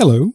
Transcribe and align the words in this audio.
Hello. 0.00 0.32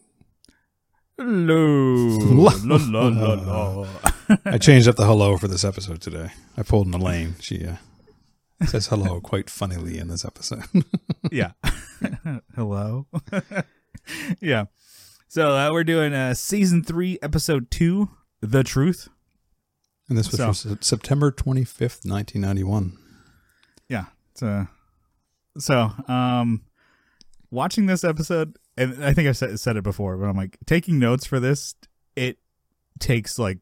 Hello. 1.18 1.56
la, 2.64 2.76
la, 2.78 3.08
la, 3.08 3.34
la. 3.34 3.88
I 4.44 4.58
changed 4.58 4.86
up 4.86 4.94
the 4.94 5.04
hello 5.04 5.36
for 5.38 5.48
this 5.48 5.64
episode 5.64 6.00
today. 6.00 6.28
I 6.56 6.62
pulled 6.62 6.86
an 6.86 6.94
Elaine. 6.94 7.34
She 7.40 7.66
uh, 7.66 7.74
says 8.66 8.86
hello 8.86 9.20
quite 9.24 9.50
funnily 9.50 9.98
in 9.98 10.06
this 10.06 10.24
episode. 10.24 10.62
yeah. 11.32 11.50
Hello. 12.54 13.08
yeah. 14.40 14.66
So 15.26 15.56
uh, 15.56 15.72
we're 15.72 15.82
doing 15.82 16.12
uh, 16.14 16.34
season 16.34 16.84
three, 16.84 17.18
episode 17.20 17.68
two, 17.68 18.10
The 18.40 18.62
Truth. 18.62 19.08
and 20.08 20.16
this 20.16 20.30
was 20.30 20.38
So- 20.38 20.68
from 20.68 20.78
September 20.80 21.32
25th, 21.32 22.08
1991. 22.08 22.96
Yeah. 23.88 24.04
So, 24.36 24.68
so 25.58 25.90
um, 26.06 26.62
watching 27.50 27.86
this 27.86 28.04
episode, 28.04 28.56
and 28.76 29.04
I 29.04 29.12
think 29.12 29.28
I've 29.28 29.36
said, 29.36 29.58
said 29.60 29.76
it 29.76 29.84
before, 29.84 30.16
but 30.16 30.26
I'm 30.26 30.36
like 30.36 30.58
taking 30.66 30.98
notes 30.98 31.26
for 31.26 31.40
this. 31.40 31.74
It 32.14 32.38
takes 32.98 33.38
like 33.38 33.58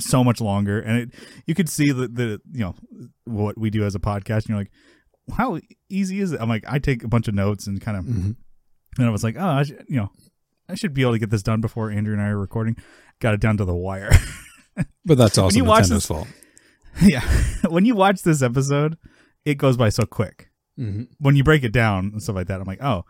so 0.00 0.24
much 0.24 0.40
longer, 0.40 0.80
and 0.80 0.98
it 0.98 1.14
you 1.46 1.54
could 1.54 1.68
see 1.68 1.92
the 1.92 2.08
the 2.08 2.40
you 2.52 2.60
know 2.60 2.74
what 3.24 3.56
we 3.58 3.70
do 3.70 3.84
as 3.84 3.94
a 3.94 4.00
podcast. 4.00 4.46
And 4.46 4.48
you're 4.50 4.58
like, 4.58 4.72
how 5.36 5.58
easy 5.88 6.20
is 6.20 6.32
it? 6.32 6.40
I'm 6.40 6.48
like, 6.48 6.64
I 6.66 6.78
take 6.78 7.04
a 7.04 7.08
bunch 7.08 7.28
of 7.28 7.34
notes 7.34 7.66
and 7.66 7.80
kind 7.80 7.96
of, 7.96 8.04
Mhm. 8.04 8.36
and 8.98 9.06
I 9.06 9.10
was 9.10 9.24
like, 9.24 9.36
oh, 9.38 9.46
I 9.48 9.62
should, 9.62 9.84
you 9.88 9.96
know, 9.96 10.10
I 10.68 10.74
should 10.74 10.94
be 10.94 11.02
able 11.02 11.12
to 11.12 11.18
get 11.18 11.30
this 11.30 11.42
done 11.42 11.60
before 11.60 11.90
Andrew 11.90 12.12
and 12.12 12.22
I 12.22 12.28
are 12.28 12.38
recording. 12.38 12.76
Got 13.20 13.34
it 13.34 13.40
down 13.40 13.56
to 13.58 13.64
the 13.64 13.74
wire. 13.74 14.10
But 15.04 15.18
that's 15.18 15.38
also 15.38 15.56
you 15.56 15.64
watch 15.64 15.84
Nintendo's 15.84 15.88
this- 15.90 16.06
fault. 16.06 16.26
yeah, 17.02 17.22
when 17.68 17.84
you 17.84 17.94
watch 17.94 18.22
this 18.22 18.42
episode, 18.42 18.96
it 19.44 19.54
goes 19.56 19.76
by 19.76 19.88
so 19.90 20.04
quick. 20.04 20.50
Mm-hmm. 20.80 21.02
when 21.18 21.36
you 21.36 21.44
break 21.44 21.62
it 21.62 21.72
down 21.72 22.06
and 22.06 22.20
stuff 22.20 22.34
like 22.34 22.48
that, 22.48 22.60
I'm 22.60 22.66
like, 22.66 22.82
oh, 22.82 23.04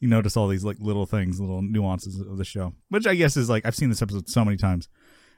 you 0.00 0.08
notice 0.08 0.36
all 0.36 0.48
these 0.48 0.64
like 0.64 0.78
little 0.80 1.06
things, 1.06 1.40
little 1.40 1.62
nuances 1.62 2.18
of 2.20 2.36
the 2.38 2.44
show, 2.44 2.74
which 2.88 3.06
I 3.06 3.14
guess 3.14 3.36
is 3.36 3.48
like 3.48 3.64
I've 3.64 3.76
seen 3.76 3.90
this 3.90 4.02
episode 4.02 4.28
so 4.28 4.44
many 4.44 4.56
times, 4.56 4.88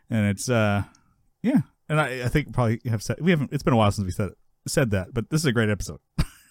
and 0.08 0.26
it's 0.26 0.48
uh, 0.48 0.84
yeah, 1.42 1.62
and 1.88 2.00
I, 2.00 2.24
I 2.24 2.28
think 2.28 2.52
probably 2.52 2.80
have 2.88 3.02
said 3.02 3.16
we 3.20 3.32
haven't. 3.32 3.52
It's 3.52 3.62
been 3.62 3.74
a 3.74 3.76
while 3.76 3.90
since 3.90 4.06
we 4.06 4.12
said 4.12 4.30
said 4.66 4.90
that, 4.92 5.12
but 5.12 5.30
this 5.30 5.40
is 5.40 5.46
a 5.46 5.52
great 5.52 5.68
episode. 5.68 6.00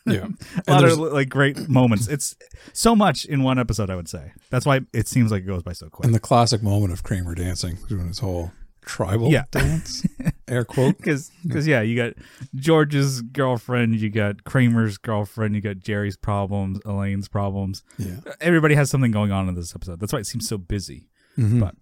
Yeah. 0.05 0.27
a 0.67 0.71
lot 0.71 0.83
of 0.83 0.97
like 0.97 1.29
great 1.29 1.69
moments. 1.69 2.07
It's 2.07 2.35
so 2.73 2.95
much 2.95 3.23
in 3.25 3.43
one 3.43 3.59
episode. 3.59 3.89
I 3.89 3.95
would 3.95 4.09
say 4.09 4.31
that's 4.49 4.65
why 4.65 4.81
it 4.93 5.07
seems 5.07 5.31
like 5.31 5.43
it 5.43 5.47
goes 5.47 5.63
by 5.63 5.73
so 5.73 5.89
quick. 5.89 6.05
And 6.05 6.15
the 6.15 6.19
classic 6.19 6.63
moment 6.63 6.91
of 6.91 7.03
Kramer 7.03 7.35
dancing, 7.35 7.77
doing 7.87 8.07
his 8.07 8.19
whole 8.19 8.51
tribal 8.85 9.31
Yeah. 9.31 9.43
dance, 9.51 10.05
air 10.47 10.65
quote. 10.65 10.97
Because, 10.97 11.31
because 11.43 11.67
yeah, 11.67 11.81
you 11.81 11.95
got 11.95 12.13
George's 12.55 13.21
girlfriend, 13.21 13.99
you 13.99 14.09
got 14.09 14.43
Kramer's 14.43 14.97
girlfriend, 14.97 15.55
you 15.55 15.61
got 15.61 15.79
Jerry's 15.79 16.17
problems, 16.17 16.79
Elaine's 16.85 17.27
problems. 17.27 17.83
Yeah. 17.97 18.17
Everybody 18.39 18.75
has 18.75 18.89
something 18.89 19.11
going 19.11 19.31
on 19.31 19.47
in 19.49 19.55
this 19.55 19.75
episode. 19.75 19.99
That's 19.99 20.13
why 20.13 20.19
it 20.19 20.27
seems 20.27 20.47
so 20.47 20.57
busy. 20.57 21.07
Mhm. 21.37 21.59
But 21.59 21.75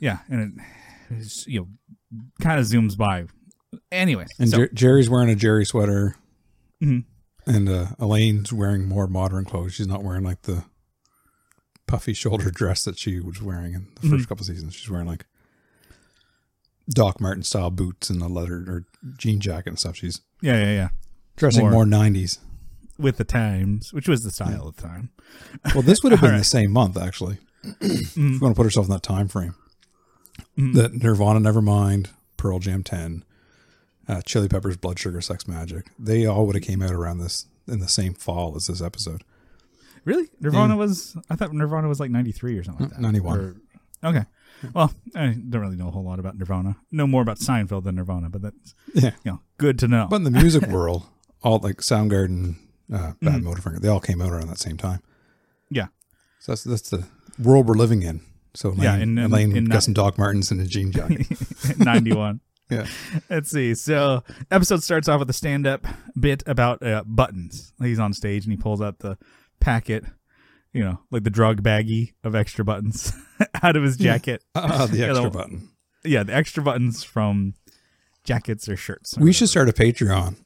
yeah, 0.00 0.18
and 0.28 0.58
it 0.58 0.64
it's, 1.18 1.46
you 1.46 1.60
know 1.60 1.68
kind 2.40 2.60
of 2.60 2.66
zooms 2.66 2.96
by. 2.96 3.26
Anyway, 3.90 4.26
and 4.38 4.48
so, 4.48 4.56
Jer- 4.58 4.70
Jerry's 4.72 5.10
wearing 5.10 5.30
a 5.30 5.34
Jerry 5.34 5.64
sweater, 5.64 6.14
Mhm. 6.82 7.04
and 7.46 7.68
uh, 7.68 7.86
Elaine's 7.98 8.52
wearing 8.52 8.86
more 8.86 9.06
modern 9.08 9.44
clothes. 9.44 9.74
She's 9.74 9.86
not 9.88 10.04
wearing 10.04 10.22
like 10.22 10.42
the 10.42 10.64
puffy 11.86 12.12
shoulder 12.14 12.50
dress 12.54 12.84
that 12.84 12.98
she 12.98 13.20
was 13.20 13.42
wearing 13.42 13.74
in 13.74 13.88
the 14.00 14.08
1st 14.08 14.24
Mhm. 14.24 14.28
couple 14.28 14.44
seasons. 14.44 14.74
She's 14.74 14.90
wearing 14.90 15.06
like 15.06 15.26
Doc 16.88 17.20
Martens 17.20 17.48
style 17.48 17.70
boots 17.70 18.10
and 18.10 18.20
a 18.22 18.28
leather 18.28 18.56
or 18.66 18.84
jean 19.16 19.40
jacket 19.40 19.70
and 19.70 19.78
stuff. 19.78 19.96
She's 19.96 20.20
yeah, 20.40 20.58
yeah, 20.58 20.72
yeah, 20.72 20.88
dressing 21.36 21.70
More- 21.70 21.84
90s. 21.84 22.38
with 22.98 23.16
the 23.16 23.24
times, 23.24 23.92
which 23.92 24.08
was 24.08 24.22
the 24.24 24.30
style 24.30 24.68
at 24.68 24.76
the 24.76 24.82
time. 24.82 25.10
Well, 25.74 25.82
this 25.82 26.02
would 26.02 26.12
have 26.12 26.20
been 26.22 26.32
All 26.32 26.38
the 26.38 26.44
same 26.44 26.70
month 26.70 26.96
actually. 26.96 27.38
If 27.80 28.16
you 28.16 28.38
want 28.40 28.54
to 28.54 28.58
put 28.58 28.64
herself 28.64 28.86
in 28.86 28.92
that 28.92 29.02
time 29.02 29.28
frame, 29.28 29.54
mm, 30.58 30.74
that 30.74 30.92
Nirvana 30.92 31.40
Nevermind, 31.40 32.08
Pearl 32.36 32.58
Jam 32.58 32.82
10, 32.82 33.24
uh, 34.06 34.20
Chili 34.22 34.48
Peppers, 34.48 34.76
Blood 34.76 34.98
Sugar, 34.98 35.22
Sex 35.22 35.44
Magik, 35.44 35.86
they 35.98 36.26
all 36.26 36.46
would 36.46 36.56
have 36.56 36.62
came 36.64 36.82
out 36.82 36.90
around 36.92 37.18
this 37.18 37.46
in 37.66 37.78
the 37.78 37.88
same 37.88 38.12
fall 38.12 38.54
as 38.54 38.66
this 38.66 38.82
episode. 38.82 39.24
really, 40.04 40.28
Nirvana 40.40 40.76
was. 40.76 41.16
I 41.30 41.36
thought 41.36 41.54
Nirvana 41.54 41.88
was 41.88 41.98
like 42.00 42.10
ninety 42.10 42.32
three 42.32 42.58
or 42.58 42.62
something 42.64 42.84
like 42.88 42.96
that. 42.96 43.00
91. 43.00 43.60
Okay. 44.04 44.24
Well, 44.72 44.92
I 45.14 45.26
don't 45.48 45.60
really 45.60 45.76
know 45.76 45.88
a 45.88 45.90
whole 45.90 46.04
lot 46.04 46.18
about 46.18 46.36
Nirvana. 46.38 46.76
Know 46.90 47.06
more 47.06 47.22
about 47.22 47.38
Seinfeld 47.38 47.84
than 47.84 47.96
Nirvana, 47.96 48.30
but 48.30 48.42
that's 48.42 48.74
Yeah. 48.94 49.10
you 49.24 49.32
know 49.32 49.40
good 49.58 49.78
to 49.80 49.88
know. 49.88 50.06
But 50.08 50.16
in 50.16 50.24
the 50.24 50.30
music 50.30 50.66
world, 50.68 51.04
all 51.42 51.58
like 51.58 51.76
Soundgarden, 51.78 52.56
uh, 52.92 53.12
Bad 53.20 53.42
Mhm. 53.42 53.44
Motorfinger, 53.44 53.80
they 53.80 53.88
all 53.88 54.00
came 54.00 54.20
out 54.22 54.30
around 54.32 54.48
that 54.48 54.58
same 54.58 54.76
time. 54.76 55.00
Yeah. 55.70 55.86
So 56.40 56.52
that's 56.52 56.64
that's 56.64 56.90
the 56.90 57.06
world 57.38 57.66
we're 57.68 57.74
living 57.74 58.02
in. 58.02 58.20
So 58.54 58.68
Elaine, 58.70 58.82
Yeah, 58.82 58.96
in- 58.96 59.18
in- 59.18 59.24
Elaine 59.24 59.56
in 59.56 59.64
got 59.66 59.82
some 59.82 59.94
Doc 59.94 60.16
Martens 60.16 60.50
and 60.50 60.60
a 60.60 60.66
jean 60.66 60.92
jacket. 60.92 61.26
91. 61.78 62.40
Yeah. 62.70 62.86
Let's 63.28 63.50
see. 63.50 63.74
So, 63.74 64.24
episode 64.50 64.82
starts 64.82 65.06
off 65.06 65.18
with 65.20 65.28
a 65.28 65.34
stand 65.34 65.66
up 65.66 65.86
bit 66.18 66.42
about 66.46 66.82
uh, 66.82 67.04
buttons. 67.06 67.74
He's 67.78 67.98
on 67.98 68.14
stage 68.14 68.44
and 68.46 68.52
he 68.52 68.56
pulls 68.56 68.80
out 68.80 69.00
the 69.00 69.18
packet, 69.60 70.02
you 70.74 70.84
know, 70.84 71.00
like 71.10 71.22
the 71.24 71.30
drug 71.30 71.62
baggie 71.62 72.12
of 72.22 72.34
extra 72.34 72.64
buttons 72.64 73.12
out 73.62 73.76
of 73.76 73.82
his 73.82 73.96
jacket. 73.96 74.44
Ah, 74.54 74.86
the 74.86 75.02
extra 75.08 75.30
button. 75.30 75.70
Yeah, 76.04 76.22
the 76.24 76.34
extra 76.34 76.62
buttons 76.62 77.02
from 77.02 77.54
jackets 78.24 78.68
or 78.68 78.76
shirts. 78.76 79.16
or 79.16 79.22
We 79.22 79.32
should 79.32 79.48
start 79.48 79.68
a 79.70 79.72
Patreon, 79.72 80.36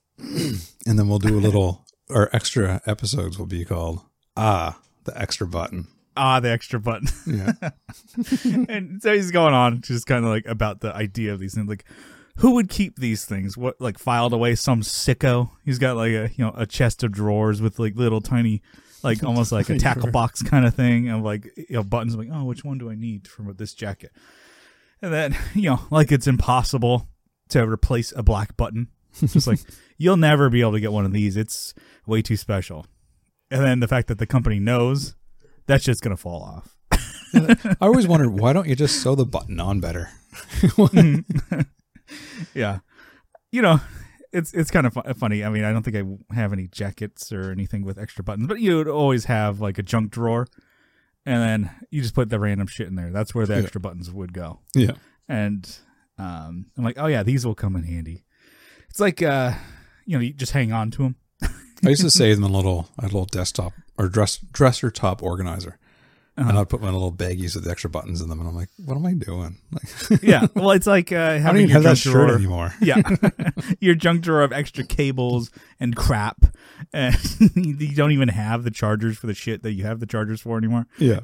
and 0.86 0.98
then 0.98 1.08
we'll 1.08 1.18
do 1.18 1.36
a 1.36 1.40
little. 1.40 1.84
Our 2.10 2.30
extra 2.32 2.80
episodes 2.86 3.38
will 3.38 3.46
be 3.46 3.64
called 3.64 4.00
Ah, 4.36 4.78
the 5.04 5.18
extra 5.20 5.46
button. 5.46 5.88
Ah, 6.16 6.40
the 6.40 6.50
extra 6.50 6.80
button. 6.80 7.08
Yeah. 7.26 7.52
and 8.68 9.02
so 9.02 9.12
he's 9.14 9.30
going 9.30 9.54
on 9.54 9.80
just 9.82 10.06
kind 10.06 10.24
of 10.24 10.30
like 10.30 10.46
about 10.46 10.80
the 10.80 10.94
idea 10.94 11.32
of 11.32 11.38
these 11.40 11.54
things 11.54 11.68
like 11.68 11.84
who 12.38 12.54
would 12.54 12.68
keep 12.68 12.96
these 12.96 13.24
things 13.24 13.56
what 13.56 13.80
like 13.80 13.98
filed 13.98 14.32
away 14.32 14.54
some 14.54 14.80
sicko 14.80 15.50
he's 15.64 15.78
got 15.78 15.96
like 15.96 16.10
a 16.12 16.30
you 16.36 16.44
know 16.44 16.52
a 16.56 16.66
chest 16.66 17.02
of 17.04 17.12
drawers 17.12 17.60
with 17.60 17.78
like 17.78 17.94
little 17.96 18.20
tiny 18.20 18.62
like 19.02 19.22
almost 19.24 19.52
like 19.52 19.68
a 19.68 19.78
tackle 19.78 20.10
box 20.10 20.42
kind 20.42 20.66
of 20.66 20.74
thing 20.74 21.08
of 21.08 21.22
like 21.22 21.46
you 21.56 21.66
know 21.70 21.82
buttons 21.82 22.16
like 22.16 22.28
oh 22.32 22.44
which 22.44 22.64
one 22.64 22.78
do 22.78 22.90
i 22.90 22.94
need 22.94 23.28
from 23.28 23.52
this 23.56 23.74
jacket? 23.74 24.12
And 25.00 25.12
then 25.12 25.36
you 25.54 25.70
know 25.70 25.80
like 25.90 26.12
it's 26.12 26.26
impossible 26.26 27.08
to 27.50 27.66
replace 27.66 28.12
a 28.16 28.22
black 28.22 28.56
button. 28.56 28.88
It's 29.20 29.32
just 29.32 29.46
like 29.46 29.60
you'll 29.98 30.16
never 30.16 30.50
be 30.50 30.60
able 30.60 30.72
to 30.72 30.80
get 30.80 30.92
one 30.92 31.04
of 31.04 31.12
these. 31.12 31.36
It's 31.36 31.74
way 32.06 32.22
too 32.22 32.36
special. 32.36 32.86
And 33.50 33.62
then 33.64 33.80
the 33.80 33.88
fact 33.88 34.08
that 34.08 34.18
the 34.18 34.26
company 34.26 34.58
knows 34.58 35.14
that's 35.66 35.84
just 35.84 36.02
gonna 36.02 36.16
fall 36.16 36.42
off. 36.42 36.74
I 37.34 37.76
always 37.82 38.06
wondered 38.06 38.30
why 38.30 38.52
don't 38.52 38.68
you 38.68 38.74
just 38.74 39.02
sew 39.02 39.14
the 39.14 39.26
button 39.26 39.60
on 39.60 39.80
better? 39.80 40.10
yeah. 42.54 42.78
You 43.52 43.62
know 43.62 43.80
it's 44.32 44.52
it's 44.54 44.70
kind 44.70 44.86
of 44.86 44.92
fu- 44.94 45.14
funny 45.14 45.42
i 45.44 45.48
mean 45.48 45.64
i 45.64 45.72
don't 45.72 45.82
think 45.82 45.96
i 45.96 46.34
have 46.34 46.52
any 46.52 46.66
jackets 46.68 47.32
or 47.32 47.50
anything 47.50 47.82
with 47.84 47.98
extra 47.98 48.22
buttons 48.22 48.46
but 48.46 48.60
you 48.60 48.76
would 48.76 48.88
always 48.88 49.24
have 49.26 49.60
like 49.60 49.78
a 49.78 49.82
junk 49.82 50.10
drawer 50.10 50.46
and 51.26 51.42
then 51.42 51.70
you 51.90 52.00
just 52.02 52.14
put 52.14 52.28
the 52.28 52.38
random 52.38 52.66
shit 52.66 52.86
in 52.88 52.94
there 52.94 53.10
that's 53.10 53.34
where 53.34 53.46
the 53.46 53.54
Yeah. 53.54 53.60
extra 53.62 53.80
buttons 53.80 54.10
would 54.10 54.32
go 54.32 54.60
Yeah. 54.74 54.92
and 55.28 55.78
um 56.18 56.66
i'm 56.76 56.84
like 56.84 56.98
oh 56.98 57.06
yeah 57.06 57.22
these 57.22 57.46
will 57.46 57.54
come 57.54 57.74
in 57.76 57.84
handy 57.84 58.24
it's 58.90 59.00
like 59.00 59.22
uh 59.22 59.52
you 60.06 60.16
know 60.16 60.22
you 60.22 60.32
just 60.32 60.52
hang 60.52 60.72
on 60.72 60.90
to 60.92 61.02
them 61.02 61.16
I 61.84 61.90
used 61.90 62.02
to 62.02 62.10
save 62.22 62.36
them 62.36 62.44
in 62.44 62.50
a 62.50 62.56
little, 62.56 62.88
a 62.98 63.02
little 63.04 63.24
desktop 63.24 63.72
or 63.96 64.08
dress, 64.08 64.36
dresser 64.38 64.90
top 64.90 65.22
organizer. 65.22 65.78
And 66.38 66.48
Uh-huh. 66.50 66.60
I'd 66.60 66.68
put 66.68 66.80
my 66.80 66.90
little 66.90 67.12
baggies 67.12 67.54
with 67.56 67.64
the 67.64 67.70
extra 67.70 67.90
buttons 67.90 68.20
in 68.22 68.28
them. 68.28 68.38
And 68.38 68.48
I'm 68.48 68.54
like, 68.54 68.68
what 68.84 68.96
am 68.96 69.04
I 69.04 69.14
doing? 69.14 69.58
Like, 69.72 70.22
yeah 70.22 70.46
well 70.54 70.70
it's 70.70 70.86
like 70.86 71.10
uh 71.12 71.16
I 71.16 71.38
having 71.38 71.62
even 71.62 71.70
your 71.70 71.74
have 71.74 71.82
that 71.82 71.96
junk 71.96 71.98
shirt 71.98 72.12
drawer 72.28 72.34
anymore. 72.36 72.74
yeah 72.80 73.02
your 73.80 73.94
junk 73.96 74.22
drawer 74.22 74.42
of 74.42 74.52
extra 74.52 74.84
cables 74.84 75.50
and 75.80 75.96
crap 75.96 76.46
and 76.92 77.14
you 77.56 77.94
don't 77.94 78.12
even 78.12 78.28
have 78.28 78.62
the 78.64 78.70
chargers 78.70 79.18
for 79.18 79.26
the 79.26 79.34
shit 79.34 79.62
that 79.64 79.72
you 79.72 79.84
have 79.84 79.98
the 80.00 80.06
chargers 80.06 80.40
for 80.40 80.56
anymore 80.58 80.86
Yeah. 80.98 81.20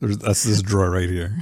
There's, 0.00 0.18
that's 0.18 0.44
this 0.44 0.62
drawer 0.62 0.90
right 0.90 1.08
here. 1.10 1.36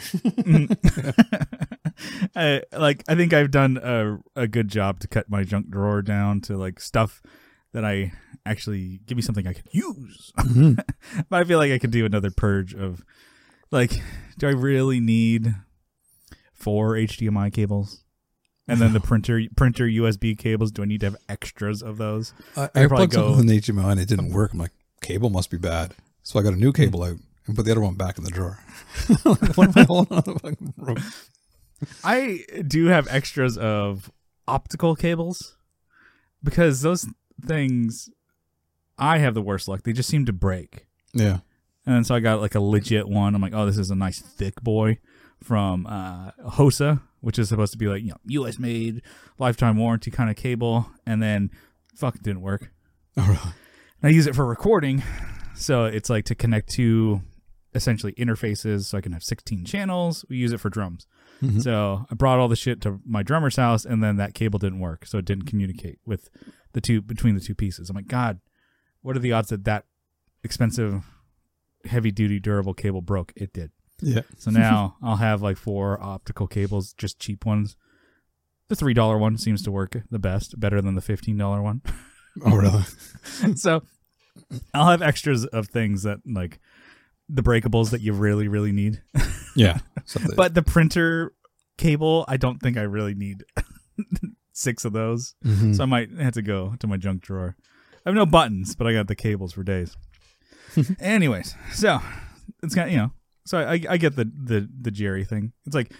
I, 2.35 2.63
like 2.77 3.05
I 3.09 3.15
think 3.15 3.33
I've 3.33 3.51
done 3.51 3.79
a 3.83 4.19
a 4.35 4.47
good 4.49 4.69
job 4.69 5.01
to 5.01 5.09
cut 5.09 5.29
my 5.31 5.45
junk 5.45 5.71
drawer 5.71 6.03
down 6.03 6.41
to 6.43 6.57
like 6.57 6.81
stuff 6.81 7.23
that 7.73 7.85
I 7.85 8.13
actually 8.45 9.01
give 9.07 9.17
me 9.17 9.23
something 9.23 9.47
I 9.47 9.53
can 9.53 9.65
use. 9.71 10.33
Mhm. 10.39 10.77
but 11.29 11.41
I 11.41 11.45
feel 11.45 11.59
like 11.59 11.73
I 11.73 11.79
could 11.79 11.91
do 11.91 12.05
another 12.05 12.31
purge 12.31 12.75
of 12.75 13.03
like, 13.71 14.03
do 14.39 14.47
I 14.47 14.53
really 14.53 15.01
need 15.01 15.55
four 16.53 16.95
HDMI 16.95 17.53
cables? 17.53 18.05
And 18.69 18.81
then 18.81 18.93
the 18.93 19.01
printer 19.01 19.43
printer 19.57 19.87
USB 19.87 20.39
cables. 20.39 20.71
Do 20.71 20.83
I 20.83 20.87
need 20.87 21.01
to 21.01 21.07
have 21.07 21.17
extras 21.29 21.83
of 21.83 21.99
those? 21.99 22.33
I, 22.57 22.71
I 22.75 22.87
plugged 22.87 23.13
go- 23.13 23.35
something 23.35 23.41
in 23.41 23.47
the 23.47 23.61
HDMI 23.61 23.91
and 23.93 24.01
it 24.01 24.09
didn't 24.09 24.33
work. 24.33 24.53
I'm 24.53 24.59
like, 24.59 24.71
cable 25.01 25.31
must 25.31 25.51
be 25.51 25.59
bad. 25.59 25.95
So 26.23 26.39
I 26.39 26.43
got 26.43 26.53
a 26.53 26.57
new 26.57 26.73
cable 26.73 27.03
out 27.03 27.17
and 27.47 27.57
put 27.57 27.65
the 27.65 27.73
other 27.73 27.81
one 27.81 27.95
back 27.97 28.19
in 28.19 28.25
the 28.25 28.31
drawer. 28.31 28.61
what 29.25 29.69
am 29.69 29.73
I 29.77 29.85
holding 29.85 30.17
on 30.17 30.23
the 30.25 30.39
fucking 30.39 30.75
rope? 30.77 30.99
I 32.05 32.45
do 32.67 32.87
have 32.87 33.09
extras 33.11 33.59
of 33.59 34.11
optical 34.47 34.95
cables 34.95 35.57
because 36.43 36.83
those 36.83 37.07
things 37.47 38.09
I 38.99 39.19
have 39.19 39.35
the 39.35 39.43
worst 39.43 39.69
luck. 39.69 39.83
They 39.83 39.93
just 39.93 40.09
seem 40.09 40.27
to 40.27 40.33
break. 40.33 40.87
Yeah. 41.13 41.39
And 41.85 42.07
so 42.07 42.15
I 42.15 42.21
got 42.21 42.41
like 42.41 42.55
a 42.55 42.61
legit 42.61 43.09
one. 43.09 43.35
I'm 43.35 43.43
like, 43.43 43.55
oh, 43.55 43.67
this 43.67 43.79
is 43.79 43.91
a 43.91 43.95
nice 43.97 44.21
thick 44.21 44.61
boy 44.63 44.99
from 45.43 45.87
uh, 45.87 46.31
Hosa, 46.51 47.01
which 47.21 47.39
is 47.39 47.49
supposed 47.49 47.73
to 47.73 47.79
be 47.79 47.89
like 47.89 48.03
you 48.03 48.11
know 48.11 48.17
U.S. 48.27 48.59
made, 48.59 49.03
lifetime 49.39 49.77
warranty 49.77 50.11
kind 50.11 50.31
of 50.31 50.37
cable. 50.37 50.87
And 51.07 51.21
then, 51.23 51.51
fuck, 51.97 52.15
it 52.17 52.23
didn't 52.23 52.43
work. 52.43 52.71
Oh, 53.15 53.27
really? 53.27 53.41
And 54.01 54.05
I 54.05 54.09
use 54.09 54.27
it 54.27 54.35
for 54.35 54.47
recording, 54.47 55.03
so 55.55 55.85
it's 55.85 56.09
like 56.09 56.25
to 56.25 56.35
connect 56.35 56.71
to 56.71 57.21
essentially 57.75 58.15
interfaces, 58.15 58.85
so 58.87 58.97
I 58.97 59.03
can 59.03 59.13
have 59.13 59.23
16 59.23 59.67
channels. 59.67 60.25
We 60.31 60.39
use 60.39 60.51
it 60.53 60.61
for 60.61 60.71
drums. 60.71 61.07
Mhm. 61.43 61.63
So 61.63 62.07
I 62.11 62.15
brought 62.15 62.39
all 62.39 62.49
the 62.49 62.57
shit 62.57 62.81
to 62.83 63.01
my 63.05 63.23
drummer's 63.23 63.57
house, 63.57 63.85
and 63.85 64.03
then 64.03 64.17
that 64.17 64.33
cable 64.33 64.59
didn't 64.59 64.81
work, 64.81 65.05
so 65.05 65.19
it 65.19 65.27
didn't 65.27 65.45
communicate 65.45 65.99
with 66.07 66.31
the 66.73 66.81
two 66.81 67.01
between 67.01 67.35
the 67.35 67.41
two 67.41 67.55
pieces. 67.55 67.91
I'm 67.91 67.97
like, 67.97 68.09
God, 68.09 68.41
what 69.03 69.17
are 69.17 69.21
the 69.21 69.33
odds 69.33 69.49
that 69.51 69.65
that 69.65 69.85
expensive, 70.45 71.05
heavy 71.85 72.11
duty, 72.11 72.41
durable 72.41 72.75
cable 72.75 73.03
broke? 73.03 73.33
It 73.37 73.53
did. 73.53 73.71
Yeah. 74.01 74.23
So 74.37 74.51
now 74.51 74.97
I'll 75.03 75.17
have 75.17 75.43
like 75.43 75.57
four 75.57 76.03
optical 76.03 76.47
cables, 76.47 76.93
just 76.93 77.19
cheap 77.19 77.45
ones. 77.45 77.77
The 78.69 78.77
three 78.77 78.95
dollar 78.95 79.19
one 79.19 79.37
seems 79.39 79.63
to 79.63 79.71
work 79.71 79.97
the 80.11 80.19
best, 80.19 80.59
better 80.59 80.81
than 80.81 80.95
the 80.95 81.01
fifteen 81.01 81.37
dollar 81.37 81.63
one. 81.63 81.83
Oh, 82.47 82.57
really? 82.57 83.57
so 83.57 83.83
I'll 84.73 84.91
have 84.91 85.03
extras 85.03 85.45
of 85.45 85.69
things 85.69 86.05
that 86.05 86.21
like 86.25 86.61
the 87.29 87.43
breakables 87.43 87.91
that 87.91 88.01
you 88.01 88.15
really, 88.15 88.49
really 88.49 88.73
need. 88.73 89.03
Yeah. 89.55 89.81
Something. 90.07 90.33
But 90.35 90.55
the 90.55 90.63
printer 90.63 91.35
cable, 91.77 92.25
I 92.29 92.39
don't 92.39 92.59
think 92.59 92.79
I 92.79 92.83
really 92.83 93.15
need 93.15 93.45
six 94.53 94.85
of 94.85 94.93
those. 94.93 95.35
Mhm. 95.45 95.77
So 95.77 95.83
I 95.83 95.87
might 95.87 96.11
have 96.13 96.35
to 96.35 96.43
go 96.43 96.75
to 96.79 96.87
my 96.87 96.97
junk 96.97 97.23
drawer. 97.23 97.57
I 98.05 98.09
have 98.09 98.15
no 98.17 98.27
buttons, 98.27 98.75
but 98.75 98.87
I 98.87 98.93
got 98.93 99.07
the 99.09 99.15
cables 99.15 99.53
for 99.53 99.63
days. 99.63 99.97
Anyways, 101.01 101.55
so 101.73 102.01
it's 102.63 102.75
got 102.75 102.91
you 102.91 102.97
know, 102.97 103.13
so 103.45 103.59
I 103.59 103.81
I 103.89 103.97
get 103.97 104.17
the 104.17 104.25
the 104.25 104.69
the 104.81 104.91
Jerry 104.91 105.25
thing. 105.25 105.53
It's 105.67 105.75
like 105.75 105.93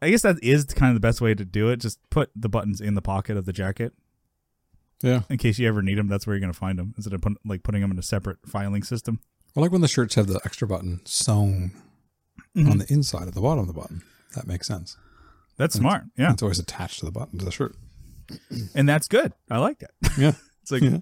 I 0.00 0.10
guess 0.10 0.22
that 0.22 0.36
is 0.42 0.64
kind 0.64 0.90
of 0.90 0.94
the 0.96 1.06
best 1.06 1.20
way 1.20 1.34
to 1.34 1.44
do 1.44 1.68
it. 1.70 1.76
Just 1.78 1.98
put 2.10 2.30
the 2.34 2.48
buttons 2.48 2.80
in 2.80 2.94
the 2.94 3.02
pocket 3.02 3.36
of 3.36 3.46
the 3.46 3.52
jacket 3.52 3.92
yeah. 5.02 5.22
in 5.30 5.38
case 5.38 5.58
you 5.60 5.68
ever 5.68 5.80
need 5.82 5.96
them. 5.98 6.08
That's 6.08 6.26
where 6.26 6.34
you're 6.34 6.40
gonna 6.40 6.52
find 6.52 6.78
them 6.78 6.92
instead 6.96 7.12
of 7.12 7.20
put, 7.22 7.34
like 7.44 7.62
putting 7.62 7.80
them 7.82 7.92
in 7.92 7.98
a 7.98 8.02
separate 8.02 8.38
filing 8.46 8.82
system. 8.82 9.20
I 9.56 9.60
like 9.60 9.70
when 9.70 9.80
the 9.82 9.88
shirts 9.88 10.14
have 10.16 10.26
the 10.26 10.40
extra 10.44 10.66
button 10.66 11.00
sewn 11.04 11.72
Mm-hmm. 12.56 12.70
on 12.70 12.78
the 12.78 12.92
inside 12.92 13.28
of 13.28 13.34
the 13.34 13.40
bottom 13.40 13.60
of 13.60 13.66
the 13.66 13.72
button. 13.72 14.02
That 14.34 14.46
makes 14.46 14.66
sense. 14.66 14.98
That's 15.56 15.74
smart, 15.74 16.04
yeah, 16.16 16.32
It's 16.32 16.42
always 16.42 16.58
attached 16.58 17.00
to 17.00 17.06
the 17.06 17.12
button 17.12 17.38
to 17.38 17.44
the 17.44 17.50
shirt. 17.52 17.76
and 18.74 18.88
that's 18.88 19.08
good. 19.08 19.32
I 19.50 19.58
like 19.58 19.78
that. 19.80 19.90
Yeah. 20.18 20.32
It's 20.62 20.70
like 20.70 20.82
Yeah. 20.82 20.98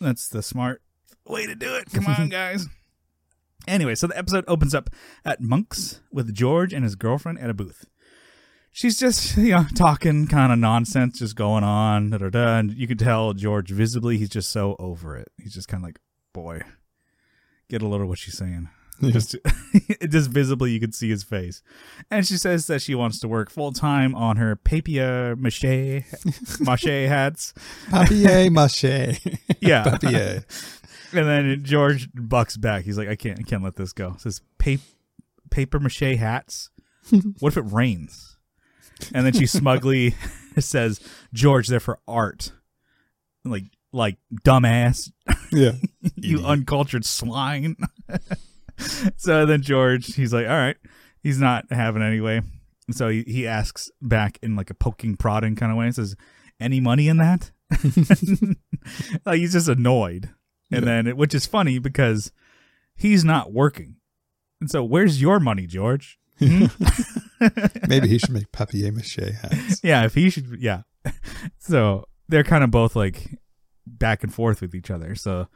That's 0.00 0.28
the 0.28 0.42
smart 0.42 0.82
way 1.26 1.46
to 1.46 1.54
do 1.54 1.74
it. 1.74 1.90
Come 1.92 2.06
on, 2.06 2.28
guys. 2.30 2.66
Anyway, 3.66 3.94
so 3.94 4.06
the 4.06 4.18
episode 4.18 4.44
opens 4.46 4.74
up 4.74 4.90
at 5.24 5.40
Monk's 5.40 6.00
with 6.12 6.34
George 6.34 6.72
and 6.74 6.84
his 6.84 6.96
girlfriend 6.96 7.38
at 7.38 7.48
a 7.50 7.54
booth. 7.54 7.86
She's 8.72 8.98
just, 8.98 9.36
you 9.38 9.52
know, 9.52 9.64
talking 9.74 10.26
kind 10.26 10.52
of 10.52 10.58
nonsense, 10.58 11.20
just 11.20 11.36
going 11.36 11.64
on, 11.64 12.10
da 12.10 12.18
da 12.18 12.28
da. 12.28 12.58
And 12.58 12.72
you 12.74 12.86
can 12.86 12.98
tell 12.98 13.32
George 13.32 13.70
visibly, 13.70 14.18
he's 14.18 14.28
just 14.28 14.50
so 14.50 14.76
over 14.78 15.16
it. 15.16 15.28
He's 15.40 15.54
just 15.54 15.68
kind 15.68 15.82
of 15.82 15.88
like, 15.88 15.98
boy, 16.32 16.62
get 17.70 17.82
a 17.82 17.88
little 17.88 18.06
what 18.06 18.18
she's 18.18 18.36
saying. 18.36 18.68
Just, 19.02 19.36
just 20.08 20.30
visibly, 20.30 20.70
you 20.70 20.78
could 20.80 20.94
see 20.94 21.10
his 21.10 21.22
face. 21.24 21.62
And 22.10 22.24
she 22.26 22.36
says 22.36 22.68
that 22.68 22.80
she 22.80 22.94
wants 22.94 23.18
to 23.20 23.28
work 23.28 23.50
full 23.50 23.72
time 23.72 24.14
on 24.14 24.36
her 24.36 24.54
papier 24.56 25.34
mache, 25.36 25.64
mache 26.60 26.84
hats. 27.08 27.52
Papier 27.90 28.50
mache. 28.50 29.20
Yeah. 29.60 29.84
Papier. 29.84 30.44
And 31.12 31.26
then 31.28 31.64
George 31.64 32.08
bucks 32.14 32.56
back. 32.56 32.84
He's 32.84 32.96
like, 32.96 33.08
I 33.08 33.16
can't, 33.16 33.38
I 33.40 33.42
can't 33.42 33.62
let 33.64 33.76
this 33.76 33.92
go. 33.92 34.14
says 34.18 34.40
pa- 34.58 34.76
paper 35.50 35.80
mache 35.80 36.16
hats. 36.16 36.70
what 37.40 37.52
if 37.52 37.56
it 37.56 37.62
rains? 37.72 38.36
And 39.12 39.26
then 39.26 39.32
she 39.32 39.46
smugly 39.46 40.14
says, 40.58 41.00
George, 41.32 41.66
they're 41.68 41.80
for 41.80 41.98
art. 42.06 42.52
Like, 43.44 43.64
like 43.92 44.16
dumbass, 44.44 45.10
Yeah. 45.52 45.72
you 46.16 46.36
Idiot. 46.38 46.44
uncultured 46.44 47.04
swine. 47.04 47.76
so 49.16 49.46
then 49.46 49.62
George, 49.62 50.14
he's 50.14 50.32
like, 50.32 50.46
all 50.46 50.52
right, 50.56 50.76
he's 51.22 51.38
not 51.38 51.66
having 51.70 52.02
it 52.02 52.06
anyway. 52.06 52.40
And 52.86 52.96
so 52.96 53.08
he, 53.08 53.22
he 53.26 53.46
asks 53.46 53.90
back 54.02 54.38
in 54.42 54.56
like 54.56 54.70
a 54.70 54.74
poking, 54.74 55.16
prodding 55.16 55.56
kind 55.56 55.72
of 55.72 55.78
way. 55.78 55.86
He 55.86 55.92
says, 55.92 56.16
any 56.60 56.80
money 56.80 57.08
in 57.08 57.16
that? 57.18 57.50
like 59.26 59.38
he's 59.38 59.52
just 59.52 59.68
annoyed. 59.68 60.30
And 60.70 60.84
Yeah. 60.86 61.02
then, 61.02 61.16
which 61.16 61.34
is 61.34 61.46
funny 61.46 61.78
because 61.78 62.32
he's 62.96 63.24
not 63.24 63.52
working. 63.52 63.96
And 64.60 64.70
so, 64.70 64.82
where's 64.84 65.20
your 65.20 65.40
money, 65.40 65.66
George? 65.66 66.18
Hmm? 66.38 66.66
Maybe 67.88 68.08
he 68.08 68.18
should 68.18 68.30
make 68.30 68.50
papier 68.50 68.90
mache 68.92 69.16
hats. 69.16 69.80
yeah, 69.84 70.04
if 70.04 70.14
he 70.14 70.30
should, 70.30 70.56
yeah. 70.60 70.82
So 71.58 72.06
they're 72.28 72.44
kind 72.44 72.64
of 72.64 72.70
both 72.70 72.96
like 72.96 73.38
back 73.86 74.22
and 74.22 74.32
forth 74.32 74.60
with 74.60 74.74
each 74.74 74.90
other. 74.90 75.14
So, 75.14 75.48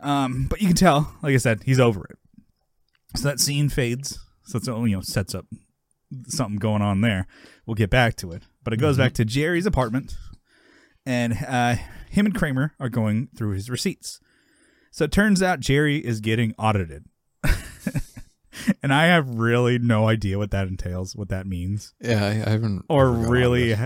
um, 0.00 0.46
but 0.48 0.60
you 0.60 0.68
can 0.68 0.76
tell, 0.76 1.12
like 1.22 1.34
I 1.34 1.38
said, 1.38 1.62
he's 1.64 1.80
over 1.80 2.04
it. 2.04 2.18
So 3.16 3.28
that 3.28 3.40
scene 3.40 3.68
fades. 3.68 4.18
So 4.44 4.58
it's 4.58 4.66
you 4.68 4.88
know 4.88 5.00
sets 5.00 5.34
up 5.34 5.46
something 6.28 6.58
going 6.58 6.82
on 6.82 7.00
there. 7.00 7.26
We'll 7.66 7.74
get 7.74 7.90
back 7.90 8.14
to 8.16 8.32
it, 8.32 8.42
but 8.62 8.72
it 8.72 8.76
goes 8.76 8.96
back 8.96 9.12
to 9.14 9.24
Jerry's 9.24 9.66
apartment, 9.66 10.16
and 11.04 11.32
uh, 11.46 11.76
him 12.10 12.26
and 12.26 12.34
Kramer 12.34 12.74
are 12.78 12.88
going 12.88 13.28
through 13.36 13.52
his 13.52 13.68
receipts. 13.68 14.20
So 14.92 15.04
it 15.04 15.12
turns 15.12 15.42
out 15.42 15.60
Jerry 15.60 15.98
is 15.98 16.20
getting 16.20 16.54
audited. 16.58 17.04
and 18.82 18.92
I 18.92 19.06
have 19.06 19.28
really 19.28 19.78
no 19.78 20.08
idea 20.08 20.38
what 20.38 20.50
that 20.52 20.68
entails, 20.68 21.14
what 21.14 21.28
that 21.28 21.46
means 21.46 21.92
Yeah, 22.00 22.24
I, 22.24 22.28
I 22.30 22.50
haven't. 22.52 22.84
or 22.88 23.08
ever 23.08 23.12
got 23.16 23.24
on 23.26 23.30
really 23.30 23.68
this. 23.70 23.80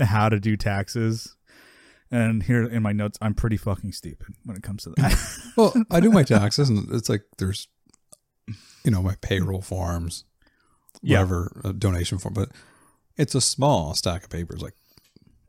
h- 0.00 0.06
how 0.08 0.28
to 0.28 0.40
do 0.40 0.56
taxes. 0.56 1.36
And 2.10 2.42
here 2.42 2.64
in 2.64 2.82
my 2.82 2.92
notes, 2.92 3.18
I'm 3.22 3.34
pretty 3.34 3.56
fucking 3.56 3.92
stupid 3.92 4.34
when 4.44 4.56
it 4.56 4.62
comes 4.62 4.84
to 4.84 4.90
that. 4.96 5.38
Well, 5.56 5.72
I 5.90 6.00
do 6.00 6.10
my 6.10 6.22
taxes, 6.24 6.68
and 6.68 6.88
it's 6.92 7.08
like 7.08 7.22
there's, 7.38 7.68
you 8.84 8.90
know, 8.90 9.02
my 9.02 9.16
payroll 9.20 9.62
forms, 9.62 10.24
Yeah. 11.02 11.18
whatever 11.18 11.60
a 11.64 11.72
donation 11.72 12.18
form, 12.18 12.34
but 12.34 12.50
it's 13.16 13.34
a 13.34 13.40
small 13.40 13.94
stack 13.94 14.24
of 14.24 14.30
papers, 14.30 14.60
like 14.62 14.74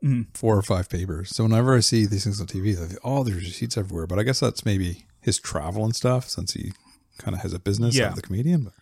Mhm. 0.03 0.27
four 0.35 0.57
or 0.57 0.61
five 0.61 0.89
papers. 0.89 1.29
So 1.35 1.43
whenever 1.43 1.75
I 1.75 1.79
see 1.79 2.05
these 2.05 2.23
things 2.25 2.39
on 2.39 2.47
TV, 2.47 2.73
I 2.81 2.85
think, 2.87 2.99
oh, 3.03 3.23
there's 3.23 3.43
receipts 3.43 3.77
everywhere. 3.77 4.05
But 4.07 4.19
I 4.19 4.23
guess 4.23 4.39
that's 4.39 4.63
maybe 4.65 5.05
his 5.21 5.39
travel 5.39 5.83
and 5.83 5.95
stuff, 5.95 6.29
since 6.29 6.53
he 6.53 6.73
kind 7.17 7.35
of 7.35 7.41
has 7.41 7.53
a 7.53 7.59
business 7.59 7.95
Yeah. 7.95 8.09
of 8.09 8.15
the 8.15 8.21
comedian. 8.21 8.65
But 8.65 8.73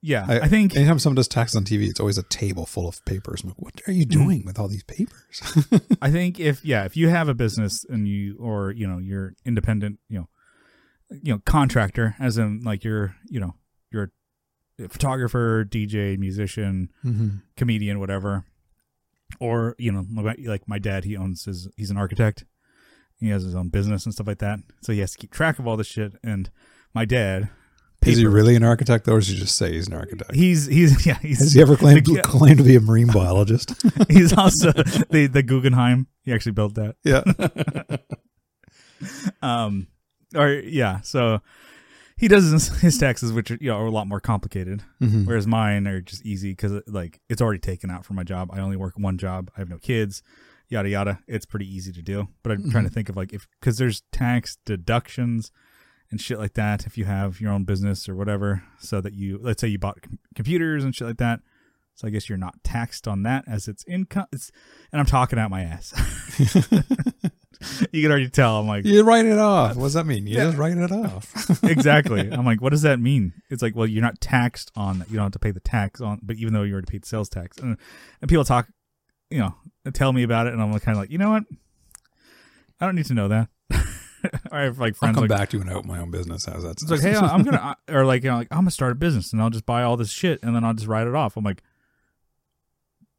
yeah, 0.00 0.24
I, 0.28 0.40
I, 0.40 0.48
think 0.48 0.74
anytime 0.74 0.98
someone 0.98 1.14
does 1.16 1.28
taxes 1.28 1.54
on 1.54 1.62
TV, 1.64 1.86
it's 1.88 2.00
always 2.00 2.18
a 2.18 2.24
table 2.24 2.66
full 2.66 2.88
of 2.88 3.04
papers. 3.04 3.42
I'm 3.42 3.50
like, 3.50 3.60
what 3.62 3.80
are 3.86 3.92
you 3.92 4.04
Mm-hmm. 4.04 4.22
doing 4.24 4.44
with 4.44 4.58
all 4.58 4.66
these 4.66 4.82
papers? 4.82 5.40
I 6.02 6.10
think 6.10 6.40
if 6.40 6.64
yeah, 6.64 6.84
if 6.84 6.96
you 6.96 7.08
have 7.08 7.28
a 7.28 7.34
business 7.34 7.84
and 7.88 8.08
you 8.08 8.36
or 8.40 8.72
you 8.72 8.88
know 8.88 8.98
you're 8.98 9.34
independent, 9.44 10.00
you 10.08 10.18
know, 10.18 10.28
you 11.22 11.32
know 11.32 11.40
contractor, 11.44 12.14
as 12.18 12.38
in 12.38 12.62
like 12.62 12.84
you're 12.84 13.14
you 13.28 13.40
know 13.40 13.54
you're 13.90 14.10
a 14.78 14.88
photographer, 14.88 15.66
DJ, 15.68 16.18
musician, 16.18 16.90
mm-hmm. 17.04 17.28
comedian, 17.56 18.00
whatever, 18.00 18.44
or 19.40 19.74
you 19.78 19.92
know 19.92 20.04
like 20.44 20.68
my 20.68 20.78
dad, 20.78 21.04
he 21.04 21.16
owns 21.16 21.44
his 21.44 21.68
he's 21.76 21.90
an 21.90 21.96
architect, 21.96 22.44
he 23.18 23.28
has 23.28 23.42
his 23.42 23.54
own 23.54 23.68
business 23.68 24.04
and 24.04 24.14
stuff 24.14 24.26
like 24.26 24.38
that, 24.38 24.60
so 24.82 24.92
he 24.92 25.00
has 25.00 25.12
to 25.12 25.18
keep 25.18 25.30
track 25.30 25.58
of 25.58 25.66
all 25.66 25.76
this 25.76 25.86
shit. 25.86 26.14
And 26.22 26.50
my 26.94 27.04
dad, 27.04 27.50
Is 28.02 28.18
he 28.18 28.26
really 28.26 28.56
an 28.56 28.64
architect, 28.64 29.04
though, 29.04 29.14
or 29.14 29.18
does 29.20 29.28
he 29.28 29.36
just 29.36 29.56
say 29.56 29.72
he's 29.72 29.86
an 29.88 29.94
architect? 29.94 30.34
He's 30.34 30.66
he's 30.66 31.06
yeah 31.06 31.18
he's 31.18 31.38
Has 31.38 31.52
he 31.52 31.60
ever 31.60 31.76
claimed, 31.76 32.06
the- 32.06 32.22
claimed 32.22 32.58
to 32.58 32.64
be 32.64 32.76
a 32.76 32.80
marine 32.80 33.08
biologist? 33.08 33.74
he's 34.08 34.32
also 34.36 34.72
the 34.72 35.28
the 35.32 35.42
Guggenheim. 35.42 36.06
He 36.22 36.32
actually 36.32 36.52
built 36.52 36.74
that. 36.74 36.96
yeah. 37.04 37.22
Um, 39.42 39.88
or 40.34 40.50
yeah, 40.52 41.00
so 41.02 41.40
he 42.16 42.28
does 42.28 42.50
his, 42.50 42.68
his 42.80 42.98
taxes, 42.98 43.32
which 43.32 43.50
are, 43.50 43.58
you 43.60 43.68
know 43.70 43.76
are 43.76 43.86
a 43.86 43.90
lot 43.90 44.06
more 44.06 44.20
complicated, 44.20 44.82
Mhm. 45.00 45.26
whereas 45.26 45.46
mine 45.46 45.86
are 45.88 46.00
just 46.00 46.24
easy 46.24 46.52
because 46.52 46.82
like 46.86 47.20
it's 47.28 47.42
already 47.42 47.58
taken 47.60 47.90
out 47.90 48.04
from 48.04 48.16
my 48.16 48.24
job. 48.24 48.50
I 48.52 48.60
only 48.60 48.76
work 48.76 48.94
one 48.96 49.18
job. 49.18 49.50
I 49.56 49.60
have 49.60 49.68
no 49.68 49.78
kids. 49.78 50.22
Yada 50.68 50.88
yada. 50.88 51.18
It's 51.26 51.44
pretty 51.46 51.66
easy 51.66 51.92
to 51.92 52.00
do. 52.02 52.28
But 52.42 52.52
I'm 52.52 52.70
trying 52.70 52.84
to 52.84 52.90
think 52.90 53.08
of 53.08 53.16
like 53.16 53.32
if 53.32 53.46
because 53.60 53.76
there's 53.78 54.02
tax 54.12 54.56
deductions 54.64 55.50
and 56.10 56.20
shit 56.20 56.38
like 56.38 56.54
that 56.54 56.86
if 56.86 56.96
you 56.96 57.04
have 57.06 57.40
your 57.40 57.52
own 57.52 57.64
business 57.64 58.08
or 58.08 58.14
whatever. 58.14 58.62
So 58.78 59.00
that 59.00 59.12
you 59.14 59.38
let's 59.42 59.60
say 59.60 59.68
you 59.68 59.78
bought 59.78 60.00
com- 60.02 60.18
computers 60.34 60.84
and 60.84 60.94
shit 60.94 61.08
like 61.08 61.18
that. 61.18 61.40
So 61.94 62.06
I 62.08 62.10
guess 62.10 62.26
you're 62.28 62.38
not 62.38 62.62
taxed 62.64 63.06
on 63.06 63.22
that 63.24 63.44
as 63.46 63.68
it's 63.68 63.84
income. 63.86 64.26
It's 64.32 64.50
and 64.92 65.00
I'm 65.00 65.06
talking 65.06 65.38
out 65.38 65.50
my 65.50 65.62
ass. 65.62 65.92
you 67.92 68.02
can 68.02 68.10
already 68.10 68.28
tell. 68.30 68.58
I'm 68.60 68.66
like 68.66 68.84
You 68.84 69.02
write 69.02 69.26
it 69.26 69.38
off. 69.38 69.76
What 69.76 69.84
does 69.84 69.94
that 69.94 70.06
mean? 70.06 70.26
You 70.26 70.36
Yeah. 70.36 70.44
just 70.46 70.58
write 70.58 70.76
it 70.76 70.92
off. 70.92 71.62
exactly. 71.64 72.20
I'm 72.32 72.44
like, 72.44 72.60
what 72.60 72.70
does 72.70 72.82
that 72.82 73.00
mean? 73.00 73.32
It's 73.50 73.62
like, 73.62 73.74
well, 73.74 73.86
you're 73.86 74.02
not 74.02 74.20
taxed 74.20 74.70
on 74.76 75.00
that. 75.00 75.10
You 75.10 75.16
don't 75.16 75.24
have 75.24 75.32
to 75.32 75.38
pay 75.38 75.50
the 75.50 75.60
tax 75.60 76.00
on, 76.00 76.20
but 76.22 76.36
even 76.36 76.52
though 76.52 76.62
you 76.62 76.72
already 76.72 76.90
paid 76.90 77.04
sales 77.04 77.28
tax, 77.28 77.58
and, 77.58 77.76
and 78.20 78.28
people 78.28 78.44
talk, 78.44 78.68
you 79.30 79.38
know, 79.38 79.54
tell 79.92 80.12
me 80.12 80.22
about 80.22 80.46
it, 80.46 80.52
and 80.52 80.62
I'm 80.62 80.70
kind 80.80 80.96
of 80.96 81.02
like, 81.02 81.10
you 81.10 81.18
know 81.18 81.30
what? 81.30 81.44
I 82.80 82.86
don't 82.86 82.94
need 82.94 83.06
to 83.06 83.14
know 83.14 83.28
that. 83.28 83.48
I 84.52 84.62
have 84.62 84.78
like 84.78 84.94
friends. 84.94 84.94
I'll 84.94 84.94
friends 84.94 85.14
come 85.16 85.22
like, 85.28 85.30
back 85.30 85.48
to 85.50 85.56
you 85.56 85.62
and 85.62 85.70
open 85.70 85.88
my 85.88 85.98
own 85.98 86.10
business. 86.10 86.44
How's 86.46 86.62
that? 86.62 86.72
it's 86.72 86.88
like, 86.90 87.00
hey, 87.00 87.14
I'm 87.16 87.42
gonna, 87.42 87.76
or 87.88 88.04
like, 88.04 88.22
you 88.22 88.30
know, 88.30 88.36
like 88.36 88.48
I'm 88.50 88.58
gonna 88.58 88.70
start 88.70 88.92
a 88.92 88.94
business 88.94 89.32
and 89.32 89.42
I'll 89.42 89.50
just 89.50 89.66
buy 89.66 89.82
all 89.82 89.96
this 89.96 90.10
shit 90.10 90.40
and 90.42 90.54
then 90.54 90.64
I'll 90.64 90.74
just 90.74 90.86
write 90.86 91.06
it 91.06 91.14
off. 91.14 91.36
I'm 91.36 91.44
like, 91.44 91.62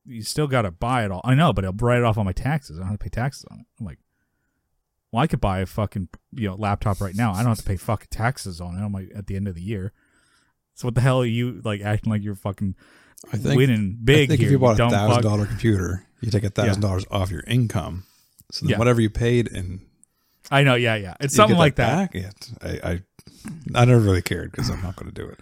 you 0.05 0.21
still 0.21 0.47
gotta 0.47 0.71
buy 0.71 1.03
it 1.05 1.11
all. 1.11 1.21
I 1.23 1.35
know, 1.35 1.53
but 1.53 1.65
I'll 1.65 1.73
write 1.73 1.97
it 1.99 2.03
off 2.03 2.17
on 2.17 2.25
my 2.25 2.31
taxes. 2.31 2.77
I 2.77 2.81
don't 2.81 2.89
have 2.91 2.99
to 2.99 3.03
pay 3.03 3.09
taxes 3.09 3.45
on 3.51 3.59
it. 3.59 3.65
I'm 3.79 3.85
like, 3.85 3.99
well, 5.13 5.21
I 5.21 5.27
could 5.27 5.39
buy 5.39 5.59
a 5.59 5.65
fucking 5.67 6.09
you 6.33 6.49
know 6.49 6.55
laptop 6.55 6.99
right 6.99 7.15
now. 7.15 7.31
I 7.33 7.37
don't 7.37 7.49
have 7.49 7.59
to 7.59 7.63
pay 7.63 7.77
fucking 7.77 8.07
taxes 8.09 8.59
on 8.59 8.75
it. 8.75 8.83
I'm 8.83 8.91
like 8.91 9.11
at 9.15 9.27
the 9.27 9.35
end 9.35 9.47
of 9.47 9.53
the 9.53 9.61
year. 9.61 9.93
So 10.73 10.87
what 10.87 10.95
the 10.95 11.01
hell 11.01 11.21
are 11.21 11.25
you 11.25 11.61
like 11.63 11.81
acting 11.81 12.11
like 12.11 12.23
you're 12.23 12.33
fucking 12.33 12.73
I 13.31 13.37
think 13.37 13.55
winning 13.55 13.99
big 14.03 14.23
I 14.23 14.27
think 14.27 14.39
here? 14.39 14.47
if 14.47 14.51
you 14.51 14.59
bought 14.59 14.79
a 14.79 14.89
thousand 14.89 15.21
dollar 15.21 15.45
computer, 15.45 16.03
you 16.19 16.31
take 16.31 16.43
a 16.43 16.49
thousand 16.49 16.81
dollars 16.81 17.05
off 17.11 17.29
your 17.29 17.43
income. 17.45 18.05
So 18.51 18.65
then 18.65 18.71
Yeah. 18.71 18.79
whatever 18.79 19.01
you 19.01 19.11
paid 19.11 19.51
and 19.51 19.81
I 20.51 20.63
know, 20.63 20.75
yeah, 20.75 20.95
yeah. 20.95 21.15
It's 21.19 21.35
something 21.35 21.57
like 21.57 21.75
that. 21.75 22.11
Back, 22.11 22.15
it, 22.15 22.51
I, 22.61 22.91
I 22.91 23.01
I 23.75 23.85
never 23.85 23.99
really 24.01 24.21
cared 24.23 24.51
because 24.51 24.69
I'm 24.69 24.81
not 24.81 24.95
going 24.95 25.11
to 25.11 25.21
do 25.21 25.29
it. 25.29 25.39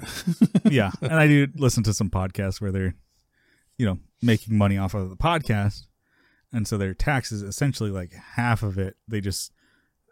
yeah, 0.72 0.92
and 1.02 1.14
I 1.14 1.28
do 1.28 1.48
listen 1.56 1.82
to 1.84 1.94
some 1.94 2.10
podcasts 2.10 2.62
where 2.62 2.72
they're, 2.72 2.94
you 3.78 3.86
know, 3.86 3.98
making 4.22 4.58
money 4.58 4.78
off 4.78 4.94
of 4.94 5.10
the 5.10 5.16
podcast, 5.16 5.88
and 6.54 6.68
so 6.68 6.78
their 6.78 6.94
taxes 6.94 7.42
essentially 7.42 7.90
like 7.90 8.14
half 8.14 8.62
of 8.64 8.78
it 8.78 8.96
they 9.08 9.22
just 9.22 9.52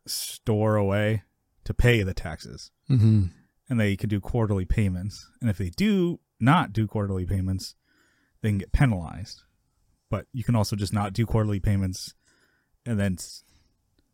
store 0.10 0.76
away 0.76 1.24
to 1.66 1.74
pay 1.74 2.04
the 2.04 2.14
taxes, 2.14 2.72
mm-hmm. 2.90 3.26
and 3.70 3.80
they 3.80 3.96
can 3.96 4.10
do 4.10 4.20
quarterly 4.20 4.66
payments, 4.66 5.30
and 5.42 5.50
if 5.50 5.58
they 5.58 5.70
do 5.70 6.20
not 6.40 6.74
do 6.74 6.88
quarterly 6.88 7.26
payments, 7.26 7.76
they 8.42 8.50
can 8.50 8.58
get 8.58 8.72
penalized. 8.72 9.44
But 10.10 10.26
you 10.34 10.44
can 10.44 10.56
also 10.56 10.76
just 10.76 10.94
not 10.94 11.14
do 11.14 11.26
quarterly 11.26 11.60
payments, 11.60 12.16
and 12.86 13.00
then 13.00 13.18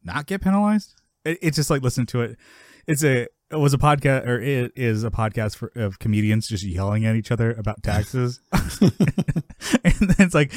not 0.03 0.25
get 0.25 0.41
penalized. 0.41 0.95
It, 1.23 1.39
it's 1.41 1.55
just 1.55 1.69
like 1.69 1.81
listening 1.81 2.07
to 2.07 2.21
it. 2.21 2.37
It's 2.87 3.03
a 3.03 3.27
it 3.51 3.57
was 3.57 3.73
a 3.73 3.77
podcast 3.77 4.27
or 4.27 4.39
it 4.39 4.71
is 4.75 5.03
a 5.03 5.11
podcast 5.11 5.55
for, 5.55 5.71
of 5.75 5.99
comedians 5.99 6.47
just 6.47 6.63
yelling 6.63 7.05
at 7.05 7.15
each 7.15 7.31
other 7.31 7.53
about 7.53 7.83
taxes, 7.83 8.39
and 8.51 8.81
then 8.81 10.15
it's 10.19 10.33
like 10.33 10.51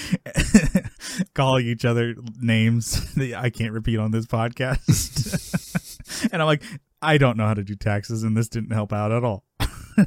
calling 1.35 1.67
each 1.67 1.85
other 1.85 2.15
names 2.41 3.15
that 3.15 3.35
I 3.35 3.51
can't 3.51 3.73
repeat 3.73 3.99
on 3.99 4.11
this 4.11 4.27
podcast. 4.27 6.29
and 6.33 6.41
I'm 6.41 6.47
like, 6.47 6.63
I 7.03 7.19
don't 7.19 7.37
know 7.37 7.47
how 7.47 7.55
to 7.55 7.65
do 7.65 7.75
taxes, 7.75 8.23
and 8.23 8.37
this 8.37 8.49
didn't 8.49 8.73
help 8.73 8.93
out 8.93 9.13
at 9.13 9.23
all. 9.23 9.45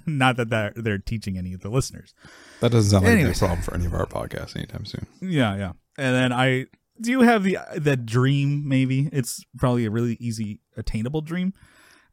Not 0.06 0.38
that 0.38 0.50
they're, 0.50 0.74
they're 0.76 0.98
teaching 0.98 1.38
any 1.38 1.54
of 1.54 1.62
the 1.62 1.70
listeners. 1.70 2.14
That 2.62 2.72
doesn't 2.72 2.92
sound 2.92 3.06
like 3.06 3.14
a 3.14 3.18
Anyways. 3.18 3.40
problem 3.40 3.62
for 3.62 3.74
any 3.74 3.86
of 3.86 3.94
our 3.94 4.06
podcasts 4.06 4.56
anytime 4.56 4.86
soon. 4.86 5.06
Yeah, 5.22 5.56
yeah. 5.56 5.72
And 5.98 6.16
then 6.16 6.34
I 6.34 6.66
do 7.00 7.12
you 7.12 7.22
have 7.22 7.44
the 7.44 7.58
the 7.76 7.98
dream. 7.98 8.68
Maybe 8.68 9.10
it's 9.12 9.44
probably 9.58 9.86
a 9.86 9.92
really 9.92 10.18
easy 10.20 10.60
attainable 10.78 11.22
dream 11.22 11.54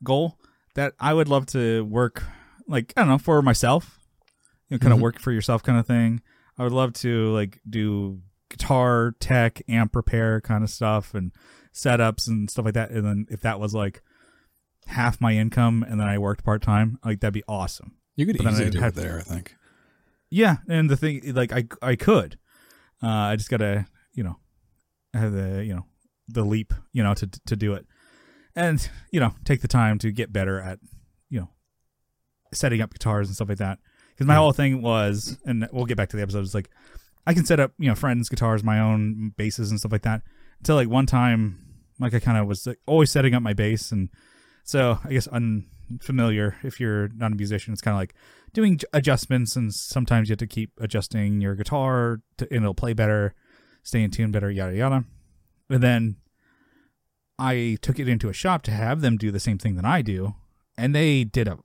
goal 0.03 0.39
that 0.79 0.95
I 1.01 1.13
would 1.13 1.29
love 1.29 1.47
to 1.47 1.85
work 1.85 2.23
like 2.69 2.93
I 2.97 3.01
don't 3.01 3.09
know 3.11 3.19
for 3.19 3.43
myself. 3.43 3.99
You 4.69 4.77
know, 4.77 4.79
kind 4.79 4.93
of 4.93 4.99
Mhm. 5.01 5.03
work 5.03 5.19
for 5.19 5.33
yourself 5.33 5.63
kind 5.65 5.77
of 5.79 5.87
thing. 5.87 6.23
I 6.57 6.63
would 6.63 6.73
love 6.73 6.93
to 6.95 7.33
like 7.33 7.61
do 7.69 8.21
guitar 8.49 9.15
tech, 9.19 9.61
amp 9.69 9.97
repair 9.97 10.41
kind 10.41 10.63
of 10.63 10.71
stuff 10.71 11.15
and 11.15 11.33
setups 11.75 12.29
and 12.29 12.49
stuff 12.51 12.65
like 12.65 12.75
that. 12.75 12.91
And 12.91 13.05
then 13.05 13.27
if 13.29 13.41
that 13.41 13.59
was 13.59 13.75
like 13.75 14.03
half 14.87 15.21
my 15.21 15.33
income 15.35 15.85
and 15.89 15.99
then 16.01 16.07
I 16.09 16.19
worked 16.19 16.45
part 16.45 16.63
time, 16.63 16.99
like 17.05 17.21
that'd 17.21 17.35
be 17.35 17.43
awesome. 17.49 17.97
You 18.17 18.27
could 18.27 18.39
But 18.39 18.47
easily 18.53 18.71
do 18.71 18.83
it 18.85 18.95
there, 18.95 19.19
I 19.19 19.23
think. 19.23 19.57
Yeah, 20.31 20.59
and 20.69 20.89
the 20.91 20.97
thing, 20.97 21.23
like, 21.35 21.53
I 21.53 21.67
I 21.81 21.97
could, 21.97 22.39
uh, 23.03 23.07
I 23.33 23.37
just 23.37 23.49
gotta, 23.51 23.87
you 24.13 24.23
know, 24.23 24.37
have 25.15 25.33
the 25.33 25.65
you 25.65 25.75
know 25.75 25.87
the 26.29 26.45
leap, 26.45 26.73
you 26.93 27.03
know, 27.03 27.15
to 27.15 27.27
to 27.27 27.57
do 27.57 27.73
it, 27.75 27.87
and 28.59 28.91
you 29.11 29.21
know, 29.21 29.35
take 29.45 29.61
the 29.63 29.69
time 29.69 29.99
to 30.01 30.11
get 30.13 30.33
better 30.33 30.61
at, 30.61 30.79
you 31.31 31.41
know, 31.41 31.49
setting 32.53 32.81
up 32.81 32.93
guitars 32.93 33.29
and 33.29 33.35
stuff 33.37 33.49
like 33.49 33.59
that. 33.59 33.79
Because 34.11 34.27
my 34.27 34.35
Yeah. 34.35 34.39
whole 34.41 34.53
thing 34.53 34.83
was, 34.83 35.39
and 35.47 35.69
we'll 35.73 35.87
get 35.87 35.97
back 35.97 36.09
to 36.11 36.17
the 36.17 36.23
episode. 36.23 36.41
Is 36.45 36.55
like, 36.55 36.69
I 37.27 37.35
can 37.35 37.45
set 37.45 37.61
up, 37.61 37.73
you 37.79 37.89
know, 37.89 37.95
friends' 37.95 38.29
guitars, 38.29 38.65
my 38.65 38.81
own 38.81 39.33
basses 39.37 39.71
and 39.71 39.79
stuff 39.79 39.93
like 39.93 40.03
that. 40.03 40.23
Until 40.59 40.77
like 40.77 40.89
one 40.89 41.07
time, 41.07 41.59
like 42.01 42.15
I 42.15 42.21
kind 42.21 42.37
of 42.39 42.47
was 42.47 42.67
like, 42.67 42.79
always 42.87 43.11
setting 43.11 43.35
up 43.35 43.43
my 43.43 43.53
bass, 43.55 43.93
and 43.93 44.09
so 44.65 44.99
I 45.05 45.11
guess 45.11 45.29
unfamiliar 45.29 46.57
if 46.63 46.81
you're 46.81 47.09
not 47.09 47.33
a 47.33 47.37
musician, 47.37 47.73
it's 47.73 47.81
kind 47.83 47.95
of 47.95 47.99
like 47.99 48.15
doing 48.53 48.79
adjustments 48.93 49.57
and 49.57 49.73
sometimes 49.75 50.29
you 50.29 50.33
have 50.33 50.39
to 50.39 50.47
keep 50.47 50.73
adjusting 50.81 51.41
your 51.41 51.55
guitar 51.55 52.21
to, 52.39 52.47
and 52.51 52.63
it'll 52.63 52.75
play 52.75 52.93
better 52.93 53.35
stay 53.83 54.03
in 54.03 54.11
tune 54.11 54.31
better 54.33 54.51
yada 54.51 54.75
yada 54.75 55.05
and 55.71 55.83
then 55.83 56.17
i 57.39 57.77
took 57.83 57.99
it 57.99 58.09
into 58.09 58.29
a 58.29 58.33
shop 58.33 58.63
to 58.63 58.71
have 58.71 59.01
them 59.01 59.17
do 59.17 59.31
the 59.31 59.41
same 59.41 59.59
thing 59.59 59.77
that 59.77 59.85
i 59.85 60.03
do 60.03 60.35
and 60.77 60.95
they 60.95 61.25
did 61.25 61.49
a 61.49 61.59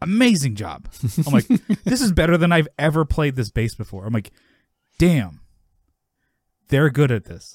amazing 0.00 0.54
job 0.54 0.88
i'm 1.26 1.32
like 1.32 1.46
this 1.84 2.00
is 2.00 2.12
better 2.12 2.36
than 2.36 2.52
i've 2.52 2.68
ever 2.78 3.04
played 3.04 3.34
this 3.36 3.50
bass 3.50 3.74
before 3.74 4.06
i'm 4.06 4.12
like 4.12 4.30
damn 4.98 5.40
they're 6.68 6.90
good 6.90 7.10
at 7.10 7.24
this 7.24 7.54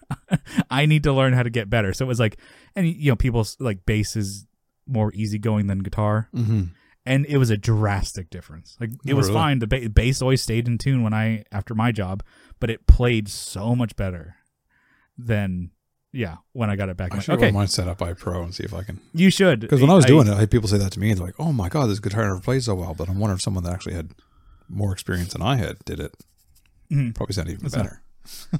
i 0.70 0.86
need 0.86 1.02
to 1.02 1.12
learn 1.12 1.32
how 1.32 1.42
to 1.42 1.50
get 1.50 1.68
better 1.70 1.92
so 1.92 2.04
it 2.04 2.08
was 2.08 2.18
like 2.20 2.38
and 2.74 2.86
you 2.88 3.10
know 3.10 3.16
people's 3.16 3.56
like 3.60 3.84
bass 3.86 4.16
is 4.16 4.46
more 4.86 5.12
easygoing 5.14 5.66
than 5.66 5.80
guitar 5.80 6.28
Mm-hmm. 6.34 6.62
and 7.04 7.26
it 7.26 7.36
was 7.36 7.50
a 7.50 7.56
drastic 7.58 8.30
difference. 8.30 8.76
Like 8.80 8.90
it 9.06 9.12
Oh, 9.12 9.16
was 9.16 9.28
really? 9.28 9.38
fine. 9.38 9.58
The 9.58 9.66
ba- 9.66 9.88
bass 9.90 10.22
always 10.22 10.42
stayed 10.42 10.66
in 10.66 10.78
tune 10.78 11.02
when 11.02 11.12
I 11.12 11.44
after 11.52 11.74
my 11.74 11.92
job, 11.92 12.22
but 12.58 12.70
it 12.70 12.86
played 12.86 13.28
so 13.28 13.74
much 13.76 13.96
better 13.96 14.36
than 15.18 15.70
yeah 16.18 16.36
when 16.52 16.68
I 16.70 16.76
got 16.76 16.88
it 16.88 16.96
back. 16.96 17.12
I 17.12 17.16
like, 17.16 17.24
should 17.24 17.34
okay, 17.38 17.50
mine 17.52 17.68
set 17.68 17.86
up 17.88 17.98
by 17.98 18.12
pro 18.12 18.42
and 18.42 18.52
see 18.54 18.64
if 18.64 18.74
I 18.74 18.82
can. 18.82 19.00
you 19.14 19.30
should 19.30 19.60
Because 19.60 19.80
when 19.80 19.90
I 19.90 19.94
was 19.94 20.04
doing 20.04 20.26
it, 20.26 20.32
I 20.34 20.40
had 20.40 20.50
people 20.50 20.68
say 20.68 20.78
that 20.78 20.92
to 20.92 21.00
me. 21.00 21.14
They're 21.14 21.26
like, 21.26 21.38
"Oh 21.38 21.52
my 21.52 21.68
god, 21.68 21.86
this 21.86 22.00
guitar 22.00 22.24
never 22.24 22.40
plays 22.40 22.64
so 22.66 22.74
well." 22.74 22.94
But 22.94 23.08
I'm 23.08 23.18
wondering 23.20 23.36
if 23.36 23.42
someone 23.42 23.64
that 23.64 23.72
actually 23.72 23.94
had 23.94 24.10
more 24.68 24.92
experience 24.92 25.32
than 25.32 25.42
I 25.42 25.56
had 25.56 25.76
did 25.84 26.00
it. 26.00 26.14
Mhm. 26.92 27.14
Probably 27.14 27.34
sound 27.34 27.48
even 27.48 27.62
That's 27.62 27.76
better. 27.76 28.02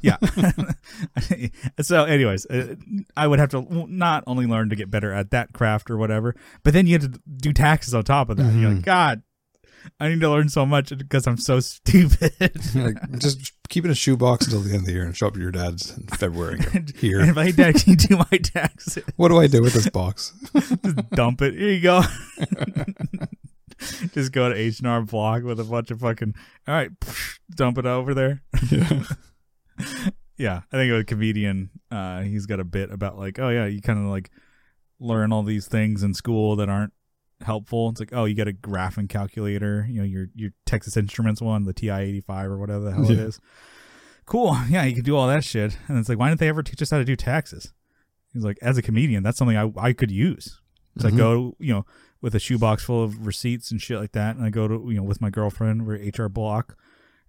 yeah. 0.00 0.17
so, 1.81 2.05
anyways, 2.05 2.47
uh, 2.47 2.75
I 3.17 3.27
would 3.27 3.38
have 3.38 3.50
to 3.50 3.87
not 3.88 4.25
only 4.27 4.47
learn 4.47 4.71
to 4.71 4.77
get 4.77 4.91
better 4.91 5.12
at 5.12 5.31
that 5.31 5.53
craft 5.53 5.91
or 5.91 5.97
whatever, 5.97 6.35
but 6.62 6.73
then 6.75 6.87
you 6.87 6.95
have 6.99 7.11
to 7.12 7.21
do 7.37 7.53
taxes 7.53 7.95
on 7.95 8.05
top 8.05 8.31
of 8.31 8.37
that. 8.38 8.53
You're 8.55 8.71
like, 8.71 8.79
Mhm. 8.79 8.85
God, 8.85 9.23
I 10.00 10.09
need 10.09 10.21
to 10.21 10.30
learn 10.30 10.49
so 10.49 10.64
much 10.66 10.97
because 10.97 11.26
I'm 11.26 11.37
so 11.37 11.61
stupid. 11.61 12.33
like 12.75 13.18
just 13.18 13.52
keep 13.68 13.85
it 13.85 13.88
in 13.88 13.92
a 13.92 13.95
shoebox 13.95 14.47
until 14.47 14.61
the 14.61 14.71
end 14.71 14.80
of 14.80 14.87
the 14.87 14.92
year 14.92 15.04
and 15.04 15.16
show 15.16 15.28
up 15.28 15.35
to 15.35 15.40
your 15.40 15.50
dad's 15.50 15.97
in 15.97 16.07
February. 16.09 16.61
And 16.73 16.92
go, 16.92 16.99
Here, 16.99 17.21
And 17.21 17.30
if 17.30 17.37
I 17.37 17.50
dad 17.50 17.76
can 17.76 17.90
you 17.92 17.97
do 17.97 18.16
my 18.16 18.38
taxes, 18.38 19.04
what 19.16 19.28
do 19.28 19.38
I 19.38 19.47
do 19.47 19.62
with 19.62 19.75
this 19.75 19.88
box? 19.90 20.33
just 20.54 21.11
dump 21.11 21.42
it. 21.42 21.54
Here 21.54 21.71
you 21.71 21.80
go. 21.80 22.02
just 24.12 24.33
go 24.33 24.49
to 24.49 24.54
H 24.54 24.78
and 24.78 24.88
R 24.88 25.02
Block 25.02 25.42
with 25.42 25.61
a 25.61 25.64
bunch 25.64 25.90
of 25.90 26.00
fucking. 26.00 26.35
All 26.66 26.75
right, 26.75 26.90
dump 27.54 27.78
it 27.78 27.87
over 27.87 28.14
there. 28.14 28.42
yeah. 28.71 29.02
yeah, 30.37 30.61
I 30.73 30.76
think 30.76 30.92
of 30.92 30.99
a 31.00 31.04
comedian. 31.04 31.71
Uh, 31.90 32.23
he's 32.23 32.47
got 32.47 32.61
a 32.61 32.64
bit 32.64 32.90
about 32.90 33.18
like, 33.18 33.38
oh 33.38 33.49
yeah, 33.49 33.66
you 33.66 33.80
kind 33.80 33.99
of 33.99 34.07
like 34.07 34.30
learn 35.00 35.33
all 35.33 35.42
these 35.42 35.68
things 35.68 36.02
in 36.02 36.14
school 36.14 36.57
that 36.57 36.68
aren't 36.68 36.92
helpful. 37.42 37.88
It's 37.90 38.00
like, 38.00 38.12
oh, 38.12 38.25
you 38.25 38.35
got 38.35 38.49
a 38.49 38.52
graphing 38.52 39.09
calculator. 39.09 39.87
You 39.88 39.99
know, 39.99 40.04
your 40.04 40.26
your 40.35 40.50
Texas 40.66 40.97
Instruments 40.97 41.40
one, 41.40 41.64
the 41.64 41.73
TI 41.73 41.90
eighty 41.90 42.21
five 42.21 42.50
or 42.50 42.59
whatever 42.59 42.85
the 42.85 42.92
hell 42.92 43.11
it 43.11 43.14
Yeah. 43.18 43.25
is. 43.25 43.40
Cool. 44.26 44.57
Yeah, 44.68 44.85
you 44.85 44.95
can 44.95 45.04
do 45.04 45.16
all 45.16 45.26
that 45.28 45.45
shit. 45.45 45.78
And 45.88 45.99
it's 45.99 46.09
like, 46.09 46.18
why 46.18 46.28
didn't 46.28 46.40
they 46.40 46.49
ever 46.49 46.62
teach 46.62 46.83
us 46.83 46.90
how 46.90 46.99
to 46.99 47.04
do 47.04 47.16
taxes? 47.16 47.73
He's 48.35 48.45
like, 48.45 48.59
as 48.61 48.76
a 48.76 48.83
comedian, 48.83 49.23
that's 49.23 49.38
something 49.38 49.57
I 49.57 49.73
I 49.76 49.92
could 49.92 50.11
use. 50.11 50.61
So 50.99 51.09
I 51.09 51.11
Mhm. 51.12 51.16
go, 51.16 51.57
you 51.59 51.73
know, 51.73 51.87
with 52.21 52.35
a 52.35 52.40
shoebox 52.40 52.85
full 52.85 53.02
of 53.04 53.26
receipts 53.26 53.71
and 53.71 53.80
shit 53.80 53.99
like 53.99 54.12
that, 54.12 54.37
and 54.37 54.45
I 54.45 54.50
go 54.50 54.66
to, 54.68 54.75
you 54.88 54.95
know, 54.97 55.02
with 55.04 55.21
my 55.21 55.30
girlfriend, 55.30 55.87
we're 55.87 55.95
HR 55.97 56.28
block, 56.28 56.76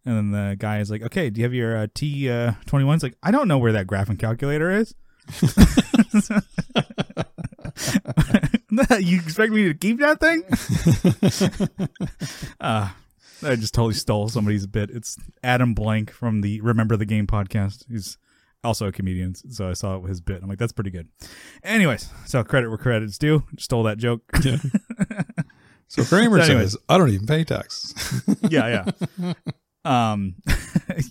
and 0.04 0.18
then 0.18 0.32
the 0.32 0.56
guy 0.58 0.80
is 0.80 0.90
like, 0.90 1.04
"Okay, 1.04 1.30
do 1.30 1.40
you 1.40 1.46
have 1.46 1.54
your 1.54 1.78
uh, 1.78 1.88
T 1.94 2.28
uh, 2.30 2.54
twenty 2.66 2.86
one?" 2.86 2.96
It's 2.96 3.04
like, 3.04 3.16
I 3.22 3.30
don't 3.32 3.48
know 3.48 3.60
where 3.60 3.72
that 3.72 3.86
graphing 3.88 4.18
calculator 4.20 4.72
is. 4.72 4.96
you 9.00 9.18
expect 9.18 9.52
me 9.52 9.64
to 9.66 9.74
keep 9.74 10.00
that 10.00 10.20
thing? 10.20 10.44
uh, 12.60 12.90
I 13.44 13.56
just 13.56 13.74
totally 13.74 13.94
stole 13.96 14.30
somebody's 14.30 14.68
bit. 14.68 14.90
It's 14.92 15.18
Adam 15.44 15.74
Blank 15.74 16.12
from 16.12 16.42
the 16.42 16.62
Remember 16.62 16.98
the 16.98 17.06
Game 17.06 17.26
podcast. 17.28 17.86
He's 17.90 18.18
also 18.64 18.88
a 18.88 18.92
comedian, 18.92 19.36
so 19.36 19.70
I 19.70 19.74
saw 19.74 20.02
his 20.02 20.22
bit. 20.22 20.44
I'm 20.44 20.50
like, 20.50 20.60
that's 20.60 20.74
pretty 20.74 20.92
good. 20.92 21.08
Anyways, 21.64 22.10
so 22.26 22.44
credit 22.44 22.70
where 22.70 22.78
credit's 22.78 23.18
due. 23.18 23.44
Stole 23.58 23.84
that 23.84 23.98
joke. 23.98 24.22
Yeah. 24.44 24.58
So 25.92 26.04
Kramer 26.04 26.38
So 26.38 26.52
anyways. 26.52 26.74
says, 26.74 26.78
"I 26.88 27.00
don't 27.00 27.10
even 27.10 27.26
pay 27.26 27.44
taxes." 27.44 27.96
yeah, 28.48 28.84
yeah. 29.18 29.34
Um, 29.84 30.36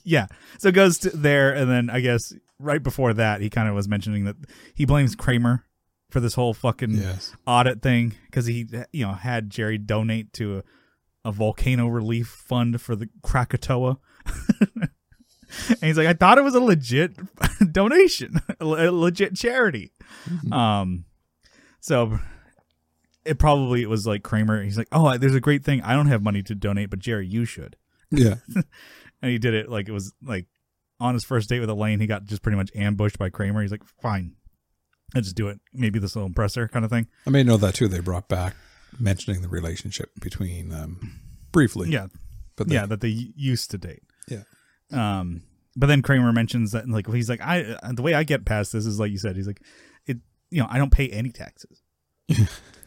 yeah. 0.05 0.29
So 0.59 0.69
it 0.69 0.73
goes 0.77 0.99
to 0.99 1.11
there, 1.11 1.53
and 1.53 1.69
then 1.69 1.91
I 1.91 1.99
guess 1.99 2.33
right 2.61 2.81
before 2.81 3.13
that, 3.15 3.41
he 3.41 3.51
kind 3.51 3.69
of 3.69 3.75
was 3.75 3.89
mentioning 3.89 4.25
that 4.27 4.37
he 4.77 4.85
blames 4.85 5.17
Kramer 5.17 5.65
for 6.11 6.21
this 6.21 6.35
whole 6.35 6.55
fucking 6.55 6.93
yes. 6.93 7.35
audit 7.47 7.83
thing 7.83 8.15
because 8.27 8.47
he, 8.47 8.67
you 8.93 9.07
know, 9.07 9.13
had 9.13 9.51
Jerry 9.51 9.79
donate 9.79 10.33
to 10.35 10.59
a, 10.59 11.29
a 11.29 11.33
volcano 11.33 11.87
relief 11.87 12.29
fund 12.29 12.81
for 12.81 12.97
the 12.97 13.09
Krakatoa. 13.23 13.99
and 15.69 15.79
he's 15.83 15.99
like, 15.99 16.07
I 16.07 16.15
thought 16.15 16.39
it 16.39 16.45
was 16.45 16.55
a 16.55 16.61
legit 16.61 17.13
donation, 17.73 18.41
a 18.61 18.65
legit 18.91 19.37
charity. 19.37 19.93
Um, 20.51 21.05
so 21.81 22.19
it 23.25 23.39
probably 23.39 23.83
it 23.83 23.91
was 23.91 24.07
like 24.07 24.23
Kramer. 24.23 24.63
He's 24.63 24.79
like, 24.79 24.89
oh, 24.93 25.19
there's 25.19 25.35
a 25.35 25.41
great 25.41 25.65
thing. 25.65 25.83
I 25.83 25.95
don't 25.95 26.07
have 26.07 26.23
money 26.23 26.43
to 26.45 26.55
donate, 26.55 26.91
but 26.91 26.99
Jerry, 26.99 27.27
you 27.27 27.45
should. 27.45 27.77
Yeah. 28.11 28.37
And 29.21 29.33
he 29.33 29.39
did 29.39 29.53
it 29.53 29.69
like 29.69 29.89
it 29.89 29.93
was 29.93 30.15
like 30.23 30.47
on 31.01 31.15
his 31.15 31.25
first 31.25 31.49
date 31.49 31.61
with 31.61 31.69
Elaine. 31.69 32.01
He 32.01 32.07
got 32.07 32.25
just 32.25 32.43
pretty 32.43 32.57
much 32.57 32.71
ambushed 32.75 33.19
by 33.19 33.31
Kramer. 33.31 33.63
He's 33.63 33.71
like, 33.71 33.85
fine, 34.01 34.37
I 35.15 35.21
just 35.21 35.37
do 35.37 35.49
it. 35.49 35.61
Maybe 35.73 35.99
this 35.99 36.15
will 36.15 36.27
impress 36.27 36.55
her, 36.57 36.69
kind 36.69 36.85
of 36.85 36.91
thing. 36.91 37.07
I 37.27 37.31
may 37.31 37.43
know 37.43 37.57
that 37.57 37.75
too. 37.75 37.89
They 37.89 38.01
brought 38.01 38.29
back 38.29 38.55
mentioning 38.99 39.43
the 39.43 39.49
relationship 39.49 40.11
between 40.21 40.69
them 40.69 41.21
briefly. 41.53 41.91
Yeah, 41.91 42.09
But 42.57 42.69
they, 42.69 42.75
yeah, 42.75 42.87
that 42.87 43.01
they 43.01 43.09
used 43.09 43.71
to 43.71 43.79
date. 43.79 44.03
Yeah. 44.29 44.43
Um, 44.93 45.43
but 45.77 45.87
then 45.87 46.03
Kramer 46.03 46.33
mentions 46.33 46.73
that 46.73 46.89
like 46.89 47.07
he's 47.11 47.29
like 47.29 47.41
I 47.41 47.77
uh, 47.83 47.93
the 47.93 48.03
way 48.03 48.15
I 48.15 48.25
get 48.25 48.45
past 48.45 48.73
this 48.73 48.85
is 48.85 48.99
like 48.99 49.11
you 49.11 49.19
said 49.19 49.37
he's 49.37 49.47
like 49.47 49.63
it 50.07 50.19
you 50.51 50.61
know 50.61 50.67
I 50.69 50.79
don't 50.79 50.93
pay 50.93 51.09
any 51.09 51.31
taxes. 51.31 51.83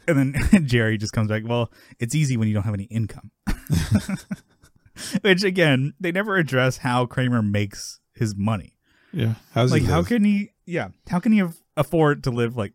and 0.07 0.33
then 0.33 0.35
Jerry 0.67 0.97
just 0.97 1.13
comes 1.13 1.29
back. 1.29 1.43
Well, 1.45 1.71
it's 1.99 2.15
easy 2.15 2.37
when 2.37 2.47
you 2.47 2.53
don't 2.53 2.63
have 2.63 2.73
any 2.73 2.85
income. 2.85 3.31
Which 5.21 5.43
again, 5.43 5.93
they 5.99 6.11
never 6.11 6.35
address 6.35 6.77
how 6.77 7.05
Kramer 7.05 7.41
makes 7.41 7.99
his 8.13 8.35
money. 8.35 8.73
Yeah. 9.13 9.35
How's 9.53 9.71
like 9.71 9.81
he 9.81 9.87
how 9.87 9.97
live? 9.99 10.07
can 10.07 10.23
he? 10.23 10.51
Yeah, 10.65 10.89
how 11.09 11.19
can 11.19 11.31
he 11.31 11.43
afford 11.77 12.23
to 12.23 12.31
live 12.31 12.55
like 12.55 12.73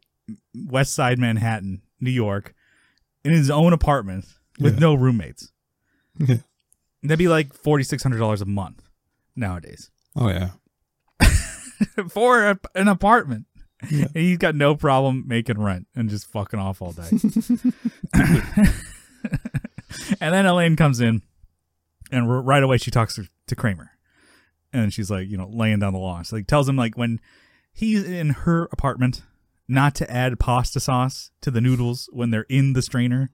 West 0.54 0.94
Side 0.94 1.18
Manhattan, 1.18 1.82
New 2.00 2.10
York, 2.10 2.54
in 3.24 3.32
his 3.32 3.50
own 3.50 3.72
apartment 3.72 4.26
with 4.60 4.74
Yeah. 4.74 4.80
no 4.80 4.94
roommates? 4.94 5.52
Yeah. 6.18 6.36
That'd 7.02 7.18
be 7.18 7.28
like 7.28 7.52
forty 7.54 7.84
six 7.84 8.02
hundred 8.02 8.18
dollars 8.18 8.40
a 8.42 8.46
month 8.46 8.82
nowadays 9.36 9.90
Oh 10.16 10.28
yeah. 10.28 10.50
for 12.08 12.44
a, 12.50 12.58
an 12.74 12.88
apartment. 12.88 13.46
Yeah. 13.90 14.06
And 14.06 14.10
he's 14.24 14.38
got 14.38 14.54
no 14.54 14.74
problem 14.74 15.24
making 15.26 15.60
rent 15.60 15.86
and 15.94 16.08
just 16.10 16.26
fucking 16.26 16.58
off 16.58 16.80
all 16.82 16.92
day. 16.92 17.08
and 20.20 20.34
then 20.34 20.46
Elaine 20.46 20.76
comes 20.76 21.00
in, 21.00 21.22
and 22.10 22.28
r- 22.30 22.40
right 22.40 22.62
away 22.62 22.78
she 22.78 22.90
talks 22.90 23.14
to, 23.16 23.28
to 23.46 23.56
Kramer, 23.56 23.90
and 24.76 24.92
she's 24.92 25.10
like, 25.10 25.28
you 25.28 25.36
know, 25.36 25.48
laying 25.52 25.78
down 25.80 25.92
the 25.92 25.98
law. 25.98 26.22
So 26.22 26.36
like 26.36 26.46
tells 26.46 26.68
him 26.68 26.76
like 26.76 26.96
when 26.96 27.20
he's 27.72 28.04
in 28.04 28.30
her 28.30 28.64
apartment, 28.72 29.22
not 29.68 29.94
to 29.96 30.10
add 30.10 30.38
pasta 30.38 30.80
sauce 30.80 31.30
to 31.40 31.50
the 31.50 31.60
noodles 31.60 32.08
when 32.12 32.30
they're 32.30 32.46
in 32.48 32.72
the 32.72 32.82
strainer. 32.82 33.30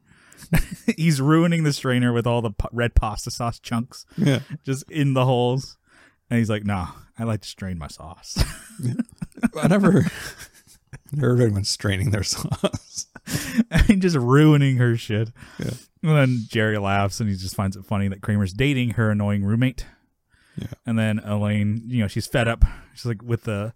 he's 0.97 1.21
ruining 1.21 1.63
the 1.63 1.73
strainer 1.73 2.13
with 2.13 2.27
all 2.27 2.43
the 2.43 2.51
red 2.73 2.95
pasta 2.97 3.31
sauce 3.31 3.61
chunks 3.61 4.05
Yeah. 4.17 4.41
just 4.65 4.91
in 4.91 5.15
the 5.15 5.25
holes. 5.25 5.77
And 6.31 6.39
he's 6.39 6.51
like, 6.51 6.65
"Nah, 6.65 6.89
I 7.19 7.25
like 7.25 7.43
to 7.43 7.49
strain 7.49 7.79
my 7.79 7.89
sauce." 7.89 8.43
I 9.63 9.69
never 9.69 10.11
never 11.13 11.29
heard 11.29 11.41
anyone 11.43 11.65
straining 11.65 12.11
their 12.11 12.23
sauce. 12.23 13.07
and 13.89 14.01
just 14.03 14.17
ruining 14.17 14.77
her 14.79 14.97
shit. 14.97 15.31
Yeah. 15.59 15.71
And 16.03 16.17
then 16.17 16.39
Jerry 16.49 16.79
laughs 16.79 17.21
and 17.21 17.29
he 17.29 17.37
just 17.37 17.55
finds 17.55 17.77
it 17.77 17.85
funny 17.85 18.09
that 18.09 18.23
Kramer's 18.23 18.53
dating 18.53 18.91
her 18.93 19.11
annoying 19.11 19.45
roommate. 19.45 19.87
Yeah. 20.57 20.67
And 20.87 20.99
then 20.99 21.19
Elaine, 21.21 21.83
you 21.87 22.01
know, 22.01 22.09
she's 22.09 22.27
fed 22.27 22.49
up. 22.49 22.65
She's 22.95 23.07
like, 23.07 23.23
with 23.23 23.45
the 23.45 23.73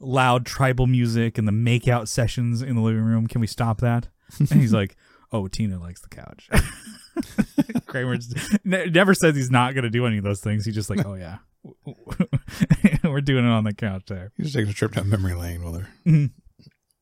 loud 0.00 0.46
tribal 0.46 0.86
music 0.86 1.38
and 1.38 1.46
the 1.46 1.52
makeout 1.52 2.08
sessions 2.08 2.62
in 2.62 2.76
the 2.76 2.82
living 2.82 3.02
room, 3.02 3.26
can 3.26 3.40
we 3.40 3.46
stop 3.46 3.80
that? 3.80 4.08
And 4.38 4.48
he's 4.60 4.72
like, 4.74 4.96
oh, 5.32 5.48
Tina 5.48 5.78
likes 5.78 6.00
the 6.00 6.08
couch. 6.08 6.48
Kramer 7.86 8.18
ne- 8.64 8.86
never 8.86 9.14
says 9.14 9.36
he's 9.36 9.50
not 9.50 9.74
going 9.74 9.84
to 9.84 9.90
do 9.90 10.06
any 10.06 10.18
of 10.18 10.24
those 10.24 10.40
things. 10.40 10.64
He's 10.64 10.74
just 10.74 10.90
like, 10.90 11.04
oh, 11.04 11.14
yeah. 11.14 11.38
We're 13.04 13.20
doing 13.20 13.44
it 13.44 13.50
on 13.50 13.64
the 13.64 13.74
couch 13.74 14.04
there. 14.08 14.32
He's 14.36 14.52
taking 14.52 14.70
a 14.70 14.74
trip 14.74 14.92
down 14.92 15.08
memory 15.08 15.34
lane 15.34 15.62
with 15.64 15.82
her. 15.82 16.28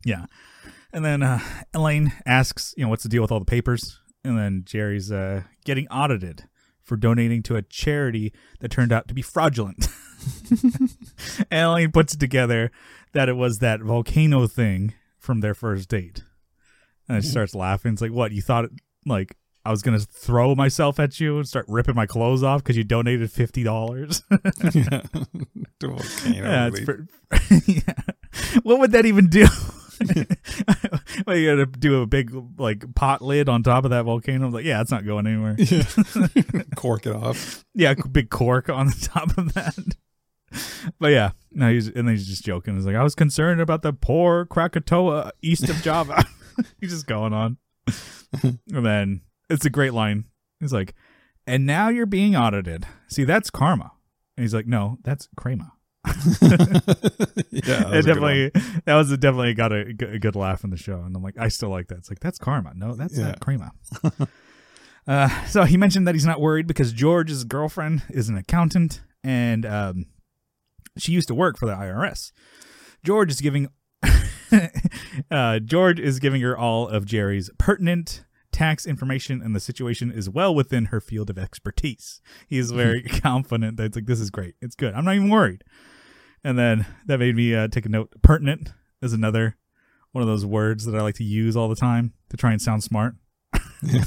Yeah. 0.05 0.27
And 0.93 1.05
then 1.05 1.23
uh, 1.23 1.41
Elaine 1.73 2.13
asks, 2.27 2.75
you 2.77 2.85
know, 2.85 2.91
what's 2.91 3.03
the 3.03 3.09
deal 3.09 3.23
with 3.23 3.33
all 3.33 3.39
the 3.39 3.45
papers? 3.45 3.99
And 4.25 4.39
then 4.39 4.63
Jerry's 4.65 5.11
uh, 5.11 5.43
getting 5.65 5.89
audited 5.89 6.45
for 6.93 6.97
donating 6.99 7.43
to 7.43 7.57
a 7.57 7.63
charity 7.63 8.35
that 8.61 8.71
turned 8.71 8.93
out 8.93 9.09
to 9.09 9.15
be 9.15 9.23
fraudulent. 9.23 9.87
and 11.51 11.67
Elaine 11.67 11.91
puts 11.91 12.13
it 12.13 12.21
together 12.21 12.71
that 13.13 13.31
it 13.31 13.33
was 13.33 13.61
that 13.61 13.81
volcano 13.81 14.47
thing 14.47 14.93
from 15.19 15.41
their 15.41 15.55
first 15.55 15.89
date. 15.89 16.23
And 17.09 17.23
she 17.23 17.29
mm-hmm. 17.29 17.33
starts 17.33 17.55
laughing. 17.55 17.95
It's 17.95 18.03
like, 18.03 18.13
what? 18.13 18.33
You 18.33 18.43
thought, 18.43 18.67
like, 19.07 19.39
I 19.65 19.71
was 19.71 19.81
going 19.81 19.99
to 19.99 20.05
throw 20.05 20.55
myself 20.55 21.01
at 21.01 21.19
you 21.19 21.39
and 21.39 21.49
start 21.49 21.65
ripping 21.67 21.95
my 21.95 22.05
clothes 22.05 22.43
off 22.43 22.63
because 22.63 22.77
you 22.77 22.85
donated 22.85 23.31
$50? 23.31 24.23
yeah. 24.75 25.01
To 25.81 25.89
volcano 25.89 26.71
yeah. 27.67 27.95
What 28.63 28.81
would 28.81 28.93
that 28.93 29.07
even 29.07 29.29
do? 29.29 29.47
well, 31.27 31.37
you 31.37 31.51
got 31.51 31.57
to 31.57 31.67
do 31.67 32.03
a 32.03 32.07
big 32.07 32.33
like 32.59 32.95
pot 32.95 33.23
lid 33.23 33.49
on 33.49 33.63
top 33.63 33.85
of 33.85 33.91
that 33.91 34.05
volcano. 34.05 34.47
I'm 34.47 34.53
Like, 34.53 34.65
yeah, 34.65 34.81
it's 34.81 34.91
not 34.91 35.05
going 35.05 35.27
anywhere. 35.27 35.57
cork 36.77 37.07
it 37.07 37.15
off. 37.15 37.65
yeah, 37.75 37.95
big 38.11 38.31
cork 38.31 38.69
on 38.69 38.87
the 38.87 39.09
top 39.13 39.37
of 39.37 39.55
that. 39.55 39.77
But 40.99 41.09
yeah, 41.09 41.31
no, 41.51 41.73
he's 41.73 41.89
and 41.89 42.09
then 42.09 42.15
he's 42.15 42.27
just 42.27 42.45
joking. 42.45 42.75
He's 42.75 42.87
like, 42.87 42.97
I 42.97 43.03
was 43.03 43.15
concerned 43.15 43.61
about 43.61 43.83
the 43.83 43.93
poor 43.93 44.45
Krakatoa 44.47 45.33
east 45.41 45.69
of 45.69 45.81
Java. 45.83 46.25
he's 46.81 46.91
just 46.91 47.07
going 47.07 47.33
on, 47.33 47.57
and 48.43 48.59
then 48.69 49.23
it's 49.49 49.65
a 49.65 49.71
great 49.71 49.95
line. 49.95 50.27
He's 50.61 50.73
like, 50.73 50.95
and 51.47 51.67
now 51.67 51.89
you're 51.89 52.07
being 52.07 52.37
audited. 52.37 52.87
See, 53.09 53.25
that's 53.25 53.51
karma. 53.51 53.93
And 54.37 54.45
he's 54.45 54.55
like, 54.55 54.67
no, 54.67 54.99
that's 55.03 55.29
Kramer. 55.37 55.72
yeah. 56.07 57.91
it 57.91 57.97
was 57.97 58.07
a 58.07 58.15
good 58.15 58.21
one. 58.21 58.35
definitely 58.45 58.51
that 58.85 58.95
was 58.95 59.11
definitely 59.11 59.55
got 59.55 59.73
a, 59.73 59.81
a 59.89 60.19
good 60.19 60.37
laugh 60.37 60.65
in 60.65 60.71
the 60.71 60.77
show, 60.77 61.01
and 61.01 61.15
I'm 61.15 61.23
like, 61.23 61.39
I 61.39 61.49
still 61.49 61.69
like 61.71 61.89
that. 61.89 61.99
It's 61.99 62.11
like 62.11 62.21
that's 62.21 62.39
karma. 62.39 62.73
No, 62.75 62.95
that's 62.95 63.17
Yeah. 63.17 63.29
not 63.29 63.41
karma. 63.41 63.73
uh, 65.07 65.45
so 65.47 65.65
he 65.65 65.77
mentioned 65.77 66.07
that 66.09 66.15
he's 66.15 66.27
not 66.27 66.41
worried 66.41 66.67
because 66.67 66.93
George's 66.93 67.45
girlfriend 67.45 68.03
is 68.11 68.29
an 68.29 68.37
accountant, 68.37 69.03
and 69.23 69.65
um, 69.65 70.07
she 70.99 71.13
used 71.13 71.29
to 71.29 71.35
work 71.35 71.57
for 71.59 71.67
the 71.67 71.75
IRS. 71.75 72.33
George 73.05 73.31
is 73.31 73.41
giving 73.41 73.69
uh, 75.31 75.59
George 75.61 75.99
is 76.01 76.19
giving 76.19 76.41
her 76.43 76.57
all 76.57 76.89
of 76.89 77.07
Jerry's 77.07 77.51
pertinent 77.59 78.25
tax 78.51 78.87
information, 78.87 79.41
and 79.41 79.57
the 79.57 79.61
situation 79.61 80.11
is 80.11 80.29
well 80.29 80.55
within 80.55 80.87
her 80.87 81.01
field 81.01 81.31
of 81.31 81.39
expertise. 81.39 82.21
He 82.49 82.59
is 82.59 82.71
very 82.71 83.03
confident 83.03 83.77
that 83.77 83.85
it's 83.85 83.97
like 83.97 84.07
this 84.07 84.21
is 84.21 84.31
great. 84.31 84.55
It's 84.61 84.75
good. 84.75 84.95
I'm 84.95 85.05
not 85.05 85.15
even 85.15 85.31
worried. 85.31 85.65
And 86.45 86.59
then 86.59 86.87
that 87.07 87.19
made 87.19 87.37
me 87.37 87.55
uh, 87.55 87.69
take 87.69 87.87
a 87.87 87.89
note. 87.89 88.11
Pertinent 88.23 88.73
is 89.01 89.13
another 89.13 89.57
one 90.13 90.23
of 90.23 90.29
those 90.29 90.45
words 90.45 90.85
that 90.85 90.95
I 90.95 91.01
like 91.03 91.15
to 91.17 91.25
use 91.25 91.57
all 91.57 91.69
the 91.69 91.77
time 91.77 92.13
to 92.31 92.37
try 92.37 92.53
and 92.53 92.61
sound 92.61 92.83
smart. 92.83 93.15
Yeah. 93.83 94.05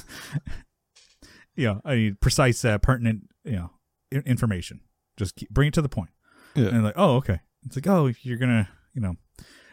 yeah, 1.55 1.79
I 1.85 1.95
need 1.95 2.19
precise, 2.19 2.63
uh, 2.65 2.77
pertinent, 2.77 3.23
you 3.43 3.53
know, 3.53 3.71
I- 4.13 4.17
information. 4.25 4.81
Just 5.17 5.35
keep, 5.35 5.49
bring 5.49 5.69
it 5.69 5.73
to 5.75 5.81
the 5.81 5.89
point. 5.89 6.09
Yeah. 6.55 6.67
And 6.67 6.83
like, 6.83 6.93
oh, 6.97 7.15
okay. 7.17 7.39
It's 7.65 7.75
like, 7.75 7.87
oh, 7.87 8.11
you're 8.21 8.37
gonna, 8.37 8.69
you 8.93 9.01
know, 9.01 9.15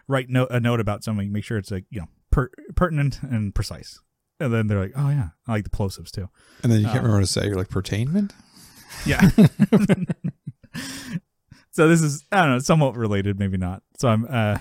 write 0.08 0.28
no- 0.30 0.46
a 0.46 0.60
note 0.60 0.80
about 0.80 1.04
something, 1.04 1.30
make 1.32 1.44
sure 1.44 1.58
it's 1.58 1.70
like, 1.70 1.84
you 1.90 2.00
know, 2.00 2.08
per- 2.30 2.50
pertinent 2.74 3.22
and 3.22 3.54
precise. 3.54 4.00
And 4.40 4.52
then 4.52 4.66
they're 4.66 4.80
like, 4.80 4.92
oh 4.96 5.08
yeah, 5.10 5.28
I 5.46 5.52
like 5.52 5.64
the 5.64 5.70
plosives 5.70 6.10
too. 6.10 6.28
And 6.62 6.72
then 6.72 6.80
you 6.80 6.86
can't 6.86 6.98
Uh, 6.98 7.02
remember 7.02 7.18
what 7.18 7.26
to 7.26 7.32
say. 7.32 7.46
You're 7.46 7.56
like 7.56 7.68
pertainment. 7.68 8.32
Yeah. 9.06 9.30
so 11.72 11.88
this 11.88 12.02
is 12.02 12.24
I 12.30 12.42
don't 12.42 12.52
know, 12.52 12.58
somewhat 12.60 12.96
related, 12.96 13.38
maybe 13.38 13.56
not. 13.56 13.82
So 13.98 14.08
I'm 14.08 14.26
uh 14.28 14.58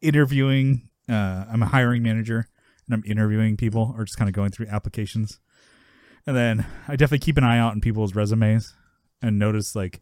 interviewing 0.00 0.88
uh 1.08 1.44
I'm 1.50 1.62
a 1.62 1.66
hiring 1.66 2.02
manager 2.02 2.46
and 2.86 2.94
I'm 2.94 3.02
interviewing 3.10 3.56
people 3.56 3.94
or 3.96 4.04
just 4.04 4.18
kind 4.18 4.28
of 4.28 4.34
going 4.34 4.50
through 4.50 4.66
applications. 4.68 5.40
And 6.26 6.36
then 6.36 6.66
I 6.86 6.96
definitely 6.96 7.24
keep 7.24 7.38
an 7.38 7.44
eye 7.44 7.58
out 7.58 7.72
on 7.72 7.80
people's 7.80 8.14
resumes 8.14 8.74
and 9.22 9.38
notice 9.38 9.74
like 9.74 10.00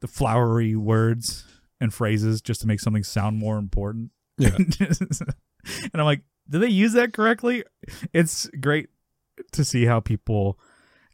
the 0.00 0.06
flowery 0.06 0.76
words 0.76 1.44
and 1.80 1.92
phrases 1.92 2.42
just 2.42 2.60
to 2.60 2.66
make 2.66 2.80
something 2.80 3.02
sound 3.02 3.38
more 3.38 3.56
important. 3.56 4.10
Yeah. 4.36 4.54
and 4.78 5.94
I'm 5.94 6.04
like, 6.04 6.22
do 6.48 6.58
they 6.58 6.68
use 6.68 6.92
that 6.92 7.14
correctly? 7.14 7.64
It's 8.12 8.46
great 8.60 8.90
to 9.52 9.64
see 9.64 9.86
how 9.86 10.00
people 10.00 10.58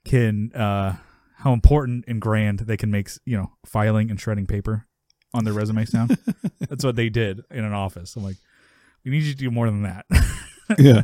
can 0.04 0.52
uh 0.54 0.96
how 1.42 1.52
important 1.52 2.04
and 2.06 2.20
grand 2.20 2.60
they 2.60 2.76
can 2.76 2.90
make 2.90 3.08
you 3.24 3.36
know 3.36 3.50
filing 3.66 4.10
and 4.10 4.20
shredding 4.20 4.46
paper 4.46 4.86
on 5.34 5.44
their 5.44 5.54
resume 5.54 5.84
sound. 5.84 6.16
That's 6.68 6.84
what 6.84 6.96
they 6.96 7.08
did 7.08 7.40
in 7.50 7.64
an 7.64 7.72
office. 7.72 8.16
I'm 8.16 8.24
like, 8.24 8.36
we 9.04 9.10
need 9.12 9.22
you 9.22 9.32
to 9.32 9.38
do 9.38 9.50
more 9.50 9.66
than 9.66 9.82
that. 9.82 10.06
yeah. 10.78 11.02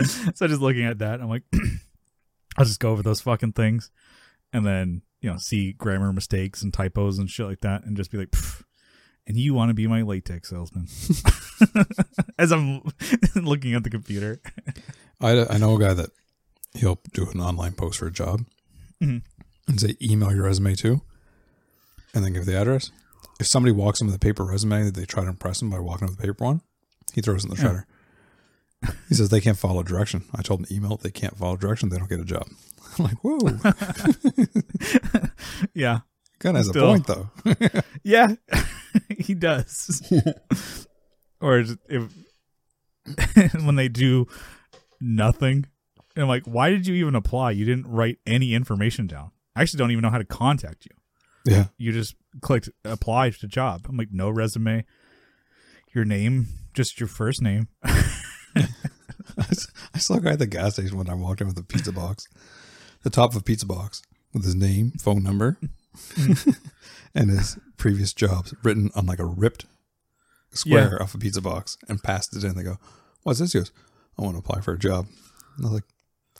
so 0.34 0.46
just 0.46 0.60
looking 0.60 0.84
at 0.84 0.98
that, 0.98 1.20
I'm 1.20 1.28
like, 1.28 1.42
I'll 2.56 2.64
just 2.64 2.80
go 2.80 2.90
over 2.90 3.02
those 3.02 3.20
fucking 3.20 3.52
things, 3.52 3.90
and 4.52 4.66
then 4.66 5.02
you 5.20 5.30
know 5.30 5.36
see 5.38 5.72
grammar 5.72 6.12
mistakes 6.12 6.62
and 6.62 6.72
typos 6.72 7.18
and 7.18 7.28
shit 7.30 7.46
like 7.46 7.60
that, 7.60 7.84
and 7.84 7.96
just 7.96 8.10
be 8.10 8.18
like, 8.18 8.30
"Pff, 8.30 8.62
and 9.26 9.36
you 9.36 9.54
want 9.54 9.70
to 9.70 9.74
be 9.74 9.86
my 9.86 10.02
latex 10.02 10.50
salesman? 10.50 10.86
As 12.38 12.50
I'm 12.52 12.82
looking 13.36 13.74
at 13.74 13.84
the 13.84 13.90
computer. 13.90 14.40
I, 15.20 15.46
I 15.46 15.58
know 15.58 15.76
a 15.76 15.80
guy 15.80 15.94
that 15.94 16.10
he'll 16.74 17.00
do 17.12 17.28
an 17.30 17.40
online 17.40 17.72
post 17.72 17.98
for 18.00 18.06
a 18.08 18.12
job 18.12 18.44
Mhm. 19.02 19.22
And 19.66 19.80
say 19.80 19.96
email 20.02 20.32
your 20.34 20.44
resume 20.44 20.74
to, 20.76 21.00
and 22.14 22.24
then 22.24 22.32
give 22.32 22.46
the 22.46 22.56
address. 22.58 22.90
If 23.40 23.46
somebody 23.46 23.72
walks 23.72 24.00
in 24.00 24.06
with 24.06 24.16
a 24.16 24.20
paper 24.20 24.44
resume, 24.44 24.84
that 24.84 24.94
they 24.94 25.04
try 25.04 25.24
to 25.24 25.30
impress 25.30 25.60
him 25.62 25.70
by 25.70 25.78
walking 25.80 26.06
with 26.08 26.18
a 26.18 26.22
paper 26.22 26.44
one. 26.44 26.60
He 27.14 27.20
throws 27.20 27.44
it 27.44 27.48
in 27.50 27.54
the 27.56 27.60
shredder. 27.62 27.84
He 29.08 29.14
says 29.14 29.28
they 29.30 29.40
can't 29.40 29.58
follow 29.58 29.82
direction. 29.82 30.24
I 30.34 30.42
told 30.42 30.60
him 30.60 30.66
to 30.66 30.74
email 30.74 30.94
if 30.94 31.00
they 31.00 31.10
can't 31.10 31.36
follow 31.36 31.56
direction, 31.56 31.88
they 31.88 31.96
don't 31.96 32.08
get 32.08 32.20
a 32.20 32.24
job. 32.24 32.46
I'm 32.98 33.04
like, 33.06 33.16
whoa, 33.24 33.38
Yeah. 35.74 36.00
kind 36.38 36.56
of 36.56 36.66
has 36.66 36.68
a 36.68 36.72
point 36.74 37.06
though. 37.06 37.30
Yeah, 38.04 38.34
he 39.18 39.34
does. 39.34 40.02
or 41.40 41.58
if 41.88 42.12
when 43.64 43.76
they 43.76 43.88
do 43.88 44.26
nothing, 45.00 45.64
and 46.14 46.22
I'm 46.22 46.28
like, 46.28 46.44
why 46.44 46.70
did 46.70 46.86
you 46.86 46.94
even 46.96 47.14
apply? 47.14 47.52
You 47.52 47.64
didn't 47.64 47.86
write 47.88 48.18
any 48.26 48.54
information 48.54 49.06
down. 49.06 49.30
I 49.56 49.62
actually 49.62 49.78
don't 49.78 49.90
even 49.90 50.02
know 50.02 50.10
how 50.10 50.18
to 50.18 50.24
contact 50.24 50.86
you. 50.86 50.92
yeah, 51.44 51.66
You 51.78 51.92
just 51.92 52.14
clicked 52.40 52.70
apply 52.84 53.30
to 53.30 53.46
job. 53.46 53.86
I'm 53.88 53.96
like, 53.96 54.08
no 54.10 54.30
resume, 54.30 54.84
your 55.94 56.04
name, 56.04 56.48
just 56.72 56.98
your 56.98 57.08
first 57.08 57.40
name. 57.40 57.68
I 57.84 58.02
saw 59.98 60.14
a 60.14 60.20
guy 60.20 60.32
at 60.32 60.38
the 60.38 60.46
gas 60.46 60.74
station 60.74 60.98
when 60.98 61.08
I 61.08 61.14
walked 61.14 61.40
in 61.40 61.46
with 61.46 61.58
a 61.58 61.62
pizza 61.62 61.92
box, 61.92 62.28
the 63.02 63.10
top 63.10 63.30
of 63.30 63.36
a 63.36 63.42
pizza 63.42 63.66
box 63.66 64.02
with 64.32 64.44
his 64.44 64.54
name, 64.54 64.92
phone 65.00 65.22
number, 65.22 65.58
mm-hmm. 65.96 66.50
and 67.14 67.30
his 67.30 67.58
previous 67.76 68.12
jobs 68.12 68.54
written 68.62 68.90
on 68.94 69.06
like 69.06 69.18
a 69.18 69.24
ripped 69.24 69.66
square 70.52 71.00
off 71.02 71.14
a 71.14 71.18
pizza 71.18 71.40
box 71.40 71.76
and 71.88 72.02
passed 72.02 72.36
it 72.36 72.44
in. 72.44 72.54
They 72.54 72.62
go, 72.62 72.78
What's 73.22 73.38
this? 73.38 73.52
He 73.52 73.58
goes, 73.58 73.72
I 74.18 74.22
want 74.22 74.34
to 74.34 74.40
apply 74.40 74.60
for 74.60 74.74
a 74.74 74.78
job. 74.78 75.06
And 75.56 75.66
I 75.66 75.68
was 75.68 75.74
like, 75.74 75.84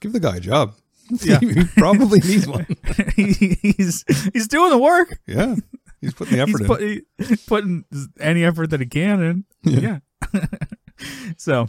Give 0.00 0.12
the 0.12 0.20
guy 0.20 0.36
a 0.36 0.40
job. 0.40 0.74
Yeah. 1.22 1.38
he 1.40 1.64
probably 1.76 2.20
needs 2.20 2.46
one. 2.46 2.66
He- 3.16 3.58
he's 3.62 4.04
he's 4.32 4.48
doing 4.48 4.70
the 4.70 4.78
work. 4.78 5.18
Yeah. 5.26 5.56
He's 6.00 6.14
putting 6.14 6.36
the 6.36 6.42
effort 6.42 6.80
He's 6.80 7.02
in. 7.20 7.26
he- 7.28 7.36
putting 7.46 7.84
any 8.20 8.44
effort 8.44 8.70
that 8.70 8.80
he 8.80 8.86
can 8.86 9.22
in. 9.22 9.44
Yeah. 9.62 9.98
Yeah. 10.34 10.46
so 11.36 11.68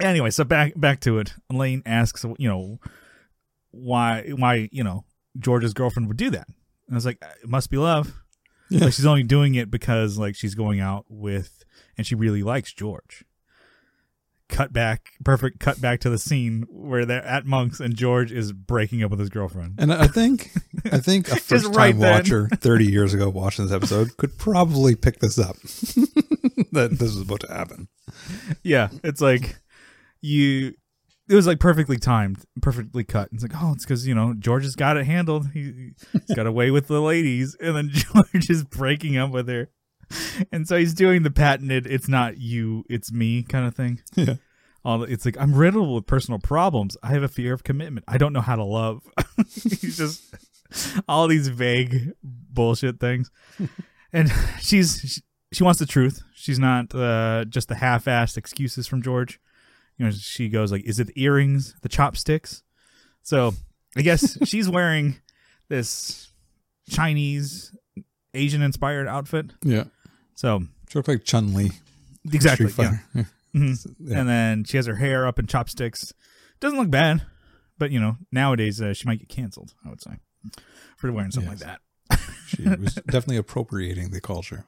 anyway, 0.00 0.30
so 0.30 0.44
back 0.44 0.72
back 0.76 1.00
to 1.00 1.18
it. 1.18 1.34
Elaine 1.50 1.82
asks, 1.86 2.24
you 2.38 2.48
know, 2.48 2.78
why 3.70 4.30
why 4.36 4.68
you 4.72 4.82
know 4.84 5.04
George's 5.38 5.74
girlfriend 5.74 6.08
would 6.08 6.16
do 6.16 6.30
that. 6.30 6.46
And 6.86 6.94
I 6.94 6.96
was 6.96 7.06
like, 7.06 7.22
it 7.42 7.48
must 7.48 7.70
be 7.70 7.76
love. 7.76 8.12
Yeah. 8.70 8.84
Like 8.84 8.92
she's 8.92 9.06
only 9.06 9.22
doing 9.22 9.54
it 9.54 9.70
because 9.70 10.18
like 10.18 10.34
she's 10.36 10.54
going 10.54 10.80
out 10.80 11.04
with 11.08 11.64
and 11.96 12.06
she 12.06 12.14
really 12.14 12.42
likes 12.42 12.72
George. 12.72 13.24
Cut 14.48 14.72
back, 14.72 15.12
perfect 15.24 15.60
cut 15.60 15.80
back 15.80 16.00
to 16.00 16.10
the 16.10 16.18
scene 16.18 16.66
where 16.70 17.04
they're 17.04 17.24
at 17.24 17.44
Monk's 17.44 17.80
and 17.80 17.94
George 17.94 18.32
is 18.32 18.52
breaking 18.52 19.02
up 19.02 19.10
with 19.10 19.20
his 19.20 19.28
girlfriend. 19.28 19.74
And 19.78 19.92
I 19.92 20.06
think 20.06 20.50
I 20.90 20.98
think 20.98 21.28
a 21.32 21.36
first 21.36 21.66
time 21.66 21.74
right 21.74 21.96
watcher 21.96 22.48
30 22.54 22.86
years 22.86 23.12
ago 23.14 23.28
watching 23.28 23.66
this 23.66 23.74
episode 23.74 24.16
could 24.16 24.38
probably 24.38 24.96
pick 24.96 25.18
this 25.20 25.38
up 25.38 25.56
that 26.72 26.88
this 26.92 27.14
was 27.14 27.20
about 27.20 27.40
to 27.40 27.52
happen. 27.52 27.88
Yeah, 28.62 28.88
it's 29.04 29.20
like 29.20 29.56
you. 30.20 30.74
It 31.30 31.34
was 31.34 31.46
like 31.46 31.60
perfectly 31.60 31.98
timed, 31.98 32.38
perfectly 32.62 33.04
cut. 33.04 33.28
It's 33.32 33.42
like, 33.42 33.52
oh, 33.54 33.72
it's 33.72 33.84
because 33.84 34.06
you 34.06 34.14
know 34.14 34.32
George 34.32 34.64
has 34.64 34.76
got 34.76 34.96
it 34.96 35.04
handled. 35.04 35.50
He, 35.52 35.90
he's 36.12 36.34
got 36.34 36.46
away 36.46 36.70
with 36.70 36.88
the 36.88 37.02
ladies, 37.02 37.54
and 37.60 37.76
then 37.76 37.90
George 37.92 38.48
is 38.48 38.64
breaking 38.64 39.18
up 39.18 39.30
with 39.30 39.46
her, 39.48 39.68
and 40.52 40.66
so 40.66 40.76
he's 40.76 40.94
doing 40.94 41.22
the 41.22 41.30
patented 41.30 41.86
"it's 41.86 42.08
not 42.08 42.38
you, 42.38 42.84
it's 42.88 43.12
me" 43.12 43.42
kind 43.42 43.66
of 43.66 43.74
thing. 43.74 44.00
Yeah. 44.14 44.34
All 44.84 44.98
the- 45.00 45.12
it's 45.12 45.24
like 45.24 45.36
I'm 45.38 45.54
riddled 45.54 45.94
with 45.94 46.06
personal 46.06 46.38
problems. 46.38 46.96
I 47.02 47.08
have 47.08 47.22
a 47.22 47.28
fear 47.28 47.52
of 47.52 47.64
commitment. 47.64 48.04
I 48.08 48.16
don't 48.18 48.32
know 48.32 48.40
how 48.40 48.56
to 48.56 48.64
love. 48.64 49.02
he's 49.46 49.96
just 49.98 50.22
all 51.08 51.26
these 51.28 51.48
vague 51.48 52.12
bullshit 52.22 53.00
things, 53.00 53.30
and 54.12 54.30
she's 54.60 55.00
she, 55.00 55.20
she 55.52 55.64
wants 55.64 55.80
the 55.80 55.86
truth. 55.86 56.22
She's 56.34 56.58
not 56.58 56.94
uh, 56.94 57.44
just 57.46 57.68
the 57.68 57.74
half-assed 57.74 58.36
excuses 58.36 58.86
from 58.86 59.02
George. 59.02 59.40
You 59.98 60.04
know, 60.06 60.10
she 60.12 60.48
goes 60.48 60.70
like, 60.70 60.84
"Is 60.84 61.00
it 61.00 61.08
the 61.08 61.22
earrings, 61.22 61.74
the 61.82 61.88
chopsticks?" 61.88 62.62
So 63.22 63.54
I 63.96 64.02
guess 64.02 64.38
she's 64.48 64.70
wearing 64.70 65.16
this 65.68 66.30
Chinese, 66.88 67.74
Asian-inspired 68.32 69.08
outfit. 69.08 69.52
Yeah. 69.64 69.84
So 70.38 70.62
She 70.88 70.96
looked 70.98 71.08
like 71.08 71.24
Chun 71.24 71.52
Li. 71.52 71.72
exactly, 72.32 72.66
yeah. 72.66 72.98
Fighter. 73.14 73.28
Mhm. 73.56 73.94
Yeah. 73.98 74.20
And 74.20 74.28
then 74.28 74.64
she 74.64 74.76
has 74.76 74.84
her 74.86 74.96
hair 74.96 75.26
up 75.26 75.38
in 75.38 75.46
chopsticks. 75.46 76.12
Doesn't 76.60 76.78
look 76.78 76.90
bad, 76.90 77.22
but 77.78 77.90
you 77.90 77.98
know, 77.98 78.18
nowadays 78.30 78.80
uh, 78.80 78.92
she 78.92 79.06
might 79.06 79.18
get 79.20 79.30
canceled. 79.30 79.72
I 79.84 79.88
would 79.88 80.02
say 80.02 80.12
for 80.98 81.10
wearing 81.10 81.30
something 81.32 81.52
Yes. 81.52 81.62
like 81.64 81.78
that. 82.10 82.20
She 82.46 82.62
was 82.62 82.94
definitely 83.06 83.38
appropriating 83.38 84.10
the 84.10 84.20
culture. 84.20 84.66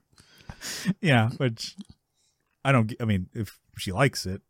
Yeah, 1.01 1.29
which 1.37 1.77
I 2.65 2.73
don't. 2.73 2.93
I 3.01 3.05
mean, 3.05 3.29
if 3.35 3.59
she 3.79 3.93
likes 3.93 4.25
it, 4.27 4.41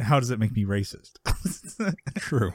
how 0.00 0.18
does 0.20 0.30
it 0.30 0.38
make 0.40 0.52
me 0.52 0.64
racist? 0.64 1.12
True. 2.18 2.52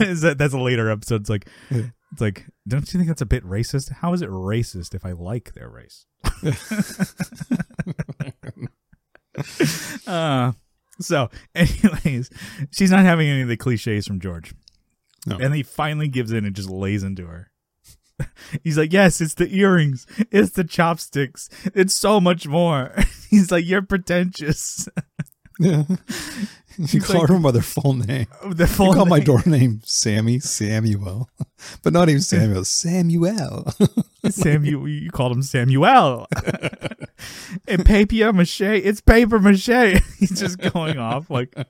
is 0.00 0.20
that 0.22 0.38
that's 0.38 0.54
a 0.54 0.58
later 0.60 0.90
episode? 0.90 1.22
It's 1.22 1.30
like, 1.30 1.48
Yeah. 1.70 1.90
it's 2.12 2.20
like, 2.20 2.46
don't 2.68 2.92
you 2.92 2.98
think 2.98 3.08
that's 3.08 3.22
a 3.22 3.26
bit 3.26 3.44
racist? 3.44 3.90
How 3.92 4.12
is 4.12 4.22
it 4.22 4.28
racist 4.28 4.92
if 4.94 5.04
I 5.06 5.12
like 5.12 5.54
their 5.54 5.68
race? 5.70 6.06
uh, 10.06 10.52
so, 11.00 11.30
anyways, 11.54 12.30
she's 12.70 12.90
not 12.90 13.04
having 13.04 13.28
any 13.28 13.42
of 13.42 13.48
the 13.48 13.56
cliches 13.56 14.06
from 14.06 14.20
George, 14.20 14.54
No. 15.26 15.38
and 15.38 15.54
he 15.54 15.62
finally 15.62 16.08
gives 16.08 16.32
in 16.32 16.44
and 16.44 16.54
just 16.54 16.70
lays 16.70 17.02
into 17.02 17.26
her. 17.26 17.50
He's 18.62 18.78
like, 18.78 18.92
yes, 18.92 19.20
it's 19.20 19.34
the 19.34 19.52
earrings, 19.56 20.06
it's 20.30 20.52
the 20.52 20.64
chopsticks, 20.64 21.48
it's 21.74 21.94
so 21.94 22.20
much 22.20 22.46
more. 22.46 22.94
He's 23.30 23.50
like, 23.50 23.66
you're 23.66 23.82
pretentious. 23.82 24.88
Yeah. 25.58 25.82
You 26.92 27.00
call 27.00 27.20
like- 27.20 27.28
them 27.28 27.42
by 27.42 27.50
their 27.50 27.62
full 27.62 27.94
name. 27.94 28.26
the 28.50 28.64
You 28.64 28.66
full 28.66 28.94
call 28.94 29.06
my 29.06 29.20
door 29.20 29.42
name 29.46 29.80
Sammy 29.84 30.38
Samuel, 30.40 31.28
but 31.82 31.92
not 31.92 32.08
even 32.08 32.20
Samuel. 32.22 32.64
Samuel. 32.64 33.72
Samuel, 34.30 34.88
you 34.88 35.10
called 35.10 35.32
him 35.32 35.42
Samuel. 35.42 36.26
and 37.68 37.84
papier 37.84 38.32
mache, 38.32 38.60
it's 38.60 39.00
paper 39.00 39.38
mache. 39.38 40.00
He's 40.18 40.38
just 40.38 40.58
going 40.72 40.98
off 40.98 41.28
like, 41.30 41.54
and 41.56 41.66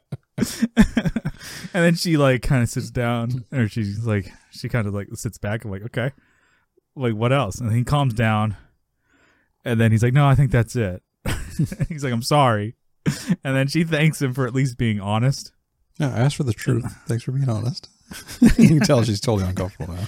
then 1.72 1.94
she 1.94 2.16
like 2.16 2.42
kind 2.42 2.62
of 2.62 2.68
sits 2.68 2.90
down, 2.90 3.44
or 3.52 3.68
she's 3.68 4.04
like, 4.06 4.30
she 4.50 4.68
kind 4.68 4.86
of 4.86 4.94
like 4.94 5.08
sits 5.14 5.38
back 5.38 5.64
and 5.64 5.72
like, 5.72 5.82
okay, 5.82 6.12
like 6.96 7.14
what 7.14 7.32
else? 7.32 7.58
And 7.60 7.72
he 7.72 7.84
calms 7.84 8.14
down, 8.14 8.56
and 9.64 9.80
then 9.80 9.90
he's 9.92 10.02
like, 10.02 10.14
no, 10.14 10.26
I 10.26 10.34
think 10.34 10.50
that's 10.50 10.76
it. 10.76 11.02
he's 11.88 12.02
like, 12.04 12.12
I'm 12.12 12.22
sorry, 12.22 12.74
and 13.44 13.56
then 13.56 13.68
she 13.68 13.84
thanks 13.84 14.20
him 14.22 14.32
for 14.34 14.46
at 14.46 14.54
least 14.54 14.78
being 14.78 15.00
honest. 15.00 15.52
No, 15.98 16.08
I 16.08 16.20
asked 16.20 16.36
for 16.36 16.44
the 16.44 16.54
truth. 16.54 16.84
Thanks 17.06 17.24
for 17.24 17.32
being 17.32 17.48
honest. 17.50 17.88
you 18.58 18.68
can 18.68 18.80
tell 18.80 19.02
she's 19.04 19.20
totally 19.20 19.48
uncomfortable 19.48 19.94
now. 19.94 20.06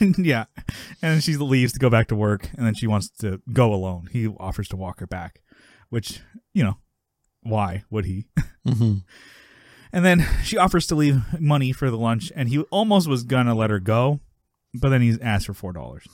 and 0.00 0.16
yeah, 0.18 0.44
and 0.58 1.14
then 1.14 1.20
she 1.20 1.36
leaves 1.36 1.72
to 1.72 1.78
go 1.78 1.88
back 1.90 2.08
to 2.08 2.14
work, 2.16 2.50
and 2.56 2.66
then 2.66 2.74
she 2.74 2.86
wants 2.86 3.08
to 3.20 3.40
go 3.52 3.72
alone. 3.72 4.08
He 4.12 4.26
offers 4.28 4.68
to 4.68 4.76
walk 4.76 5.00
her 5.00 5.06
back, 5.06 5.40
which 5.88 6.20
you 6.54 6.62
know, 6.62 6.76
why 7.42 7.84
would 7.90 8.04
he? 8.04 8.26
mm-hmm. 8.66 8.98
And 9.92 10.04
then 10.04 10.26
she 10.44 10.56
offers 10.58 10.86
to 10.88 10.94
leave 10.94 11.20
money 11.40 11.72
for 11.72 11.90
the 11.90 11.98
lunch, 11.98 12.30
and 12.36 12.48
he 12.48 12.60
almost 12.70 13.08
was 13.08 13.24
gonna 13.24 13.54
let 13.54 13.70
her 13.70 13.80
go, 13.80 14.20
but 14.74 14.90
then 14.90 15.00
he 15.02 15.16
asked 15.20 15.46
for 15.46 15.54
four 15.54 15.72
dollars. 15.72 16.06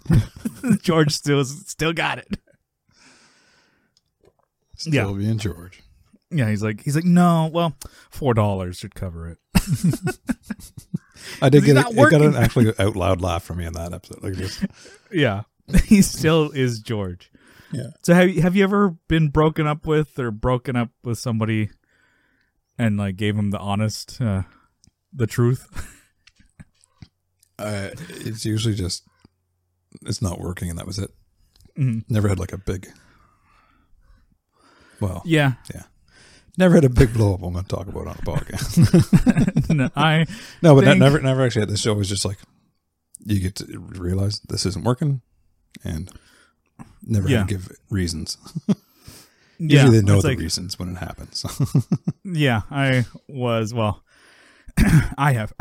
George 0.80 1.12
still 1.12 1.44
still 1.44 1.92
got 1.92 2.18
it. 2.18 2.38
Still 4.76 4.92
Yeah. 5.12 5.18
being 5.18 5.38
George. 5.38 5.82
Yeah, 6.30 6.48
he's 6.50 6.62
like 6.62 6.82
he's 6.82 6.94
like 6.94 7.04
no, 7.04 7.50
well, 7.52 7.74
four 8.10 8.34
dollars 8.34 8.76
should 8.78 8.94
cover 8.94 9.28
it. 9.28 9.38
I 11.42 11.48
did 11.48 11.64
get 11.64 11.76
it. 11.76 11.86
It 11.90 12.10
got 12.10 12.20
an 12.22 12.36
actually 12.36 12.72
out 12.78 12.96
loud 12.96 13.20
laugh 13.20 13.42
from 13.44 13.58
me 13.58 13.66
in 13.66 13.72
that 13.74 13.92
episode. 13.92 14.22
Like 14.22 14.34
just, 14.34 14.64
Yeah, 15.10 15.42
he 15.84 16.02
still 16.02 16.50
is 16.50 16.80
George. 16.80 17.30
yeah. 17.72 17.88
So 18.02 18.14
have 18.14 18.28
you, 18.28 18.42
have 18.42 18.56
you 18.56 18.64
ever 18.64 18.90
been 19.08 19.28
broken 19.28 19.66
up 19.66 19.86
with 19.86 20.18
or 20.18 20.30
broken 20.30 20.76
up 20.76 20.90
with 21.02 21.18
somebody 21.18 21.70
and 22.78 22.96
like 22.96 23.16
gave 23.16 23.36
him 23.36 23.50
the 23.50 23.58
honest 23.58 24.20
uh, 24.20 24.42
the 25.12 25.26
truth? 25.26 25.94
Uh, 27.60 27.90
it's 28.10 28.44
usually 28.44 28.72
just 28.72 29.02
it's 30.02 30.22
not 30.22 30.38
working, 30.40 30.70
and 30.70 30.78
that 30.78 30.86
was 30.86 30.96
it. 30.96 31.10
Mhm. 31.76 32.04
Never 32.08 32.28
had 32.28 32.38
like 32.38 32.52
a 32.52 32.56
big. 32.56 32.86
Well, 35.00 35.22
yeah, 35.24 35.54
Yeah. 35.74 35.82
Never 36.58 36.74
had 36.74 36.84
a 36.84 36.90
big 36.90 37.14
blow 37.14 37.34
up. 37.34 37.42
I'm 37.42 37.52
going 37.52 37.64
to 37.64 37.68
talk 37.74 37.86
about 37.86 38.06
on 38.08 38.16
a 38.18 38.22
podcast. 38.22 39.70
no, 39.74 39.88
I 39.96 40.26
no, 40.62 40.74
but 40.74 40.84
Think- 40.84 40.98
never, 41.00 41.20
never 41.20 41.44
actually 41.44 41.62
had 41.62 41.70
this 41.70 41.80
show. 41.80 41.92
It 41.92 41.98
Was 41.98 42.08
just 42.08 42.24
like 42.24 42.38
you 43.24 43.40
get 43.40 43.54
to 43.56 43.78
realize 43.78 44.40
this 44.48 44.66
isn't 44.66 44.84
working, 44.84 45.22
and 45.84 46.10
never 47.02 47.28
Yeah. 47.28 47.44
give 47.46 47.70
reasons. 47.90 48.36
yeah, 48.68 48.74
Usually 49.82 50.00
they 50.00 50.06
know 50.06 50.20
the 50.20 50.28
like- 50.28 50.38
reasons 50.38 50.78
when 50.78 50.90
it 50.90 50.98
happens. 50.98 51.44
Yeah, 52.24 52.62
I 52.70 53.06
was 53.28 53.72
well. 53.72 54.02
I 55.18 55.32
have. 55.32 55.52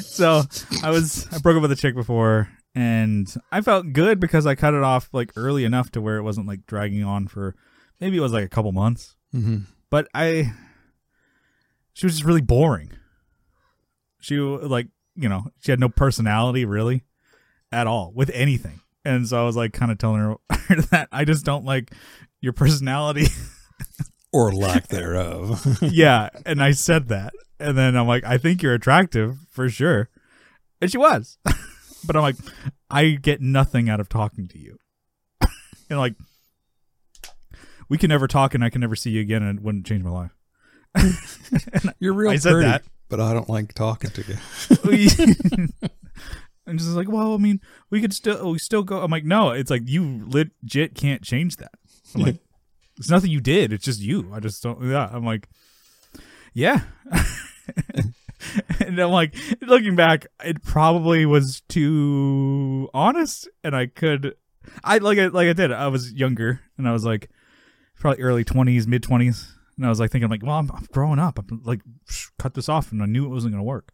so 0.00 0.42
I 0.82 0.90
was 0.90 1.26
I 1.32 1.38
broke 1.38 1.56
up 1.56 1.62
with 1.62 1.72
a 1.72 1.76
chick 1.76 1.94
before, 1.94 2.48
and 2.74 3.32
I 3.52 3.60
felt 3.60 3.92
good 3.92 4.18
because 4.20 4.46
I 4.46 4.54
cut 4.54 4.74
it 4.74 4.82
off 4.82 5.08
like 5.12 5.32
early 5.36 5.64
enough 5.64 5.90
to 5.92 6.00
where 6.00 6.16
it 6.16 6.22
wasn't 6.22 6.46
like 6.46 6.66
dragging 6.66 7.04
on 7.04 7.28
for 7.28 7.54
maybe 8.00 8.16
it 8.16 8.20
was 8.20 8.32
like 8.32 8.44
a 8.44 8.48
couple 8.48 8.72
months. 8.72 9.14
Mm-hmm. 9.34 9.56
but 9.90 10.06
I 10.14 10.52
she 11.92 12.06
was 12.06 12.14
just 12.14 12.24
really 12.24 12.40
boring. 12.40 12.92
She 14.20 14.38
like 14.38 14.88
you 15.16 15.28
know 15.28 15.46
she 15.60 15.72
had 15.72 15.80
no 15.80 15.88
personality 15.88 16.64
really 16.64 17.02
at 17.72 17.86
all 17.86 18.12
with 18.14 18.30
anything, 18.32 18.80
and 19.04 19.26
so 19.26 19.40
I 19.40 19.44
was 19.44 19.56
like 19.56 19.72
kind 19.72 19.90
of 19.90 19.98
telling 19.98 20.20
her 20.20 20.36
that 20.90 21.08
I 21.10 21.24
just 21.24 21.44
don't 21.44 21.64
like 21.64 21.92
your 22.40 22.52
personality. 22.52 23.26
Or 24.32 24.52
lack 24.52 24.88
thereof. 24.88 25.78
yeah, 25.82 26.28
and 26.44 26.60
I 26.60 26.72
said 26.72 27.06
that, 27.06 27.32
and 27.60 27.78
then 27.78 27.96
I'm 27.96 28.08
like, 28.08 28.24
I 28.24 28.36
think 28.36 28.64
you're 28.64 28.74
attractive 28.74 29.36
for 29.48 29.68
sure, 29.68 30.08
and 30.80 30.90
she 30.90 30.98
was, 30.98 31.38
but 32.04 32.16
I'm 32.16 32.22
like, 32.22 32.34
I 32.90 33.10
get 33.10 33.40
nothing 33.40 33.88
out 33.88 34.00
of 34.00 34.08
talking 34.08 34.48
to 34.48 34.58
you, 34.58 34.78
and 35.88 36.00
like. 36.00 36.14
We 37.88 37.98
can 37.98 38.08
never 38.08 38.26
talk, 38.26 38.54
and 38.54 38.64
I 38.64 38.70
can 38.70 38.80
never 38.80 38.96
see 38.96 39.10
you 39.10 39.20
again, 39.20 39.42
and 39.42 39.58
it 39.58 39.64
wouldn't 39.64 39.86
change 39.86 40.02
my 40.02 40.10
life. 40.10 40.34
You're 41.98 42.14
real 42.14 42.30
I 42.30 42.36
said 42.36 42.52
pretty, 42.52 42.68
that. 42.68 42.82
but 43.08 43.20
I 43.20 43.32
don't 43.32 43.48
like 43.48 43.74
talking 43.74 44.10
to 44.10 44.22
you. 44.22 45.68
and 46.66 46.78
just 46.78 46.90
like, 46.90 47.08
well, 47.08 47.34
I 47.34 47.38
mean, 47.38 47.60
we 47.90 48.00
could 48.00 48.14
still 48.14 48.52
we 48.52 48.58
still 48.58 48.82
go. 48.82 49.02
I'm 49.02 49.10
like, 49.10 49.24
no, 49.24 49.50
it's 49.50 49.70
like 49.70 49.82
you 49.86 50.24
legit 50.26 50.94
can't 50.94 51.22
change 51.22 51.56
that. 51.56 51.72
I'm 52.14 52.22
like, 52.22 52.36
it's 52.96 53.10
nothing 53.10 53.30
you 53.30 53.40
did. 53.40 53.72
It's 53.72 53.84
just 53.84 54.00
you. 54.00 54.30
I 54.32 54.40
just 54.40 54.62
don't. 54.62 54.82
Yeah, 54.88 55.08
I'm 55.10 55.24
like, 55.24 55.48
yeah. 56.52 56.82
and 58.80 58.98
I'm 58.98 59.10
like, 59.10 59.34
looking 59.62 59.96
back, 59.96 60.26
it 60.44 60.62
probably 60.62 61.26
was 61.26 61.62
too 61.68 62.88
honest, 62.94 63.48
and 63.62 63.74
I 63.74 63.86
could, 63.86 64.34
I 64.82 64.98
like 64.98 65.18
it 65.18 65.34
like 65.34 65.48
I 65.48 65.52
did. 65.52 65.72
I 65.72 65.88
was 65.88 66.12
younger, 66.12 66.60
and 66.78 66.88
I 66.88 66.92
was 66.92 67.04
like, 67.04 67.30
probably 67.98 68.22
early 68.22 68.44
twenties, 68.44 68.86
mid 68.86 69.02
twenties, 69.02 69.52
and 69.76 69.86
I 69.86 69.88
was 69.88 70.00
like 70.00 70.10
thinking 70.10 70.30
like, 70.30 70.42
well, 70.42 70.56
I'm, 70.58 70.70
I'm 70.70 70.86
growing 70.92 71.18
up. 71.18 71.38
I'm 71.38 71.62
like, 71.64 71.80
cut 72.38 72.54
this 72.54 72.68
off, 72.68 72.92
and 72.92 73.02
I 73.02 73.06
knew 73.06 73.24
it 73.24 73.30
wasn't 73.30 73.54
gonna 73.54 73.64
work, 73.64 73.92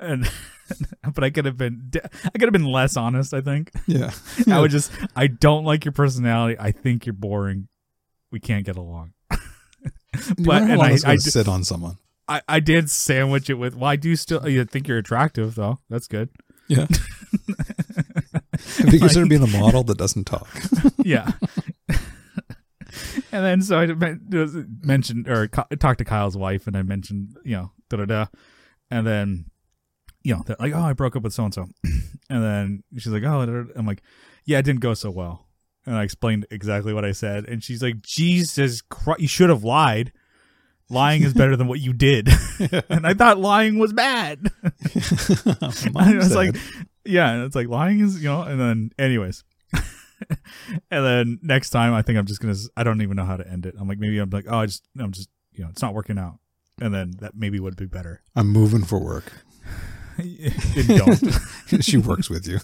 and 0.00 0.30
but 1.14 1.24
I 1.24 1.30
could 1.30 1.44
have 1.44 1.56
been, 1.56 1.90
I 2.24 2.30
could 2.30 2.42
have 2.42 2.52
been 2.52 2.64
less 2.64 2.96
honest. 2.96 3.34
I 3.34 3.40
think 3.40 3.70
yeah. 3.86 4.12
I 4.50 4.60
would 4.60 4.70
just, 4.70 4.92
I 5.16 5.26
don't 5.26 5.64
like 5.64 5.84
your 5.84 5.92
personality. 5.92 6.56
I 6.58 6.72
think 6.72 7.06
you're 7.06 7.12
boring. 7.12 7.68
We 8.30 8.40
can't 8.40 8.64
get 8.64 8.76
along. 8.76 9.12
But 10.38 10.62
and 10.62 10.80
I, 10.80 10.96
I, 11.04 11.14
d- 11.16 11.18
sit 11.18 11.48
on 11.48 11.64
someone. 11.64 11.98
I, 12.28 12.40
I 12.48 12.60
did 12.60 12.88
sandwich 12.88 13.50
it 13.50 13.54
with. 13.54 13.74
Well, 13.74 13.90
I 13.90 13.96
do 13.96 14.14
still. 14.14 14.48
You 14.48 14.64
think 14.64 14.86
you're 14.86 14.98
attractive 14.98 15.56
though? 15.56 15.80
That's 15.90 16.06
good. 16.06 16.28
Yeah. 16.68 16.86
Have 18.78 18.92
you 18.92 19.00
considered 19.00 19.28
being 19.28 19.42
a 19.42 19.48
model 19.48 19.82
that 19.84 19.98
doesn't 19.98 20.24
talk? 20.24 20.48
yeah. 20.98 21.32
and 23.32 23.44
then 23.44 23.62
so 23.62 23.78
I 23.78 23.86
mentioned 24.82 25.28
or 25.28 25.48
talked 25.48 25.98
to 25.98 26.04
Kyle's 26.04 26.36
wife, 26.36 26.66
and 26.66 26.76
I 26.76 26.82
mentioned 26.82 27.36
you 27.44 27.56
know 27.56 27.72
da 27.88 27.98
da 27.98 28.04
da, 28.04 28.26
and 28.90 29.06
then 29.06 29.46
you 30.22 30.34
know 30.34 30.42
they're 30.46 30.56
like 30.58 30.74
oh 30.74 30.82
I 30.82 30.92
broke 30.92 31.16
up 31.16 31.22
with 31.22 31.32
so 31.32 31.44
and 31.44 31.54
so, 31.54 31.66
and 32.30 32.44
then 32.44 32.82
she's 32.96 33.12
like 33.12 33.24
oh. 33.24 33.66
I'm 33.76 33.86
like 33.86 34.02
yeah 34.44 34.58
it 34.58 34.64
didn't 34.64 34.80
go 34.80 34.94
so 34.94 35.10
well, 35.10 35.46
and 35.86 35.96
I 35.96 36.02
explained 36.02 36.46
exactly 36.50 36.92
what 36.92 37.04
I 37.04 37.12
said, 37.12 37.46
and 37.48 37.62
she's 37.62 37.82
like 37.82 38.02
Jesus 38.02 38.80
Christ 38.82 39.20
you 39.20 39.28
should 39.28 39.50
have 39.50 39.64
lied. 39.64 40.12
Lying 40.90 41.22
is 41.22 41.32
better 41.32 41.56
than 41.56 41.66
what 41.66 41.80
you 41.80 41.94
did, 41.94 42.28
and 42.90 43.06
I 43.06 43.14
thought 43.14 43.38
lying 43.38 43.78
was 43.78 43.94
bad. 43.94 44.52
I 44.66 46.14
was 46.14 46.34
like, 46.34 46.54
yeah, 47.04 47.30
and 47.32 47.44
it's 47.44 47.56
like 47.56 47.68
lying 47.68 48.00
is, 48.00 48.22
you 48.22 48.28
know, 48.28 48.42
and 48.42 48.60
then, 48.60 48.90
anyways. 48.98 49.44
and 50.90 51.04
then 51.04 51.38
next 51.42 51.70
time, 51.70 51.92
I 51.94 52.02
think 52.02 52.18
I'm 52.18 52.26
just 52.26 52.40
going 52.40 52.54
to, 52.54 52.60
I 52.76 52.84
don't 52.84 53.00
even 53.02 53.16
know 53.16 53.24
how 53.24 53.36
to 53.36 53.46
end 53.48 53.66
it. 53.66 53.74
I'm 53.78 53.88
like, 53.88 53.98
maybe 53.98 54.18
I'm 54.18 54.30
like, 54.30 54.44
oh, 54.48 54.58
I 54.58 54.66
just, 54.66 54.84
I'm 54.98 55.12
just, 55.12 55.28
you 55.52 55.64
know, 55.64 55.70
it's 55.70 55.82
not 55.82 55.94
working 55.94 56.18
out. 56.18 56.38
And 56.80 56.92
then 56.92 57.12
that 57.20 57.34
maybe 57.36 57.60
would 57.60 57.76
be 57.76 57.86
better. 57.86 58.22
I'm 58.34 58.48
moving 58.48 58.84
for 58.84 58.98
work. 58.98 59.32
don't. 60.86 61.30
she 61.80 61.96
works 61.98 62.28
with 62.30 62.46
you. 62.46 62.58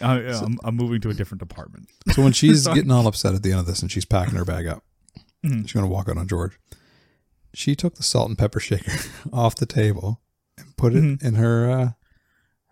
I, 0.00 0.20
I'm, 0.32 0.58
I'm 0.62 0.76
moving 0.76 1.00
to 1.02 1.10
a 1.10 1.14
different 1.14 1.40
department. 1.40 1.88
So 2.12 2.22
when 2.22 2.32
she's 2.32 2.66
getting 2.68 2.90
all 2.90 3.06
upset 3.06 3.34
at 3.34 3.42
the 3.42 3.50
end 3.50 3.60
of 3.60 3.66
this 3.66 3.82
and 3.82 3.90
she's 3.90 4.04
packing 4.04 4.36
her 4.36 4.44
bag 4.44 4.66
up, 4.66 4.84
Mhm. 5.44 5.62
she's 5.62 5.72
going 5.72 5.84
to 5.84 5.90
walk 5.92 6.08
out 6.08 6.16
on 6.18 6.26
George. 6.28 6.58
She 7.54 7.74
took 7.74 7.94
the 7.96 8.02
salt 8.02 8.28
and 8.28 8.36
pepper 8.38 8.60
shaker 8.60 8.92
off 9.32 9.54
the 9.56 9.66
table 9.66 10.20
and 10.56 10.76
put 10.76 10.94
it 10.94 11.02
Mhm. 11.02 11.22
in 11.22 11.34
her 11.36 11.70
uh, 11.70 11.90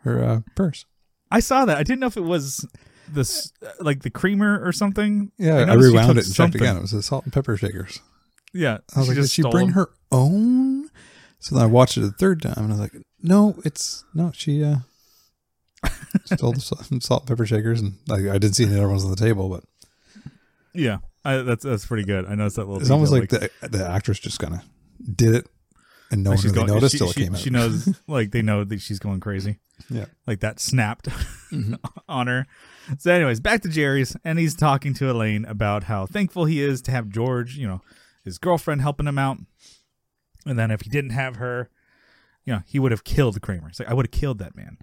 her 0.00 0.22
uh, 0.22 0.40
purse. 0.54 0.84
I 1.30 1.40
saw 1.40 1.64
that. 1.64 1.76
I 1.76 1.82
didn't 1.82 2.00
know 2.00 2.06
if 2.06 2.16
it 2.16 2.22
was 2.24 2.66
this, 3.08 3.52
like 3.80 4.02
the 4.02 4.10
creamer 4.10 4.60
or 4.64 4.72
something. 4.72 5.32
Yeah, 5.38 5.64
I, 5.68 5.72
she 5.72 5.76
rewound 5.76 6.18
it 6.18 6.26
and 6.26 6.34
checked 6.34 6.54
again. 6.54 6.76
It 6.76 6.82
was 6.82 6.90
the 6.92 7.02
salt 7.02 7.24
and 7.24 7.32
pepper 7.32 7.56
shakers. 7.56 8.00
Yeah. 8.52 8.78
I 8.94 9.00
was 9.00 9.08
like, 9.08 9.16
did 9.16 9.30
she 9.30 9.42
bring 9.42 9.66
them. 9.68 9.74
her 9.74 9.90
own? 10.10 10.88
So 11.38 11.54
then 11.54 11.64
I 11.64 11.66
watched 11.66 11.96
it 11.96 12.04
a 12.04 12.10
third 12.10 12.42
time 12.42 12.54
and 12.56 12.66
I 12.72 12.76
was 12.76 12.80
like, 12.80 13.02
no, 13.22 13.56
it's 13.64 14.04
no, 14.14 14.30
she 14.34 14.64
uh 14.64 14.76
stole 16.24 16.52
the 16.52 16.60
salt, 16.60 16.84
salt 17.02 17.22
and 17.22 17.28
pepper 17.28 17.46
shakers 17.46 17.80
and 17.80 17.98
like 18.08 18.26
I 18.26 18.38
didn't 18.38 18.54
see 18.54 18.64
any 18.64 18.74
other 18.76 18.88
ones 18.88 19.04
on 19.04 19.10
the 19.10 19.16
table, 19.16 19.48
but 19.48 19.64
Yeah. 20.74 20.98
I, 21.24 21.38
that's 21.38 21.64
that's 21.64 21.84
pretty 21.86 22.04
good. 22.04 22.24
I 22.26 22.34
noticed 22.36 22.56
that 22.56 22.66
little. 22.66 22.80
it's 22.80 22.90
almost 22.90 23.12
detail, 23.12 23.40
like, 23.40 23.52
the 23.60 23.68
the 23.78 23.88
actress 23.88 24.18
just 24.20 24.38
kind 24.38 24.54
of 24.54 24.60
did 25.16 25.34
it 25.34 25.46
and 26.16 26.24
no 26.24 26.30
like 26.30 26.38
one 26.38 26.44
really 26.46 26.54
going- 26.56 26.74
noticed 26.74 26.92
she, 26.92 26.98
till 26.98 27.10
it 27.10 27.14
she- 27.14 27.20
came 27.24 27.34
out. 27.34 27.40
She 27.40 27.50
knows, 27.50 28.00
like 28.08 28.30
they 28.32 28.42
know 28.42 28.64
that 28.64 28.80
she's 28.80 28.98
going 28.98 29.20
crazy. 29.20 29.58
Yeah. 29.90 30.06
like 30.26 30.40
that 30.40 30.58
snapped 30.58 31.06
Mhm. 31.52 31.78
on 32.08 32.26
her. 32.28 32.46
So, 32.98 33.12
anyways, 33.12 33.40
back 33.40 33.60
to 33.62 33.68
Jerry's, 33.68 34.16
and 34.24 34.38
he's 34.38 34.54
talking 34.54 34.94
to 34.94 35.10
Elaine 35.10 35.44
about 35.44 35.84
how 35.84 36.06
thankful 36.06 36.46
he 36.46 36.62
is 36.62 36.80
to 36.82 36.90
have 36.92 37.08
George, 37.10 37.56
you 37.56 37.66
know, 37.68 37.82
his 38.24 38.38
girlfriend 38.38 38.80
helping 38.80 39.06
him 39.06 39.18
out, 39.18 39.38
and 40.46 40.58
then 40.58 40.70
if 40.70 40.80
he 40.82 40.88
didn't 40.90 41.10
have 41.10 41.36
her, 41.36 41.68
you 42.44 42.52
know, 42.54 42.62
he 42.66 42.78
would 42.78 42.90
have 42.92 43.04
killed 43.04 43.40
Kramer. 43.42 43.68
It's 43.68 43.78
like 43.80 43.88
I 43.88 43.94
would 43.94 44.06
have 44.06 44.12
killed 44.12 44.38
that 44.38 44.56
man. 44.56 44.78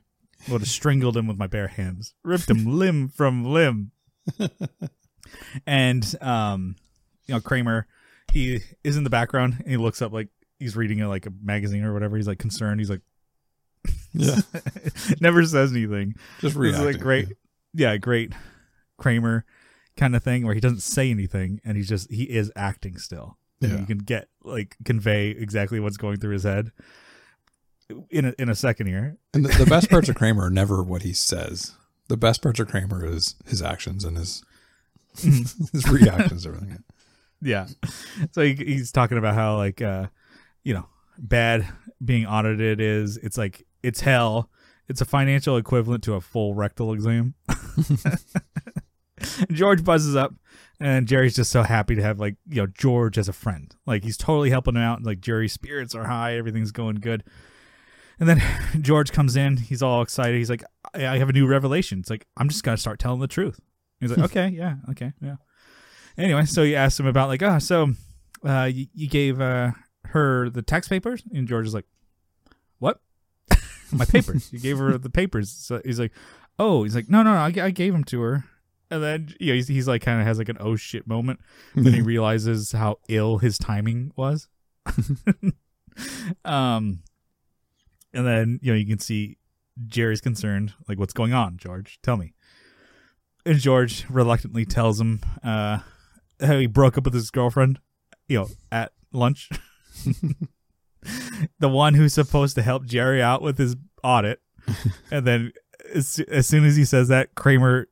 I 0.47 0.51
would 0.51 0.61
have 0.61 0.69
strangled 0.69 1.17
him 1.17 1.25
with 1.27 1.37
my 1.37 1.47
bare 1.47 1.69
hands, 1.69 2.13
ripped 2.23 2.49
him 2.49 2.65
limb 2.77 3.07
from 3.09 3.45
limb. 3.45 3.91
and 5.65 6.15
um, 6.21 6.75
you 7.25 7.33
know, 7.35 7.41
Kramer, 7.41 7.87
he 8.31 8.61
is 8.83 8.97
in 8.97 9.03
the 9.03 9.09
background. 9.09 9.55
And 9.59 9.69
he 9.69 9.77
looks 9.77 10.01
up 10.01 10.11
like 10.11 10.27
he's 10.63 10.75
reading 10.75 11.01
a, 11.01 11.09
like 11.09 11.25
a 11.25 11.33
magazine 11.41 11.83
or 11.83 11.93
whatever. 11.93 12.15
He's 12.17 12.27
like 12.27 12.39
concerned. 12.39 12.79
He's 12.79 12.89
like 12.89 13.01
yeah, 14.13 14.37
never 15.21 15.43
says 15.45 15.71
anything. 15.71 16.15
just 16.39 16.55
It's 16.55 16.55
reacting. 16.55 16.85
like 16.85 16.99
great, 16.99 17.27
yeah, 17.73 17.97
great 17.97 18.33
Kramer 18.97 19.45
kind 19.97 20.15
of 20.15 20.23
thing 20.23 20.45
where 20.45 20.55
he 20.55 20.61
doesn't 20.61 20.81
say 20.81 21.09
anything 21.11 21.59
and 21.63 21.77
he's 21.77 21.89
just 21.89 22.11
he 22.11 22.23
is 22.23 22.51
acting 22.55 22.97
still. 22.97 23.37
Yeah. 23.59 23.79
You 23.79 23.85
can 23.85 23.97
get 23.99 24.27
like 24.43 24.75
convey 24.85 25.29
exactly 25.29 25.79
what's 25.79 25.97
going 25.97 26.17
through 26.17 26.33
his 26.33 26.43
head 26.43 26.71
in 28.09 28.25
a, 28.25 28.33
in 28.37 28.49
a 28.49 28.55
second 28.55 28.87
here. 28.87 29.17
And 29.33 29.45
the, 29.45 29.63
the 29.63 29.69
best 29.69 29.89
parts 29.89 30.09
of 30.09 30.15
Kramer 30.17 30.45
are 30.45 30.49
never 30.49 30.83
what 30.83 31.01
he 31.03 31.13
says. 31.13 31.75
The 32.07 32.17
best 32.17 32.41
parts 32.41 32.59
of 32.59 32.67
Kramer 32.67 33.05
is 33.05 33.35
his 33.45 33.61
actions 33.61 34.03
and 34.03 34.17
his 34.17 34.43
his 35.17 35.87
reactions 35.89 36.45
everything. 36.45 36.83
Yeah. 37.41 37.67
So 38.31 38.41
he, 38.41 38.53
he's 38.53 38.91
talking 38.91 39.17
about 39.17 39.35
how 39.35 39.57
like 39.57 39.81
uh 39.81 40.07
you 40.63 40.73
know 40.73 40.87
bad 41.17 41.67
being 42.03 42.25
audited 42.25 42.81
is 42.81 43.17
it's 43.17 43.37
like 43.37 43.65
it's 43.81 44.01
hell. 44.01 44.49
It's 44.87 45.01
a 45.01 45.05
financial 45.05 45.57
equivalent 45.57 46.03
to 46.03 46.13
a 46.13 46.21
full 46.21 46.53
rectal 46.53 46.93
exam. 46.93 47.35
George 49.51 49.83
buzzes 49.83 50.15
up 50.15 50.33
and 50.79 51.07
Jerry's 51.07 51.35
just 51.35 51.51
so 51.51 51.63
happy 51.63 51.95
to 51.95 52.01
have 52.01 52.19
like, 52.19 52.35
you 52.49 52.61
know, 52.61 52.67
George 52.67 53.17
as 53.17 53.29
a 53.29 53.33
friend. 53.33 53.73
Like 53.85 54.03
he's 54.03 54.17
totally 54.17 54.49
helping 54.49 54.75
him 54.75 54.81
out. 54.81 55.03
Like 55.03 55.21
Jerry's 55.21 55.53
spirits 55.53 55.95
are 55.95 56.05
high, 56.05 56.35
everything's 56.35 56.71
going 56.71 56.95
good. 56.95 57.23
And 58.19 58.27
then 58.29 58.41
George 58.81 59.11
comes 59.11 59.35
in, 59.35 59.57
he's 59.57 59.81
all 59.81 60.01
excited. 60.01 60.37
He's 60.37 60.49
like, 60.49 60.63
I 60.93 61.07
I 61.07 61.17
have 61.17 61.29
a 61.29 61.33
new 61.33 61.47
revelation. 61.47 61.99
It's 61.99 62.09
like, 62.09 62.27
I'm 62.37 62.49
just 62.49 62.63
gonna 62.63 62.77
start 62.77 62.99
telling 62.99 63.19
the 63.19 63.27
truth. 63.27 63.59
He's 63.99 64.11
like, 64.11 64.31
Okay, 64.31 64.49
yeah, 64.49 64.75
okay, 64.91 65.13
yeah. 65.21 65.35
Anyway, 66.17 66.45
so 66.45 66.63
he 66.63 66.75
asked 66.75 66.99
him 66.99 67.07
about 67.07 67.29
like, 67.29 67.41
oh, 67.41 67.59
so 67.59 67.91
uh 68.45 68.69
you, 68.71 68.87
you 68.93 69.07
gave 69.07 69.39
uh 69.39 69.71
her 70.13 70.49
the 70.49 70.61
tax 70.61 70.87
papers? 70.87 71.23
And 71.33 71.47
George 71.47 71.67
is 71.67 71.73
like, 71.73 71.85
What? 72.79 73.01
My 73.91 74.05
papers. 74.05 74.51
you 74.51 74.59
gave 74.59 74.77
her 74.77 74.97
the 74.97 75.09
papers. 75.09 75.49
So 75.51 75.81
he's 75.83 75.99
like, 75.99 76.11
Oh, 76.57 76.83
he's 76.83 76.95
like, 76.95 77.09
No, 77.09 77.23
no, 77.23 77.33
no, 77.33 77.39
I, 77.39 77.65
I 77.65 77.71
gave 77.71 77.93
them 77.93 78.03
to 78.05 78.21
her. 78.21 78.45
And 78.89 79.03
then 79.03 79.33
you 79.39 79.47
know, 79.47 79.55
he's, 79.55 79.67
he's 79.67 79.87
like 79.87 80.03
kind 80.03 80.19
of 80.19 80.27
has 80.27 80.37
like 80.37 80.49
an 80.49 80.57
oh 80.59 80.75
shit 80.75 81.07
moment. 81.07 81.39
Then 81.75 81.93
he 81.93 82.01
realizes 82.03 82.71
how 82.71 82.97
ill 83.07 83.39
his 83.39 83.57
timing 83.57 84.11
was. 84.15 84.47
um, 86.45 86.99
and 88.13 88.27
then 88.27 88.59
you 88.61 88.71
know 88.71 88.77
you 88.77 88.85
can 88.85 88.99
see 88.99 89.37
Jerry's 89.87 90.21
concerned, 90.21 90.73
like 90.87 90.99
what's 90.99 91.13
going 91.13 91.33
on, 91.33 91.57
George? 91.57 91.99
Tell 92.03 92.17
me. 92.17 92.33
And 93.45 93.57
George 93.59 94.05
reluctantly 94.09 94.65
tells 94.65 95.01
him 95.01 95.21
uh, 95.43 95.79
how 96.39 96.57
he 96.59 96.67
broke 96.67 96.97
up 96.97 97.05
with 97.05 97.13
his 97.13 97.31
girlfriend, 97.31 97.79
you 98.27 98.39
know, 98.39 98.47
at 98.71 98.93
lunch. 99.11 99.49
the 101.59 101.69
one 101.69 101.93
who's 101.93 102.13
supposed 102.13 102.55
to 102.55 102.61
help 102.61 102.85
Jerry 102.85 103.21
out 103.21 103.41
with 103.41 103.57
his 103.57 103.75
audit, 104.03 104.41
and 105.11 105.25
then 105.27 105.53
as, 105.93 106.19
as 106.29 106.47
soon 106.47 106.65
as 106.65 106.75
he 106.75 106.85
says 106.85 107.07
that, 107.09 107.35
Kramer 107.35 107.87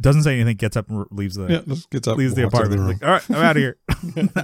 doesn't 0.00 0.22
say 0.22 0.34
anything. 0.34 0.56
Gets 0.56 0.76
up 0.76 0.88
and 0.90 1.06
leaves 1.10 1.36
the 1.36 1.46
Yeah, 1.46 1.74
gets 1.90 2.08
up, 2.08 2.16
leaves 2.16 2.34
the 2.34 2.44
walks 2.44 2.54
out 2.56 2.66
of 2.66 2.72
apartment. 2.72 2.80
room. 2.80 2.88
like, 2.88 3.02
all 3.02 3.10
right, 3.10 3.30
I'm 3.30 3.44
out 3.44 3.56
of 3.56 3.60
here. 3.62 3.76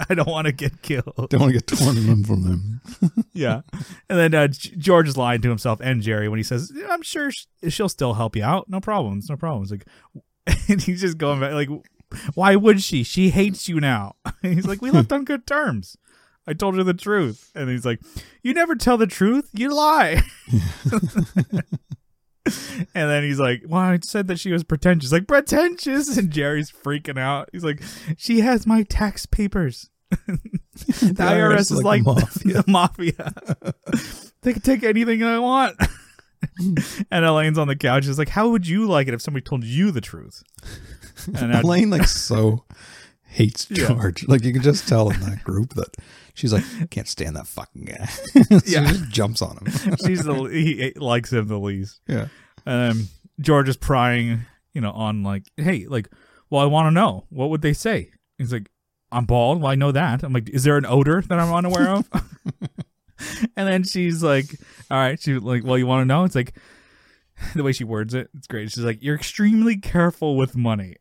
I 0.10 0.14
don't 0.14 0.28
want 0.28 0.46
to 0.46 0.52
get 0.52 0.82
killed. 0.82 1.14
Don't 1.30 1.40
want 1.40 1.52
to 1.54 1.58
get 1.58 1.66
torn 1.66 1.94
limb 2.06 2.22
from 2.24 2.42
them. 2.42 2.80
yeah. 3.32 3.62
And 4.10 4.18
then 4.18 4.34
uh, 4.34 4.48
George 4.48 5.08
is 5.08 5.16
lying 5.16 5.40
to 5.42 5.48
himself 5.48 5.80
and 5.82 6.02
Jerry 6.02 6.28
when 6.28 6.38
he 6.38 6.42
says, 6.42 6.70
"I'm 6.90 7.02
sure 7.02 7.30
sh- 7.30 7.46
she'll 7.68 7.88
still 7.88 8.14
help 8.14 8.36
you 8.36 8.44
out. 8.44 8.68
No 8.68 8.80
problems. 8.80 9.28
No 9.30 9.36
problems." 9.36 9.70
Like, 9.70 9.86
and 10.68 10.80
he's 10.80 11.00
just 11.00 11.16
going 11.18 11.40
back 11.40 11.54
like, 11.54 11.70
"Why 12.34 12.54
would 12.54 12.82
she? 12.82 13.02
She 13.02 13.30
hates 13.30 13.68
you 13.68 13.80
now." 13.80 14.14
he's 14.42 14.66
like, 14.66 14.82
"We 14.82 14.90
left 14.90 15.10
on 15.10 15.24
good 15.24 15.46
terms." 15.46 15.96
I 16.46 16.52
told 16.52 16.76
her 16.76 16.84
the 16.84 16.94
truth, 16.94 17.50
and 17.54 17.68
he's 17.68 17.84
like, 17.84 18.00
"You 18.42 18.54
never 18.54 18.74
tell 18.74 18.96
the 18.96 19.06
truth. 19.06 19.50
You 19.52 19.74
lie." 19.74 20.22
and 22.94 23.10
then 23.10 23.24
he's 23.24 23.40
like, 23.40 23.62
"Well, 23.66 23.80
I 23.80 23.98
said 24.02 24.28
that 24.28 24.38
she 24.38 24.52
was 24.52 24.62
pretentious." 24.64 25.10
Like 25.12 25.26
pretentious, 25.26 26.16
and 26.16 26.30
Jerry's 26.30 26.70
freaking 26.70 27.18
out. 27.18 27.48
He's 27.52 27.64
like, 27.64 27.82
"She 28.16 28.40
has 28.40 28.66
my 28.66 28.84
tax 28.84 29.26
papers." 29.26 29.90
the 30.10 31.14
IRS 31.18 31.72
is 31.72 31.82
like, 31.82 32.04
the 32.04 32.62
the 32.64 32.64
mafia. 32.70 33.32
they 34.42 34.52
can 34.52 34.62
take 34.62 34.84
anything 34.84 35.24
I 35.24 35.40
want. 35.40 35.76
and 37.10 37.24
Elaine's 37.24 37.58
on 37.58 37.66
the 37.66 37.74
couch. 37.74 38.04
She's 38.04 38.18
like, 38.18 38.28
"How 38.28 38.48
would 38.50 38.68
you 38.68 38.86
like 38.86 39.08
it 39.08 39.14
if 39.14 39.22
somebody 39.22 39.42
told 39.42 39.64
you 39.64 39.90
the 39.90 40.00
truth?" 40.00 40.44
And 41.34 41.52
Elaine 41.52 41.90
like 41.90 42.04
so 42.06 42.64
hates 43.24 43.66
Yeah. 43.70 43.88
George. 43.88 44.28
Like 44.28 44.44
you 44.44 44.52
can 44.52 44.62
just 44.62 44.86
tell 44.86 45.10
in 45.10 45.20
that 45.20 45.42
group 45.42 45.74
that 45.74 45.96
she's 46.36 46.52
like, 46.52 46.64
can't 46.90 47.08
stand 47.08 47.34
that 47.34 47.46
fucking 47.48 47.84
guy. 47.86 48.04
so 48.06 48.40
Yeah. 48.64 48.86
she 48.86 48.98
just 48.98 49.08
jumps 49.10 49.42
on 49.42 49.56
him. 49.58 49.96
she's 50.06 50.22
the 50.24 50.34
he 50.52 50.92
likes 50.96 51.32
him 51.32 51.48
the 51.48 51.58
least. 51.58 52.00
Yeah. 52.06 52.28
Um, 52.66 53.08
George 53.40 53.68
is 53.68 53.76
prying, 53.76 54.40
you 54.72 54.80
know, 54.80 54.92
on 54.92 55.22
like, 55.22 55.44
"Hey, 55.56 55.86
like, 55.86 56.08
well, 56.50 56.62
I 56.62 56.66
want 56.66 56.86
to 56.86 56.90
know 56.92 57.26
what 57.30 57.50
would 57.50 57.62
they 57.62 57.72
say." 57.72 58.10
He's 58.38 58.52
like, 58.52 58.70
"I'm 59.12 59.24
bald. 59.26 59.60
Well, 59.60 59.70
I 59.70 59.74
know 59.74 59.92
that." 59.92 60.22
I'm 60.22 60.32
like, 60.32 60.48
"Is 60.50 60.64
there 60.64 60.76
an 60.76 60.86
odor 60.86 61.20
that 61.22 61.38
I'm 61.38 61.52
unaware 61.52 61.90
of?" 61.90 62.08
and 63.56 63.68
then 63.68 63.82
she's 63.84 64.22
like, 64.22 64.46
"All 64.90 64.98
right." 64.98 65.20
She's 65.20 65.40
like, 65.42 65.64
"Well, 65.64 65.76
you 65.78 65.86
want 65.86 66.02
to 66.02 66.06
know?" 66.06 66.24
It's 66.24 66.34
like 66.34 66.54
the 67.54 67.62
way 67.62 67.72
she 67.72 67.84
words 67.84 68.14
it. 68.14 68.30
It's 68.36 68.46
great. 68.46 68.70
She's 68.72 68.84
like, 68.84 69.02
"You're 69.02 69.16
extremely 69.16 69.76
careful 69.76 70.36
with 70.36 70.56
money." 70.56 70.96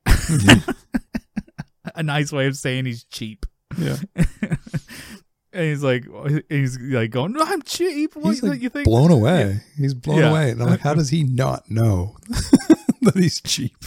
a 1.96 2.04
nice 2.04 2.32
way 2.32 2.48
of 2.48 2.56
saying 2.58 2.86
he's 2.86 3.04
cheap. 3.06 3.46
Yeah. 3.78 3.98
And 5.56 5.64
he's 5.64 5.82
like, 5.84 6.06
oh, 6.14 6.28
he's 6.50 6.78
like 6.80 7.12
going, 7.12 7.32
"No, 7.32 7.40
I'm 7.42 7.62
cheap." 7.62 8.16
What 8.16 8.32
He's 8.32 8.44
like 8.44 8.62
you 8.62 8.70
think? 8.70 8.86
blown 8.86 9.10
away. 9.10 9.62
He's 9.78 9.94
blown 9.94 10.20
Yeah. 10.20 10.30
away. 10.30 10.52
And 10.52 10.62
I'm 10.62 10.70
like, 10.70 10.82
how 10.82 10.94
does 10.94 11.10
he 11.10 11.24
not 11.24 11.72
know 11.72 12.18
that 13.02 13.14
he's 13.16 13.42
cheap? 13.42 13.78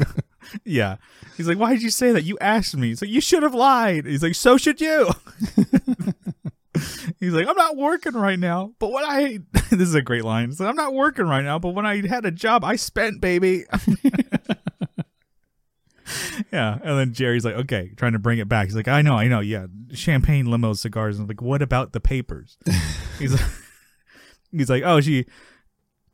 Yeah. 0.64 0.96
He's 1.36 1.46
like, 1.46 1.58
why 1.58 1.74
did 1.74 1.82
you 1.82 1.90
say 1.90 2.10
that? 2.12 2.24
You 2.24 2.38
asked 2.40 2.74
me. 2.74 2.88
He's 2.88 3.02
like, 3.02 3.10
you 3.10 3.20
should 3.20 3.42
have 3.42 3.52
lied. 3.52 4.06
He's 4.06 4.22
like, 4.22 4.34
so 4.34 4.56
should 4.56 4.80
you. 4.80 5.10
He's 7.20 7.32
like, 7.34 7.46
I'm 7.46 7.56
not 7.56 7.76
working 7.76 8.14
right 8.14 8.38
now, 8.38 8.72
but 8.78 8.90
when 8.92 9.04
I, 9.04 9.40
this 9.70 9.82
is 9.88 9.94
a 9.94 10.00
great 10.00 10.24
line. 10.24 10.48
Like, 10.58 10.68
I'm 10.68 10.74
not 10.76 10.94
working 10.94 11.26
right 11.26 11.44
now, 11.44 11.58
but 11.58 11.70
when 11.74 11.84
I 11.84 12.06
had 12.06 12.24
a 12.24 12.30
job, 12.30 12.64
I 12.64 12.76
spent, 12.76 13.20
baby. 13.20 13.64
yeah. 16.52 16.78
And 16.82 16.98
then 16.98 17.12
Jerry's 17.12 17.44
like, 17.44 17.54
okay, 17.54 17.92
trying 17.96 18.12
to 18.12 18.18
bring 18.18 18.38
it 18.38 18.48
back. 18.48 18.66
He's 18.66 18.76
like, 18.76 18.88
I 18.88 19.02
know, 19.02 19.14
I 19.14 19.28
know. 19.28 19.40
Yeah. 19.40 19.66
Champagne, 19.92 20.46
limos, 20.46 20.78
cigars. 20.78 21.16
And 21.16 21.24
I'm 21.24 21.28
like, 21.28 21.42
what 21.42 21.62
about 21.62 21.92
the 21.92 22.00
papers? 22.00 22.58
he's 23.18 23.32
like, 23.32 23.50
he's 24.52 24.70
like, 24.70 24.82
oh, 24.84 25.00
she, 25.00 25.26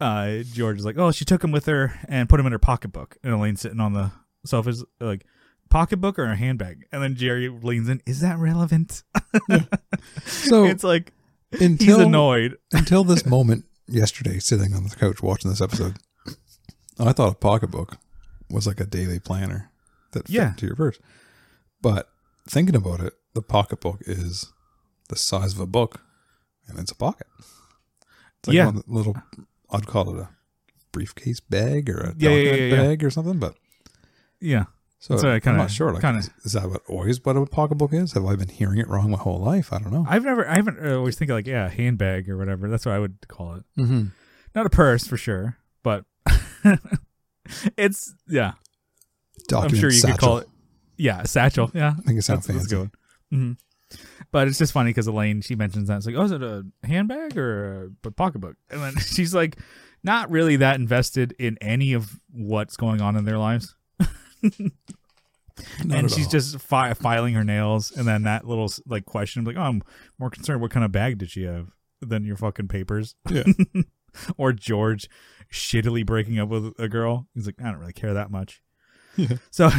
uh, 0.01 0.39
George 0.53 0.79
is 0.79 0.85
like, 0.85 0.99
oh, 0.99 1.13
she 1.13 1.25
took 1.25 1.43
him 1.43 1.53
with 1.53 1.67
her 1.67 1.99
and 2.09 2.29
put 2.29 2.41
him 2.41 2.47
in 2.47 2.53
her 2.53 2.59
pocketbook. 2.59 3.17
And 3.23 3.33
Elaine's 3.33 3.61
sitting 3.61 3.81
on 3.81 3.93
the 3.93 4.13
sofa's 4.45 4.85
like, 5.01 5.25
pocketbook 5.71 6.19
or 6.19 6.25
a 6.25 6.37
handbag? 6.37 6.87
And 6.93 7.03
then 7.03 7.15
Jerry 7.15 7.49
leans 7.49 7.89
in, 7.89 8.03
is 8.07 8.21
that 8.21 8.39
relevant? 8.39 9.03
So 10.25 10.65
it's 10.65 10.85
like, 10.85 11.13
he's 11.59 11.97
annoyed. 11.97 12.57
until 12.73 13.05
this 13.05 13.27
moment 13.27 13.65
yesterday, 13.89 14.39
sitting 14.39 14.75
on 14.75 14.85
the 14.85 14.95
couch 14.95 15.23
watching 15.23 15.51
this 15.51 15.61
episode, 15.61 15.97
I 16.99 17.13
thought 17.13 17.33
a 17.33 17.37
pocketbook 17.37 17.99
was 18.51 18.67
like 18.67 18.81
a 18.81 18.87
daily 18.87 19.19
planner 19.19 19.71
that 20.15 20.27
fit 20.27 20.35
Yeah. 20.35 20.49
into 20.51 20.67
your 20.67 20.77
purse. 20.77 20.99
But 21.83 22.09
thinking 22.49 22.75
about 22.75 23.01
it, 23.01 23.13
the 23.35 23.43
pocketbook 23.43 24.01
is 24.07 24.53
the 25.09 25.17
size 25.17 25.53
of 25.55 25.61
a 25.61 25.67
book, 25.67 26.01
and 26.67 26.79
it's 26.79 26.91
a 26.93 26.97
pocket. 26.97 27.27
It's 27.39 28.49
like 28.49 28.55
Yeah. 28.55 28.67
one 28.67 28.83
little. 28.87 29.17
I'd 29.71 29.87
call 29.87 30.15
it 30.17 30.21
a 30.21 30.29
briefcase 30.93 31.41
bag 31.41 31.91
or 31.91 31.99
a 31.99 32.15
Yeah, 32.17 32.31
yeah, 32.31 32.37
document 32.45 32.61
yeah, 32.61 32.67
yeah. 32.77 32.83
bag 32.89 33.05
or 33.05 33.11
something. 33.11 33.39
But 33.39 33.57
Yeah. 34.41 34.65
so 34.99 35.17
So 35.17 35.29
I 35.31 35.35
I'm 35.35 35.41
kinda- 35.41 35.59
not 35.59 35.71
sure. 35.71 35.93
Like, 35.93 36.03
kinda- 36.03 36.21
is, 36.21 36.31
is 36.45 36.53
that 36.53 36.69
what 36.71 36.83
always 36.89 37.23
what 37.25 37.37
a 37.37 37.45
pocketbook 37.47 37.93
is? 37.93 38.13
Have 38.13 38.25
I 38.25 38.37
been 38.37 38.49
hearing 38.49 38.79
it 38.79 38.89
wrong 38.89 39.11
my 39.11 39.19
whole 39.19 39.41
life? 39.41 39.73
I 39.73 39.79
don't 39.79 39.93
know. 39.93 40.07
I've 40.09 40.25
never, 40.25 40.49
I 40.49 40.55
haven't 40.57 40.79
uh, 40.85 40.97
always 40.97 41.17
think 41.17 41.31
like, 41.31 41.47
yeah, 41.47 41.69
handbag 41.69 42.29
or 42.31 42.37
whatever. 42.39 42.69
That's 42.71 42.87
what 42.87 42.95
I 42.95 42.99
would 42.99 43.27
call 43.29 43.57
it. 43.57 43.65
mm-hmm. 43.79 44.05
Not 44.55 44.67
a 44.67 44.71
purse 44.71 45.07
for 45.07 45.17
sure, 45.17 45.57
but 45.83 46.05
it's, 47.77 48.15
yeah. 48.29 48.53
Document 49.49 49.75
I'm 49.75 49.81
sure 49.81 49.91
you 49.91 49.97
satchel. 49.99 50.17
could 50.17 50.21
call 50.25 50.39
it, 50.39 50.49
yeah, 50.97 51.21
a 51.23 51.27
satchel. 51.27 51.71
Yeah. 51.75 51.95
I 51.99 52.03
think 52.03 52.19
it 52.19 52.23
sounds 52.23 52.47
That's, 52.47 52.59
that's 52.69 52.73
fancy. 52.73 52.91
good. 53.31 53.37
hmm 53.37 53.53
But 54.31 54.49
it's 54.49 54.59
just 54.59 54.73
funny 54.73 54.91
because 54.91 55.07
Elaine 55.07 55.41
she 55.43 55.55
mentions 55.55 55.89
that 55.89 55.97
it's 55.99 56.07
like, 56.07 56.15
oh, 56.17 56.23
is 56.23 56.33
it 56.33 56.43
a 56.43 56.65
handbag 56.85 57.37
or 57.37 57.91
a 58.05 58.11
pocketbook? 58.11 58.57
And 58.71 58.81
then 58.83 58.97
she's 58.99 59.35
like, 59.35 59.59
not 60.03 60.31
really 60.31 60.57
that 60.57 60.77
invested 60.77 61.35
in 61.39 61.57
any 61.61 61.93
of 61.95 62.21
what's 62.31 62.77
going 62.77 63.01
on 63.01 63.17
in 63.17 63.25
their 63.25 63.39
lives, 63.39 63.75
Not 65.85 65.99
and 65.99 66.11
she's 66.11 66.27
all. 66.27 66.31
just 66.33 66.59
fi- 66.59 66.95
filing 66.95 67.35
her 67.35 67.45
nails. 67.45 67.91
And 67.93 68.07
then 68.07 68.25
that 68.25 68.47
little 68.47 68.71
like 68.87 69.05
question, 69.05 69.45
like, 69.45 69.57
oh, 69.57 69.63
I'm 69.63 69.83
more 70.19 70.31
concerned 70.31 70.61
what 70.61 70.71
kind 70.73 70.85
of 70.85 70.93
bag 70.93 71.19
did 71.19 71.31
she 71.31 71.45
have 71.45 71.69
than 72.01 72.25
your 72.25 72.37
fucking 72.37 72.69
papers, 72.69 73.15
yeah. 73.31 73.45
or 74.37 74.53
George 74.53 75.09
shittily 75.53 76.05
breaking 76.05 76.39
up 76.39 76.49
with 76.49 76.75
a 76.79 76.89
girl. 76.89 77.29
He's 77.35 77.47
like, 77.47 77.55
I 77.61 77.71
don't 77.71 77.79
really 77.79 77.93
care 77.93 78.13
that 78.15 78.31
much. 78.31 78.61
Yeah. 79.17 79.37
So 79.51 79.71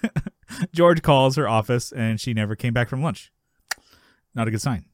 George 0.72 1.02
calls 1.02 1.36
her 1.36 1.48
office 1.48 1.92
and 1.92 2.20
she 2.20 2.34
never 2.34 2.54
came 2.56 2.72
back 2.72 2.88
from 2.88 3.02
lunch. 3.02 3.32
Not 4.34 4.48
a 4.48 4.50
good 4.50 4.60
sign. 4.62 4.86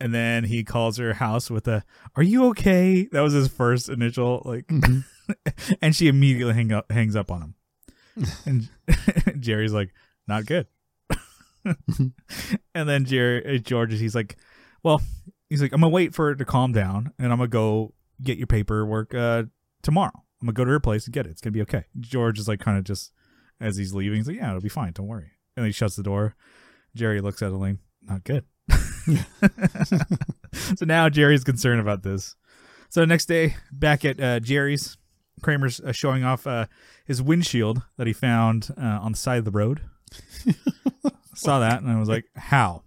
And 0.00 0.12
then 0.12 0.44
he 0.44 0.64
calls 0.64 0.96
her 0.98 1.14
house 1.14 1.50
with 1.50 1.68
a 1.68 1.84
"Are 2.16 2.22
you 2.22 2.46
okay?" 2.48 3.08
That 3.12 3.20
was 3.20 3.32
his 3.32 3.48
first 3.48 3.88
initial 3.88 4.42
like, 4.44 4.66
Mhm. 4.66 5.04
and 5.82 5.94
she 5.94 6.08
immediately 6.08 6.52
hang 6.54 6.72
up, 6.72 6.90
hangs 6.90 7.14
up 7.16 7.30
on 7.30 7.40
him. 7.42 7.54
And 8.46 8.68
Jerry's 9.40 9.72
like, 9.72 9.92
"Not 10.26 10.46
good." 10.46 10.66
and 12.74 12.88
then 12.88 13.04
Jerry 13.04 13.56
uh, 13.56 13.58
George 13.58 13.92
is 13.92 14.00
he's 14.00 14.14
like, 14.14 14.36
"Well, 14.82 15.00
he's 15.48 15.62
like, 15.62 15.72
I'm 15.72 15.80
gonna 15.80 15.90
wait 15.90 16.14
for 16.14 16.30
it 16.30 16.36
to 16.36 16.44
calm 16.44 16.72
down, 16.72 17.12
and 17.18 17.32
I'm 17.32 17.38
gonna 17.38 17.48
go 17.48 17.94
get 18.22 18.36
your 18.38 18.46
paperwork 18.46 19.14
uh, 19.14 19.44
tomorrow. 19.82 20.23
I'm 20.44 20.48
gonna 20.48 20.54
go 20.56 20.64
to 20.66 20.70
her 20.72 20.80
place 20.80 21.06
and 21.06 21.14
get 21.14 21.24
it. 21.26 21.30
It's 21.30 21.40
gonna 21.40 21.52
be 21.52 21.62
okay." 21.62 21.84
George 22.00 22.38
is 22.38 22.46
like, 22.48 22.60
kind 22.60 22.76
of 22.76 22.84
just 22.84 23.12
as 23.60 23.76
he's 23.78 23.94
leaving, 23.94 24.18
he's 24.18 24.26
like, 24.28 24.36
"Yeah, 24.36 24.50
it'll 24.50 24.60
be 24.60 24.68
fine. 24.68 24.92
Don't 24.92 25.06
worry." 25.06 25.30
And 25.56 25.64
he 25.64 25.72
shuts 25.72 25.96
the 25.96 26.02
door. 26.02 26.36
Jerry 26.94 27.20
looks 27.22 27.40
at 27.42 27.50
Elaine. 27.50 27.78
Not 28.02 28.24
good. 28.24 28.44
so 30.76 30.84
now 30.84 31.08
Jerry's 31.08 31.44
concerned 31.44 31.80
about 31.80 32.02
this. 32.02 32.36
So 32.90 33.00
the 33.00 33.06
next 33.06 33.26
day, 33.26 33.56
back 33.72 34.04
at 34.04 34.20
uh, 34.20 34.40
Jerry's, 34.40 34.96
Kramer's 35.42 35.80
uh, 35.80 35.92
showing 35.92 36.24
off 36.24 36.46
uh, 36.46 36.66
his 37.06 37.20
windshield 37.22 37.82
that 37.96 38.06
he 38.06 38.12
found 38.12 38.68
uh, 38.78 38.82
on 39.02 39.12
the 39.12 39.18
side 39.18 39.38
of 39.38 39.44
the 39.44 39.50
road. 39.50 39.80
Saw 41.34 41.58
that 41.60 41.82
and 41.82 41.90
I 41.90 41.98
was 41.98 42.08
like, 42.08 42.26
"How?" 42.36 42.82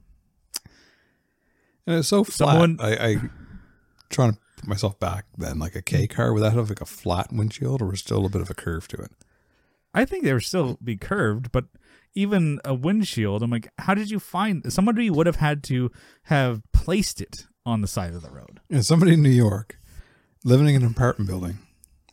And 1.86 1.98
it's 1.98 2.08
so 2.08 2.24
flat. 2.24 2.52
Someone- 2.52 2.78
I, 2.80 2.96
I 3.08 3.15
trying 4.10 4.34
to 4.34 4.39
put 4.58 4.67
myself 4.67 5.00
back 5.00 5.26
then, 5.38 5.60
like 5.60 5.76
a 5.76 5.82
K 5.82 6.08
car, 6.08 6.34
would 6.34 6.43
that 6.43 6.54
have 6.54 6.70
like 6.70 6.82
a 6.82 6.86
flat 6.86 7.32
windshield 7.32 7.82
or 7.82 7.88
was 7.88 8.00
still 8.00 8.26
a 8.26 8.30
bit 8.30 8.41
of 8.41 8.50
a 8.50 8.56
curve 8.56 8.88
to 8.89 8.98
it? 8.98 9.12
I 9.93 10.06
think 10.06 10.24
they 10.24 10.34
would 10.34 10.43
still 10.43 10.78
be 10.84 10.98
curved, 10.98 11.52
but 11.52 11.65
even 12.13 12.60
a 12.65 12.74
windshield, 12.74 13.43
I'm 13.43 13.51
like, 13.51 13.70
how 13.80 13.93
did 13.93 14.12
you 14.12 14.20
find 14.20 14.72
somebody 14.72 15.10
would 15.10 15.28
have 15.28 15.38
had 15.38 15.64
to 15.66 15.91
have 16.24 16.62
placed 16.74 17.22
it 17.22 17.45
on 17.66 17.82
the 17.82 17.88
side 17.88 18.14
of 18.14 18.22
the 18.22 18.30
road? 18.30 18.60
And 18.70 18.86
somebody 18.86 19.14
in 19.14 19.22
New 19.22 19.30
York 19.30 19.80
living 20.43 20.68
in 20.68 20.84
an 20.84 20.91
apartment 20.91 21.30
building 21.30 21.60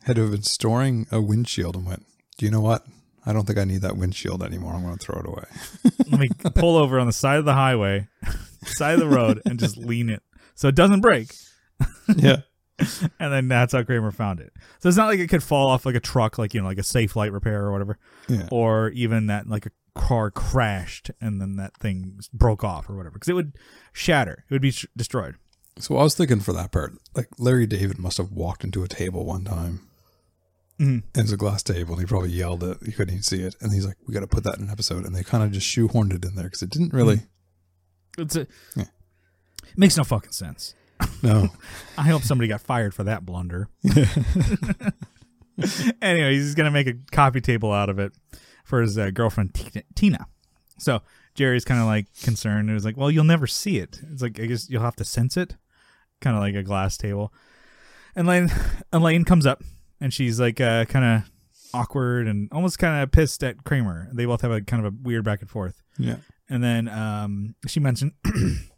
had 0.03 0.15
to 0.15 0.23
have 0.23 0.31
been 0.31 0.43
storing 0.43 1.07
a 1.11 1.19
windshield 1.19 1.75
and 1.75 1.85
went, 1.85 2.05
Do 2.37 2.45
you 2.45 2.51
know 2.51 2.61
what? 2.61 2.85
I 3.25 3.33
don't 3.33 3.45
think 3.45 3.57
I 3.57 3.63
need 3.63 3.81
that 3.81 3.97
windshield 3.97 4.43
anymore. 4.43 4.73
I'm 4.73 4.83
going 4.83 4.97
to 4.97 5.03
throw 5.03 5.19
it 5.19 5.27
away. 5.27 5.45
Let 6.11 6.19
me 6.19 6.29
pull 6.53 6.77
over 6.77 6.99
on 6.99 7.07
the 7.07 7.13
side 7.13 7.39
of 7.39 7.45
the 7.45 7.55
highway, 7.55 8.07
side 8.65 8.93
of 8.93 8.99
the 8.99 9.07
road, 9.07 9.41
and 9.45 9.59
just 9.59 9.77
lean 9.77 10.09
it 10.09 10.21
so 10.53 10.67
it 10.67 10.75
doesn't 10.75 11.01
break. 11.01 11.33
Yeah. 12.15 12.37
And 13.21 13.31
then 13.31 13.47
that's 13.47 13.71
how 13.71 13.83
Kramer 13.83 14.11
found 14.11 14.41
it. 14.41 14.51
So 14.79 14.89
it's 14.89 14.97
not 14.97 15.07
like 15.07 15.19
it 15.19 15.27
could 15.29 15.41
fall 15.41 15.69
off 15.69 15.85
like 15.85 15.95
a 15.95 15.99
truck, 16.01 16.37
like 16.37 16.53
you 16.53 16.61
know, 16.61 16.67
like 16.67 16.77
a 16.77 16.83
safe 16.83 17.15
light 17.15 17.31
repair 17.31 17.61
or 17.63 17.71
whatever, 17.71 17.97
Yeah. 18.27 18.49
or 18.51 18.89
even 18.89 19.27
that 19.27 19.47
like 19.47 19.65
a 19.65 19.71
car 19.97 20.29
crashed 20.29 21.09
and 21.21 21.39
then 21.39 21.55
that 21.55 21.77
thing 21.77 22.19
broke 22.33 22.65
off 22.65 22.89
or 22.89 22.97
whatever, 22.97 23.13
because 23.13 23.29
it 23.29 23.33
would 23.33 23.53
shatter. 23.93 24.43
It 24.49 24.53
would 24.53 24.61
be 24.61 24.71
sh- 24.71 24.87
destroyed. 24.97 25.35
So 25.79 25.95
I 25.95 26.03
was 26.03 26.15
thinking 26.15 26.41
for 26.41 26.51
that 26.51 26.73
part, 26.73 26.91
like 27.15 27.29
Larry 27.39 27.65
David 27.65 27.97
must 27.97 28.17
have 28.17 28.31
walked 28.31 28.65
into 28.65 28.83
a 28.83 28.89
table 28.89 29.25
one 29.25 29.45
time 29.45 29.87
Mhm. 30.77 31.03
And 31.13 31.23
it's 31.23 31.31
a 31.31 31.37
glass 31.37 31.63
table, 31.63 31.93
and 31.93 32.01
he 32.01 32.05
probably 32.05 32.31
yelled 32.31 32.61
it. 32.61 32.77
You 32.85 32.91
couldn't 32.91 33.13
even 33.13 33.23
see 33.23 33.41
it. 33.41 33.55
And 33.61 33.71
he's 33.71 33.85
like, 33.85 33.95
"We 34.05 34.13
got 34.13 34.19
to 34.19 34.27
put 34.27 34.43
that 34.43 34.57
in 34.57 34.65
an 34.65 34.69
episode." 34.69 35.05
And 35.05 35.15
they 35.15 35.23
kind 35.23 35.41
of 35.41 35.53
just 35.53 35.65
shoehorned 35.65 36.11
it 36.13 36.25
in 36.25 36.35
there 36.35 36.43
because 36.43 36.61
it 36.63 36.69
didn't 36.69 36.91
really. 36.91 37.21
It's 38.17 38.35
a, 38.35 38.45
Yeah. 38.75 38.83
it 39.63 39.77
makes 39.77 39.95
no 39.95 40.03
fucking 40.03 40.33
sense. 40.33 40.75
No, 41.23 41.49
I 41.97 42.03
hope 42.03 42.21
somebody 42.23 42.47
got 42.47 42.61
fired 42.61 42.93
for 42.93 43.03
that 43.03 43.25
blunder. 43.25 43.67
anyway, 46.01 46.33
he's 46.33 46.55
gonna 46.55 46.71
make 46.71 46.87
a 46.87 46.93
coffee 47.11 47.41
table 47.41 47.71
out 47.71 47.89
of 47.89 47.99
it 47.99 48.13
for 48.63 48.81
his 48.81 48.97
uh, 48.97 49.09
girlfriend 49.11 49.53
Tina- 49.53 49.85
Tina. 49.95 50.27
So 50.77 51.01
Jerry's 51.33 51.65
kind 51.65 51.79
of 51.79 51.87
like 51.87 52.07
concerned. 52.23 52.69
It 52.69 52.73
was 52.73 52.85
like, 52.85 52.97
well, 52.97 53.09
you'll 53.11 53.23
never 53.23 53.47
see 53.47 53.77
it. 53.77 54.01
It's 54.11 54.21
like 54.21 54.39
I 54.39 54.45
guess 54.45 54.69
you'll 54.69 54.81
have 54.81 54.95
to 54.97 55.05
sense 55.05 55.37
it, 55.37 55.55
kind 56.21 56.35
of 56.35 56.41
like 56.41 56.55
a 56.55 56.63
glass 56.63 56.97
table. 56.97 57.33
And 58.15 58.27
Elaine, 58.27 58.51
Elaine 58.93 59.25
comes 59.25 59.45
up 59.45 59.61
and 59.99 60.13
she's 60.13 60.39
like 60.39 60.61
uh, 60.61 60.85
kind 60.85 61.05
of 61.05 61.31
awkward 61.73 62.27
and 62.27 62.47
almost 62.51 62.79
kind 62.79 63.03
of 63.03 63.11
pissed 63.11 63.43
at 63.43 63.63
Kramer. 63.63 64.09
They 64.13 64.25
both 64.25 64.41
have 64.41 64.51
a 64.51 64.61
kind 64.61 64.85
of 64.85 64.93
a 64.93 64.95
weird 65.01 65.23
back 65.25 65.41
and 65.41 65.49
forth. 65.49 65.81
yeah, 65.97 66.17
And 66.49 66.63
then 66.63 66.87
um, 66.87 67.55
she 67.67 67.79
mentioned 67.81 68.13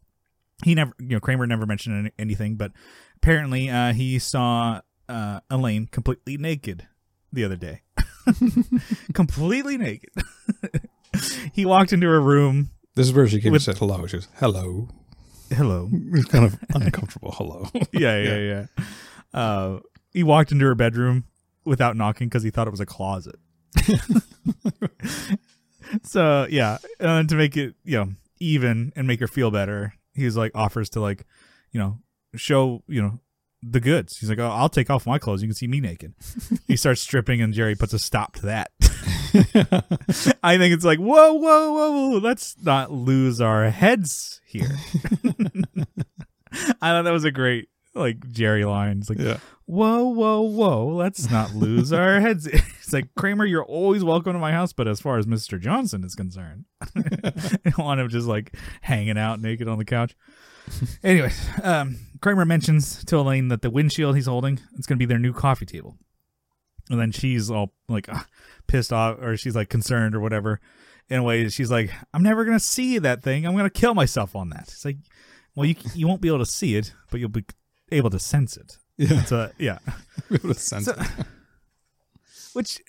he 0.63 0.75
never, 0.75 0.93
you 0.99 1.09
know, 1.09 1.19
Kramer 1.19 1.45
never 1.47 1.65
mentioned 1.65 1.97
any, 1.97 2.11
anything, 2.17 2.55
but 2.55 2.71
apparently 3.17 3.69
uh, 3.69 3.93
he 3.93 4.19
saw 4.19 4.81
uh, 5.07 5.39
Elaine 5.49 5.87
completely 5.87 6.37
naked 6.37 6.87
the 7.31 7.43
other 7.43 7.55
day. 7.55 7.81
completely 9.13 9.77
naked. 9.77 10.09
he 11.53 11.65
walked 11.65 11.93
into 11.93 12.07
her 12.07 12.21
room. 12.21 12.71
this 12.95 13.07
is 13.07 13.13
where 13.13 13.27
she 13.27 13.39
came 13.39 13.51
With- 13.51 13.67
and 13.67 13.75
said 13.75 13.79
hello. 13.79 14.05
She 14.07 14.17
goes, 14.17 14.27
"Hello." 14.35 14.89
Hello. 15.49 15.87
It's 16.11 16.25
kind 16.25 16.43
of 16.43 16.59
uncomfortable. 16.75 17.31
Hello. 17.31 17.69
yeah, 17.93 18.21
yeah, 18.21 18.37
yeah. 18.37 18.65
Uh, 19.33 19.79
he 20.11 20.21
walked 20.23 20.51
into 20.51 20.65
her 20.65 20.75
bedroom 20.75 21.23
without 21.63 21.95
knocking 21.95 22.27
because 22.27 22.43
he 22.43 22.49
thought 22.49 22.67
it 22.67 22.71
was 22.71 22.81
a 22.81 22.85
closet. 22.85 23.35
so 26.03 26.47
yeah, 26.49 26.79
and 26.99 27.29
to 27.29 27.35
make 27.35 27.55
it 27.55 27.75
you 27.85 27.97
know 27.97 28.09
even 28.39 28.91
and 28.97 29.07
make 29.07 29.21
her 29.21 29.27
feel 29.27 29.49
better, 29.49 29.93
he's 30.17 30.35
like 30.35 30.51
offers 30.53 30.89
to 30.91 30.99
like 30.99 31.25
you 31.71 31.79
know 31.79 31.99
show 32.35 32.83
you 32.87 33.01
know 33.01 33.19
the 33.63 33.79
goods. 33.79 34.17
He's 34.17 34.29
like, 34.29 34.39
oh, 34.39 34.49
I'll 34.49 34.69
take 34.69 34.89
off 34.89 35.05
my 35.05 35.19
clothes. 35.19 35.41
You 35.41 35.47
can 35.47 35.55
see 35.55 35.67
me 35.67 35.79
naked. 35.79 36.13
he 36.67 36.75
starts 36.77 37.01
stripping, 37.01 37.41
and 37.41 37.53
Jerry 37.53 37.75
puts 37.75 37.93
a 37.93 37.99
stop 37.99 38.33
to 38.33 38.45
that. 38.47 38.71
I 40.43 40.57
think 40.57 40.73
it's 40.73 40.85
like, 40.85 40.99
whoa, 40.99 41.33
whoa, 41.33 41.71
whoa, 41.71 41.91
whoa, 41.91 42.17
let's 42.19 42.55
not 42.61 42.91
lose 42.91 43.41
our 43.41 43.69
heads 43.69 44.41
here. 44.45 44.69
I 46.51 46.89
thought 46.91 47.03
that 47.03 47.11
was 47.11 47.25
a 47.25 47.31
great 47.31 47.69
like 47.97 48.31
Jerry 48.31 48.65
line. 48.65 48.99
It's 48.99 49.09
like, 49.09 49.19
yeah. 49.19 49.37
whoa, 49.65 50.03
whoa, 50.03 50.41
whoa, 50.41 50.87
let's 50.87 51.29
not 51.29 51.53
lose 51.53 51.91
our 51.93 52.19
heads. 52.21 52.47
It's 52.87 52.93
like 52.93 53.13
Kramer, 53.15 53.43
you're 53.43 53.65
always 53.65 54.01
welcome 54.01 54.31
to 54.31 54.39
my 54.39 54.53
house, 54.53 54.71
but 54.71 54.87
as 54.87 55.01
far 55.01 55.17
as 55.17 55.25
Mr. 55.25 55.59
Johnson 55.59 56.05
is 56.05 56.15
concerned, 56.15 56.63
I 56.81 57.31
don't 57.65 57.79
want 57.79 57.99
him 57.99 58.07
just 58.07 58.27
like 58.27 58.55
hanging 58.79 59.17
out 59.17 59.41
naked 59.41 59.67
on 59.67 59.77
the 59.77 59.83
couch. 59.83 60.15
Anyways, 61.03 61.37
um, 61.63 61.99
Kramer 62.21 62.45
mentions 62.45 63.03
to 63.03 63.17
Elaine 63.17 63.49
that 63.49 63.61
the 63.61 63.69
windshield 63.69 64.15
he's 64.15 64.27
holding 64.27 64.61
it's 64.77 64.87
gonna 64.87 64.99
be 64.99 65.05
their 65.05 65.19
new 65.19 65.33
coffee 65.33 65.65
table, 65.65 65.97
and 66.89 66.97
then 66.97 67.11
she's 67.11 67.51
all 67.51 67.73
like 67.89 68.07
ah, 68.09 68.25
pissed 68.67 68.93
off, 68.93 69.17
or 69.21 69.35
she's 69.35 69.53
like 69.53 69.67
concerned 69.67 70.15
or 70.15 70.21
whatever. 70.21 70.61
In 71.09 71.19
a 71.19 71.23
way, 71.23 71.49
she's 71.49 71.69
like, 71.69 71.91
"I'm 72.13 72.23
never 72.23 72.45
gonna 72.45 72.57
see 72.57 72.99
that 72.99 73.21
thing. 73.21 73.45
I'm 73.45 73.57
gonna 73.57 73.69
kill 73.69 73.95
myself 73.95 74.33
on 74.33 74.49
that." 74.51 74.69
It's 74.69 74.85
like, 74.85 74.99
well, 75.55 75.65
you 75.65 75.75
you 75.93 76.07
won't 76.07 76.21
be 76.21 76.29
able 76.29 76.39
to 76.39 76.45
see 76.45 76.75
it, 76.75 76.93
but 77.11 77.19
you'll 77.19 77.27
be 77.27 77.43
able 77.91 78.09
to 78.09 78.19
sense 78.19 78.57
it. 78.57 78.77
Yeah. 78.97 79.23
So 79.25 79.51
yeah, 79.57 79.79
able 80.31 80.53
to 80.53 80.59
sense 80.59 80.85
So- 80.85 80.93
it. 80.97 81.07
which 82.53 82.79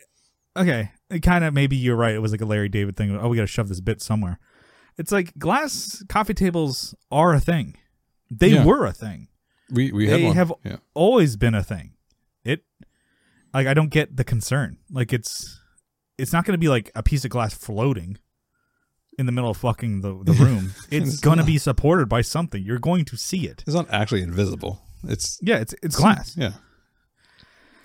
okay, 0.57 0.91
it 1.11 1.21
kind 1.21 1.45
of 1.45 1.55
maybe 1.55 1.77
you're 1.77 1.97
right. 1.97 2.15
It 2.15 2.21
was 2.23 2.33
like 2.33 2.41
a 2.41 2.47
Larry 2.47 2.69
David 2.69 2.97
thing. 2.97 3.17
Oh, 3.17 3.29
we 3.29 3.37
got 3.37 3.43
to 3.43 3.47
shove 3.47 3.69
this 3.69 3.81
bit 3.81 4.01
somewhere. 4.01 4.39
It's 4.97 5.13
like 5.13 5.37
glass 5.39 6.03
coffee 6.09 6.35
tables 6.35 6.95
are 7.11 7.33
a 7.35 7.41
thing. 7.41 7.77
They 8.31 8.49
Yeah. 8.49 8.65
were 8.65 8.85
a 8.87 8.93
thing. 8.93 9.29
We 9.71 9.93
we 9.93 10.07
They 10.07 10.21
had 10.23 10.27
one. 10.29 10.37
have 10.37 10.53
yeah. 10.65 10.77
always 10.95 11.37
been 11.37 11.55
a 11.55 11.63
thing. 11.63 11.93
It 12.45 12.65
like 13.55 13.67
I 13.67 13.75
don't 13.75 13.91
get 13.91 14.17
the 14.17 14.25
concern. 14.25 14.79
Like 14.91 15.13
it's 15.13 15.61
it's 16.17 16.33
not 16.33 16.45
going 16.45 16.55
to 16.55 16.59
be 16.59 16.69
like 16.69 16.91
a 16.97 17.03
piece 17.03 17.25
of 17.25 17.31
glass 17.31 17.55
floating 17.55 18.19
in 19.19 19.27
the 19.27 19.33
middle 19.33 19.51
of 19.51 19.57
fucking 19.59 20.01
the, 20.01 20.19
the 20.25 20.33
room. 20.45 20.73
It's, 20.91 21.13
It's 21.15 21.21
going 21.21 21.39
to 21.39 21.45
be 21.45 21.59
supported 21.59 22.09
by 22.09 22.23
something. 22.23 22.63
You're 22.63 22.79
going 22.79 23.05
to 23.07 23.17
see 23.17 23.47
it. 23.47 23.63
It's 23.67 23.75
not 23.77 23.91
actually 23.91 24.23
invisible. 24.23 24.81
It's 25.05 25.39
Yeah, 25.43 25.59
it's 25.59 25.75
it's 25.83 25.97
glass. 25.97 26.37
Yeah. 26.37 26.53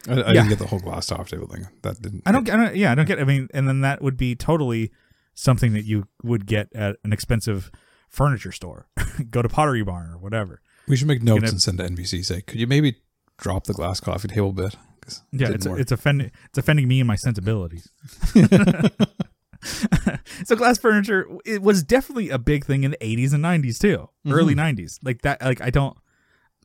I, 0.07 0.13
I 0.13 0.15
Yeah. 0.15 0.33
didn't 0.33 0.49
get 0.49 0.59
the 0.59 0.67
whole 0.67 0.79
glass 0.79 1.07
top 1.07 1.27
table 1.27 1.47
thing. 1.47 1.67
That 1.81 2.01
didn't. 2.01 2.23
I 2.25 2.31
don't, 2.31 2.49
I 2.49 2.57
don't, 2.57 2.75
yeah, 2.75 2.91
I 2.91 2.95
don't 2.95 3.05
get. 3.05 3.19
I 3.19 3.23
mean, 3.23 3.47
and 3.53 3.67
then 3.67 3.81
that 3.81 4.01
would 4.01 4.17
be 4.17 4.35
totally 4.35 4.91
something 5.33 5.73
that 5.73 5.85
you 5.85 6.07
would 6.21 6.45
get 6.45 6.67
at 6.75 6.97
an 7.03 7.13
expensive 7.13 7.71
furniture 8.09 8.51
store. 8.51 8.87
Go 9.29 9.41
to 9.41 9.49
Pottery 9.49 9.83
Barn 9.83 10.11
or 10.11 10.17
whatever. 10.17 10.61
We 10.87 10.95
should 10.95 11.07
make 11.07 11.23
notes 11.23 11.41
gonna- 11.41 11.51
and 11.51 11.61
send 11.61 11.77
to 11.79 11.85
NBC. 11.85 12.25
Say, 12.25 12.41
could 12.41 12.59
you 12.59 12.67
maybe 12.67 12.97
drop 13.37 13.65
the 13.65 13.73
glass 13.73 13.99
coffee 13.99 14.27
table 14.27 14.53
bit? 14.53 14.75
it 15.05 15.19
Yeah, 15.31 15.49
it's 15.49 15.67
work. 15.67 15.79
it's 15.79 15.91
offending 15.91 16.31
it's 16.45 16.57
offending 16.57 16.87
me 16.87 16.99
and 16.99 17.07
my 17.07 17.15
sensibilities. 17.15 17.89
so 20.43 20.55
glass 20.55 20.77
furniture 20.77 21.27
it 21.45 21.61
was 21.61 21.83
definitely 21.83 22.29
a 22.29 22.37
big 22.37 22.65
thing 22.65 22.83
in 22.83 22.91
the 22.91 22.97
80s 22.97 23.33
and 23.33 23.43
90s 23.43 23.79
too. 23.79 24.09
Early 24.27 24.55
mm-hmm. 24.55 24.81
90s. 24.81 24.99
Like 25.03 25.21
that 25.21 25.41
like 25.41 25.61
I 25.61 25.69
don't 25.69 25.97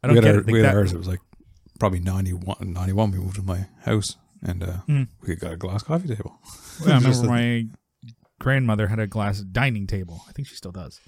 I 0.02 0.08
we 0.08 0.14
don't 0.14 0.16
had, 0.16 0.22
get 0.24 0.34
our, 0.34 0.40
it. 0.40 0.46
Like 0.46 0.52
we 0.52 0.58
had 0.60 0.66
that- 0.70 0.76
ours. 0.76 0.92
It 0.92 0.98
was 0.98 1.08
like 1.08 1.20
probably 1.80 2.00
91, 2.00 2.56
91 2.72 3.10
We 3.12 3.18
moved 3.18 3.36
to 3.36 3.42
my 3.42 3.66
house, 3.84 4.16
and 4.42 4.62
uh, 4.62 4.78
Mm. 4.88 5.08
we 5.26 5.36
got 5.36 5.52
a 5.52 5.56
glass 5.56 5.82
coffee 5.82 6.08
table. 6.08 6.38
I 6.86 6.96
remember 6.98 7.22
my 7.26 7.66
grandmother 8.40 8.86
had 8.88 8.98
a 8.98 9.06
glass 9.06 9.40
dining 9.40 9.86
table. 9.86 10.22
I 10.28 10.32
think 10.32 10.48
she 10.48 10.54
still 10.56 10.72
does. 10.72 11.00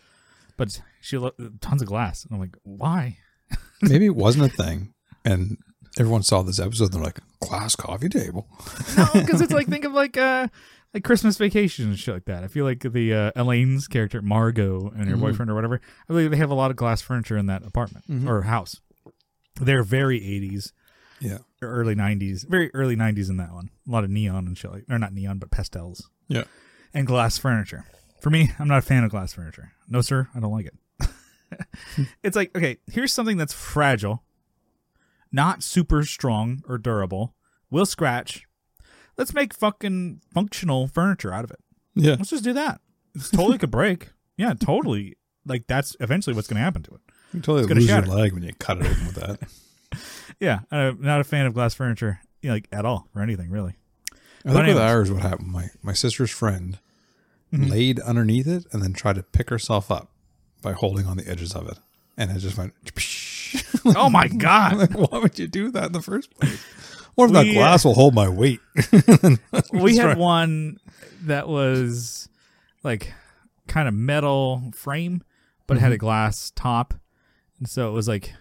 But 0.57 0.81
she 1.01 1.17
lo- 1.19 1.33
tons 1.61 1.81
of 1.83 1.89
glass. 1.89 2.25
And 2.25 2.35
I'm 2.35 2.41
like, 2.41 2.57
"Why?" 2.65 3.19
Maybe 3.83 4.07
it 4.07 4.17
wasn't 4.17 4.45
a 4.53 4.57
thing, 4.63 4.93
and 5.25 5.57
everyone 5.99 6.23
saw 6.23 6.43
this 6.43 6.59
episode. 6.61 6.85
and 6.87 6.95
They're 6.95 7.03
like, 7.03 7.21
"Glass 7.41 7.75
coffee 7.77 8.09
table." 8.11 8.47
No, 8.97 9.07
because 9.15 9.41
it's 9.41 9.53
like 9.59 9.69
think 9.69 9.85
of 9.85 9.93
like 9.93 10.17
uh 10.17 10.49
like 10.95 11.05
Christmas 11.05 11.37
Vacation 11.37 11.87
and 11.87 11.99
shit 11.99 12.15
like 12.15 12.25
that. 12.25 12.43
I 12.45 12.49
feel 12.49 12.65
like 12.65 12.81
the 12.81 13.15
uh, 13.15 13.33
Elaine's 13.37 13.87
character 13.89 14.21
Margot 14.23 14.89
and 14.97 15.09
her 15.09 15.17
Mhm. 15.17 15.21
boyfriend 15.21 15.51
or 15.51 15.55
whatever. 15.55 15.81
I 16.09 16.13
believe 16.13 16.31
they 16.31 16.37
have 16.37 16.51
a 16.51 16.55
lot 16.55 16.71
of 16.71 16.77
glass 16.77 17.01
furniture 17.01 17.37
in 17.37 17.47
that 17.47 17.65
apartment 17.65 18.05
Mhm. 18.11 18.29
or 18.29 18.43
house. 18.43 18.81
They're 19.61 19.83
very 19.85 20.19
80s 20.25 20.73
Yeah, 21.21 21.39
early 21.63 21.95
90s, 21.95 22.45
very 22.45 22.75
early 22.75 22.97
90s 22.97 23.29
in 23.29 23.37
that 23.37 23.53
one. 23.53 23.71
A 23.87 23.91
lot 23.91 24.05
of 24.05 24.11
neon 24.11 24.47
and 24.47 24.57
shit 24.57 24.71
like, 24.73 24.85
or 24.89 24.99
not 24.99 25.13
neon, 25.13 25.39
but 25.39 25.51
pastels 25.51 26.09
yeah. 26.29 26.45
and 26.95 27.07
glass 27.07 27.37
furniture. 27.39 27.85
For 28.21 28.31
me, 28.31 28.53
I'm 28.59 28.69
not 28.69 28.79
a 28.79 28.83
fan 28.83 29.05
of 29.05 29.11
glass 29.11 29.33
furniture. 29.35 29.73
No, 29.89 30.01
sir, 30.01 30.29
I 30.35 30.41
don't 30.41 30.51
like 30.53 30.67
it. 30.67 31.09
it's 32.23 32.37
like, 32.37 32.57
okay, 32.57 32.79
here's 32.91 33.13
something 33.13 33.37
that's 33.37 33.53
fragile, 33.53 34.23
not 35.33 35.63
super 35.63 36.05
strong 36.05 36.63
or 36.67 36.79
durable, 36.79 37.35
will 37.71 37.87
scratch. 37.87 38.47
Let's 39.21 39.35
make 39.35 39.53
fucking 39.53 40.23
functional 40.33 40.89
furniture 40.89 41.31
out 41.33 41.45
of 41.45 41.51
it. 41.51 41.61
Yeah, 41.95 42.13
Let's 42.13 42.31
just 42.31 42.43
do 42.43 42.55
that. 42.55 42.81
It's 43.15 43.29
totally 43.31 43.59
could 43.59 43.71
break. 43.71 44.09
Yeah, 44.39 44.55
totally. 44.55 45.19
Like 45.45 45.67
that's 45.67 45.95
eventually 46.01 46.35
what's 46.35 46.49
going 46.49 46.57
to 46.57 46.63
happen 46.63 46.83
to 46.85 46.95
it. 46.95 47.01
you 47.35 47.41
totally 47.41 47.75
lose 47.75 47.87
your 47.87 48.01
leg 48.03 48.33
when 48.33 48.43
you 48.43 48.53
cut 48.59 48.79
it 48.79 48.87
open 48.87 49.07
with 49.07 49.17
that. 49.17 49.41
Yeah, 50.41 50.61
I'm 50.71 51.03
not 51.03 51.21
a 51.21 51.25
fan 51.25 51.45
of 51.45 51.53
glass 51.53 51.75
furniture, 51.75 52.21
you 52.41 52.49
know, 52.49 52.55
like 52.55 52.67
at 52.73 52.87
all 52.87 53.09
for 53.13 53.21
anything 53.21 53.51
really. 53.51 53.75
I 54.47 54.53
think 54.55 54.69
with 54.69 54.79
ours, 54.79 55.13
what 55.13 55.21
happened? 55.21 55.49
My 55.53 55.69
my 55.83 55.93
sister's 55.93 56.31
friend 56.31 56.79
Mhm. 57.53 57.69
laid 57.69 58.01
underneath 58.01 58.47
it 58.47 58.65
and 58.73 58.83
then 58.83 58.95
tried 58.95 59.17
to 59.17 59.23
pick 59.23 59.51
herself 59.51 59.91
up 59.91 60.13
by 60.63 60.73
holding 60.73 61.07
on 61.07 61.19
the 61.19 61.29
edges 61.29 61.55
of 61.55 61.69
it, 61.69 61.79
and 62.17 62.31
it 62.31 62.39
just 62.39 62.57
went. 62.57 62.73
Oh 63.97 64.09
my 64.09 64.29
god. 64.29 64.77
like, 64.77 64.93
why 64.93 65.19
would 65.19 65.39
you 65.39 65.47
do 65.49 65.71
that 65.73 65.87
in 65.87 65.93
the 65.93 66.01
first 66.03 66.31
place? 66.39 66.65
What 67.21 67.27
if 67.31 67.33
that 67.35 67.45
We, 67.45 67.51
uh, 67.51 67.55
glass 67.55 67.85
will 67.85 67.95
hold 67.95 68.15
my 68.15 68.29
weight? 68.29 68.61
we 69.73 69.97
had 69.97 70.17
one 70.19 70.79
that 71.23 71.49
was 71.49 72.29
like 72.83 73.13
kind 73.69 73.87
of 73.89 73.95
metal 73.95 74.71
frame, 74.75 75.23
but 75.67 75.77
it 75.77 75.81
had 75.81 75.93
a 75.93 75.99
glass 75.99 76.51
top, 76.55 76.95
and 77.59 77.69
so 77.69 77.89
it 77.89 77.93
was 77.93 78.09
like 78.09 78.33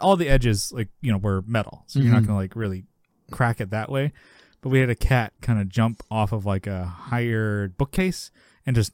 all 0.00 0.16
the 0.16 0.28
edges, 0.28 0.70
like 0.72 0.88
you 1.00 1.10
know, 1.10 1.18
were 1.18 1.42
metal, 1.46 1.84
so 1.86 1.98
you're 2.00 2.12
not 2.12 2.22
Mhm. 2.22 2.26
gonna 2.26 2.38
like 2.38 2.54
really 2.54 2.84
crack 3.30 3.60
it 3.60 3.70
that 3.70 3.90
way. 3.90 4.12
But 4.60 4.70
we 4.70 4.80
had 4.80 4.90
a 4.90 4.94
cat 4.94 5.32
kind 5.40 5.60
of 5.60 5.68
jump 5.68 6.02
off 6.10 6.32
of 6.32 6.44
like 6.44 6.66
a 6.66 6.84
higher 6.84 7.68
bookcase 7.68 8.30
and 8.66 8.74
just 8.76 8.92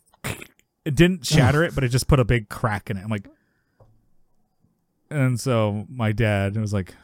it 0.85 0.95
didn't 0.95 1.25
shatter 1.27 1.63
it, 1.65 1.75
but 1.75 1.83
it 1.85 1.89
just 1.89 2.07
put 2.07 2.21
a 2.21 2.25
big 2.25 2.49
crack 2.51 2.91
in 2.91 2.97
it. 2.99 3.03
I'm 3.03 3.09
like, 3.11 3.27
and 5.11 5.41
so 5.41 5.87
my 5.89 6.13
dad 6.13 6.57
was 6.57 6.73
like, 6.73 6.95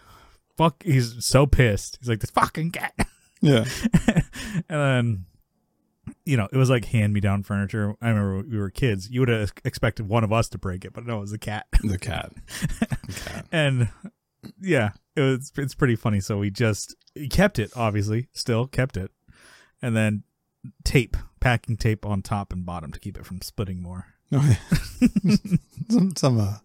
"Fuck!" 0.61 0.82
He's 0.82 1.24
so 1.24 1.46
pissed. 1.46 1.98
He's 2.00 2.08
like, 2.08 2.20
"This 2.20 2.30
fucking 2.30 2.72
cat." 2.72 2.94
Yeah, 3.42 3.64
and 4.68 4.80
then 4.82 5.24
you 6.26 6.36
know 6.36 6.46
it 6.52 6.56
was 6.58 6.68
like 6.68 6.84
hand 6.84 7.14
me 7.14 7.20
down 7.20 7.42
furniture 7.42 7.94
i 8.02 8.11
remember 8.11 8.42
we 8.46 8.58
were 8.58 8.68
kids 8.68 9.08
you 9.08 9.20
would 9.20 9.30
have 9.30 9.50
expected 9.64 10.06
one 10.08 10.24
of 10.24 10.30
us 10.30 10.50
to 10.50 10.58
break 10.58 10.84
it 10.84 10.92
but 10.92 11.06
no 11.06 11.18
it 11.18 11.20
was 11.20 11.30
the 11.30 11.38
cat 11.38 11.66
the 11.82 11.96
cat. 11.96 12.34
The 13.06 13.20
cat. 13.24 13.46
and 13.50 13.88
yeah, 14.61 14.90
it 15.16 15.20
was 15.20 15.52
it's 15.56 15.74
pretty 15.74 15.96
funny. 15.96 16.20
So 16.20 16.38
we 16.38 16.50
just 16.50 16.96
he 17.14 17.28
kept 17.28 17.58
it, 17.58 17.72
obviously, 17.76 18.28
still 18.32 18.66
kept 18.66 18.96
it, 18.96 19.11
and 19.82 19.96
then 19.96 20.24
tape, 20.84 21.16
packing 21.40 21.76
tape 21.76 22.06
on 22.06 22.22
top 22.22 22.52
and 22.52 22.64
bottom 22.64 22.92
to 22.92 23.00
keep 23.00 23.18
it 23.18 23.26
from 23.26 23.40
splitting 23.42 23.82
more. 23.82 24.06
Oh, 24.32 24.56
yeah. 25.00 25.36
some 25.90 26.16
some 26.16 26.40
uh, 26.40 26.58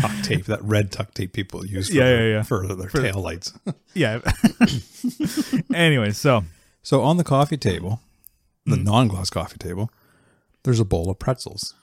tuck 0.00 0.12
tape, 0.22 0.46
that 0.46 0.62
red 0.62 0.90
tuck 0.92 1.12
tape 1.14 1.32
people 1.32 1.64
use 1.66 1.88
for, 1.88 1.94
Yeah, 1.94 2.16
yeah, 2.18 2.24
yeah. 2.36 2.42
for 2.42 2.66
their 2.74 2.88
For- 2.88 3.02
tail 3.02 3.20
lights. 3.20 3.52
Yeah. 3.94 4.20
anyway, 5.74 6.10
so 6.12 6.44
so 6.82 7.02
on 7.02 7.16
the 7.16 7.24
coffee 7.24 7.56
table, 7.56 8.00
the 8.64 8.76
Mm. 8.76 8.84
non-gloss 8.84 9.30
coffee 9.30 9.58
table, 9.58 9.90
there's 10.62 10.78
a 10.80 10.84
bowl 10.84 11.10
of 11.10 11.18
pretzels. 11.18 11.74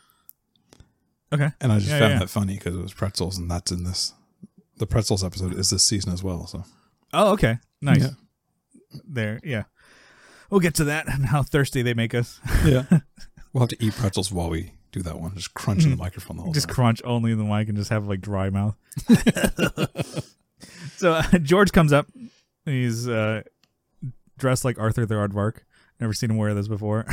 okay, 1.34 1.52
And 1.60 1.72
I 1.72 1.80
just 1.80 1.90
Yeah, 1.90 2.00
found 2.00 2.14
yeah. 2.14 2.20
that 2.20 2.30
funny 2.30 2.56
because 2.56 2.76
it 2.76 2.82
was 2.82 2.94
pretzels, 2.94 3.38
and 3.38 3.50
that's 3.52 3.72
in 3.72 3.84
this. 3.84 4.14
The 4.78 4.86
pretzels 4.88 5.24
episode 5.24 5.54
is 5.58 5.70
this 5.70 5.84
season 5.84 6.14
as 6.14 6.24
well. 6.24 6.48
So 6.48 6.64
oh 7.14 7.32
okay, 7.34 7.58
nice. 7.82 8.02
Yeah. 8.04 8.10
There, 9.06 9.40
yeah. 9.44 9.64
We'll 10.50 10.60
get 10.62 10.76
to 10.76 10.84
that 10.86 11.08
and 11.12 11.26
how 11.26 11.44
thirsty 11.44 11.82
they 11.82 11.94
make 11.94 12.14
us. 12.14 12.40
yeah, 12.66 12.84
we'll 13.54 13.62
have 13.62 13.70
to 13.70 13.84
eat 13.84 13.94
pretzels 13.96 14.32
while 14.32 14.50
we 14.50 14.72
do 14.96 15.04
that 15.04 15.20
one. 15.20 15.36
Just 15.36 15.54
crunching 15.54 15.92
the 15.92 15.98
microphone 15.98 16.38
the 16.38 16.44
whole. 16.44 16.54
Just 16.54 16.68
time. 16.68 16.76
crunch 16.76 17.02
only 17.04 17.32
in 17.32 17.38
the 17.38 17.44
mic 17.44 17.68
and 17.68 17.78
just 17.78 17.90
have 17.90 18.08
like 18.08 18.22
dry 18.22 18.50
mouth. 18.50 18.76
so 20.96 21.14
uh, 21.14 21.38
George 21.40 21.72
comes 21.74 21.92
up. 21.92 22.08
He's 22.66 23.08
uh, 23.08 23.44
dressed 24.38 24.64
like 24.66 24.80
Arthur 24.80 25.06
the 25.06 25.16
Aardvark. 25.16 25.60
Never 26.00 26.14
seen 26.14 26.32
him 26.32 26.38
wear 26.38 26.54
this 26.54 26.68
before. 26.68 27.06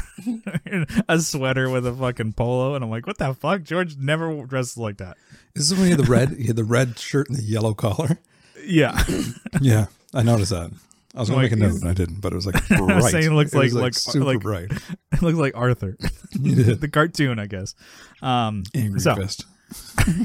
a 1.08 1.20
sweater 1.20 1.70
with 1.70 1.86
a 1.86 1.92
fucking 1.92 2.32
polo, 2.32 2.74
and 2.74 2.82
I'm 2.82 2.90
like, 2.90 3.06
what 3.06 3.18
the 3.18 3.32
fuck? 3.34 3.62
George 3.62 3.96
never 3.96 4.44
dresses 4.44 4.76
like 4.76 4.96
that. 4.98 5.16
Is 5.54 5.68
this 5.68 5.78
when 5.78 5.86
he 5.86 5.90
had 5.92 6.00
the 6.00 6.10
red? 6.10 6.30
He 6.30 6.46
had 6.46 6.56
the 6.56 6.64
red 6.64 6.98
shirt 6.98 7.28
and 7.28 7.38
the 7.38 7.44
yellow 7.44 7.74
collar. 7.74 8.18
Yeah, 8.64 9.02
Yeah, 9.60 9.86
I 10.14 10.22
noticed 10.22 10.50
that. 10.50 10.72
I 11.14 11.20
was 11.20 11.28
gonna 11.28 11.42
Like, 11.42 11.50
make 11.52 11.60
a 11.60 11.62
note, 11.62 11.80
and 11.80 11.88
I 11.88 11.94
didn't. 11.94 12.20
But 12.20 12.32
it 12.32 12.36
was 12.36 12.46
like 12.46 12.66
bright. 12.68 13.10
saying 13.10 13.26
it 13.26 13.34
looks 13.34 13.52
was, 13.54 13.74
like- 13.74 13.82
like- 13.82 13.94
super 13.94 14.24
like- 14.24 14.40
bright. 14.40 14.70
it 15.12 15.22
looks 15.22 15.38
like 15.38 15.54
Arthur, 15.56 15.96
the 16.32 16.88
cartoon, 16.92 17.38
I 17.38 17.46
guess. 17.46 17.74
Um, 18.22 18.62
Angry 18.74 19.00
so- 19.00 19.14
fist. 19.16 19.44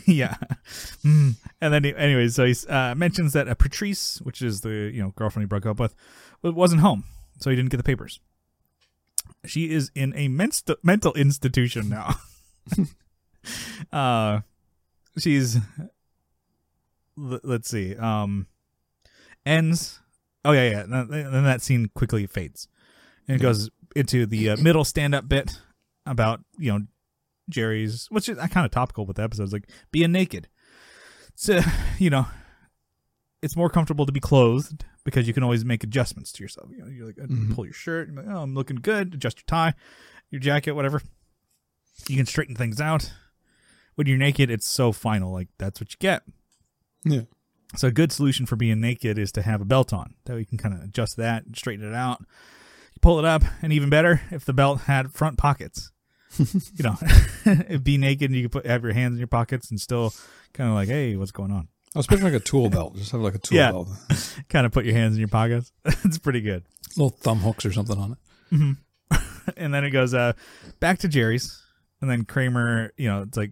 yeah. 0.06 0.36
Mm. 1.06 1.36
And 1.62 1.74
then, 1.74 1.84
he, 1.86 1.96
anyways, 1.96 2.36
so 2.36 2.46
he 2.46 2.54
uh, 2.70 2.96
mentions 2.96 3.34
that 3.34 3.48
uh, 3.48 3.54
Patrice, 3.56 4.20
which 4.22 4.42
is 4.42 4.62
the 4.62 4.92
you 4.94 5.02
know 5.02 5.12
girlfriend 5.16 5.44
he 5.44 5.48
broke 5.48 5.66
up 5.66 5.80
with, 5.80 5.94
wa- 6.42 6.52
wasn't 6.52 6.82
home, 6.82 7.04
so 7.40 7.50
he 7.50 7.56
didn't 7.56 7.70
get 7.72 7.78
the 7.78 7.84
papers. 7.84 8.20
She 9.46 9.72
is 9.72 9.92
in 9.96 10.14
a 10.16 10.28
menst- 10.30 10.70
mental 10.84 11.14
institution 11.14 11.90
now. 11.90 12.16
uh, 13.92 14.42
she's. 15.18 15.58
l- 17.18 17.40
let's 17.44 17.70
see. 17.70 17.96
Um, 17.96 18.48
ends. 19.46 20.00
Oh 20.46 20.52
yeah, 20.52 20.70
yeah. 20.70 20.80
And 20.84 21.10
then 21.12 21.44
that 21.44 21.62
scene 21.62 21.90
quickly 21.94 22.26
fades, 22.28 22.68
and 23.28 23.36
it 23.40 23.42
goes 23.42 23.70
into 23.96 24.26
the 24.26 24.52
uh, 24.52 24.58
middle 24.58 24.84
stand-up 24.86 25.28
bit 25.28 25.60
about 26.06 26.42
you 26.58 26.72
know 26.72 26.86
Jerry's, 27.50 28.08
which 28.12 28.30
is 28.30 28.38
kind 28.38 28.66
of 28.66 28.72
topical 28.72 29.06
with 29.06 29.18
the 29.18 29.24
episodes, 29.24 29.52
like 29.54 29.70
being 29.92 30.12
naked. 30.12 30.48
So, 31.36 31.60
you 31.98 32.10
know, 32.10 32.26
it's 33.42 33.56
more 33.56 33.70
comfortable 33.70 34.06
to 34.06 34.12
be 34.12 34.20
clothed 34.20 34.86
because 35.04 35.28
you 35.28 35.34
can 35.34 35.44
always 35.44 35.64
make 35.66 35.84
adjustments 35.84 36.32
to 36.34 36.44
yourself. 36.44 36.70
You 36.72 36.80
know, 36.80 36.88
you're 36.88 37.06
like, 37.08 37.20
uh, 37.20 37.28
Mhm. 37.28 37.54
pull 37.56 37.66
your 37.66 37.74
shirt, 37.74 38.10
you're 38.10 38.18
like, 38.24 38.34
oh, 38.34 38.42
I'm 38.42 38.54
looking 38.56 38.78
good. 38.78 39.14
Adjust 39.14 39.38
your 39.40 39.46
tie, 39.48 39.74
your 40.32 40.40
jacket, 40.42 40.74
whatever. 40.74 41.02
You 42.10 42.16
can 42.18 42.26
straighten 42.26 42.56
things 42.56 42.80
out. 42.82 43.12
When 43.96 44.06
you're 44.08 44.18
naked, 44.18 44.50
it's 44.52 44.68
so 44.68 44.92
final. 44.92 45.32
Like 45.32 45.48
that's 45.58 45.80
what 45.82 45.92
you 45.92 45.98
get. 46.00 46.24
Yeah. 47.06 47.22
So 47.76 47.90
a 47.90 47.92
good 47.92 48.12
solution 48.12 48.46
for 48.46 48.56
being 48.56 48.80
naked 48.80 49.18
is 49.20 49.32
to 49.34 49.42
have 49.42 49.62
a 49.62 49.66
belt 49.66 49.92
on. 49.94 50.14
That 50.26 50.34
way 50.34 50.40
you 50.40 50.46
can 50.46 50.58
kind 50.58 50.74
of 50.74 50.82
adjust 50.82 51.18
that 51.18 51.46
and 51.46 51.56
straighten 51.56 51.86
it 51.88 51.94
out. 51.94 52.20
You 52.22 53.00
pull 53.02 53.20
it 53.20 53.26
up, 53.26 53.44
and 53.62 53.74
even 53.74 53.90
better 53.90 54.22
if 54.32 54.46
the 54.46 54.54
belt 54.54 54.82
had 54.82 55.12
front 55.12 55.38
pockets. 55.38 55.92
you 56.40 56.84
know, 56.84 56.96
be 57.84 57.98
naked 57.98 58.30
and 58.30 58.36
you 58.40 58.48
can 58.48 58.50
put 58.62 58.66
have 58.66 58.84
your 58.84 58.94
hands 58.94 59.14
in 59.14 59.18
your 59.20 59.28
pockets 59.28 59.70
and 59.70 59.80
still 59.82 60.14
kind 60.54 60.70
of 60.70 60.76
like, 60.76 60.88
hey, 60.88 61.16
what's 61.16 61.32
going 61.32 61.52
on? 61.52 61.68
I 61.96 62.00
was 62.00 62.06
picturing 62.08 62.32
like 62.32 62.42
a 62.42 62.44
tool 62.44 62.70
belt. 62.70 62.96
Just 62.96 63.12
have 63.12 63.22
like 63.22 63.36
a 63.36 63.40
tool 63.40 63.58
Yeah. 63.58 63.72
belt, 63.72 63.90
Kind 64.50 64.66
of 64.66 64.72
put 64.72 64.86
your 64.86 64.94
hands 64.94 65.16
in 65.16 65.20
your 65.20 65.30
pockets. 65.30 65.72
it's 65.86 66.18
pretty 66.20 66.42
good. 66.42 66.64
little 66.96 67.10
thumb 67.10 67.40
hooks 67.40 67.66
or 67.66 67.72
something 67.74 67.98
on 67.98 68.12
it. 68.14 68.18
hmm 68.56 68.72
and 69.56 69.74
then 69.74 69.86
it 69.86 69.92
goes 69.92 70.14
uh 70.14 70.34
back 70.82 71.00
to 71.00 71.08
Jerry's, 71.08 71.62
and 72.02 72.10
then 72.10 72.26
Kramer, 72.26 72.92
you 72.98 73.08
know, 73.08 73.22
it's 73.24 73.38
like 73.38 73.52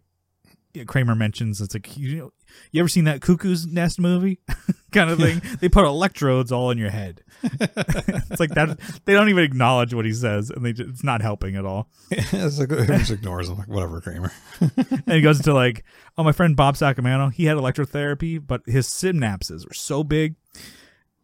Kramer 0.83 1.15
mentions 1.15 1.61
it's 1.61 1.73
like 1.73 1.95
you 1.97 2.17
know, 2.17 2.33
you 2.71 2.81
ever 2.81 2.89
seen 2.89 3.05
that 3.05 3.21
Cuckoo's 3.21 3.65
Nest 3.65 3.99
movie 3.99 4.39
kind 4.91 5.09
of 5.09 5.19
thing? 5.19 5.41
they 5.59 5.69
put 5.69 5.85
electrodes 5.85 6.51
all 6.51 6.71
in 6.71 6.77
your 6.77 6.89
head. 6.89 7.21
it's 7.43 8.39
like 8.39 8.51
that. 8.51 8.79
They 9.05 9.13
don't 9.13 9.29
even 9.29 9.43
acknowledge 9.43 9.93
what 9.93 10.05
he 10.05 10.13
says, 10.13 10.49
and 10.49 10.65
they 10.65 10.73
just, 10.73 10.89
it's 10.89 11.03
not 11.03 11.21
helping 11.21 11.55
at 11.55 11.65
all. 11.65 11.89
it's 12.11 12.59
like 12.59 12.71
it 12.71 12.87
just 12.87 13.11
ignores. 13.11 13.49
I'm 13.49 13.57
like, 13.57 13.67
whatever, 13.67 14.01
Kramer. 14.01 14.31
And 14.59 15.03
he 15.07 15.21
goes 15.21 15.37
into 15.37 15.53
like, 15.53 15.83
oh, 16.17 16.23
my 16.23 16.31
friend 16.31 16.55
Bob 16.55 16.75
Sacamano, 16.75 17.31
he 17.31 17.45
had 17.45 17.57
electrotherapy, 17.57 18.45
but 18.45 18.61
his 18.65 18.87
synapses 18.87 19.67
were 19.67 19.73
so 19.73 20.03
big, 20.03 20.35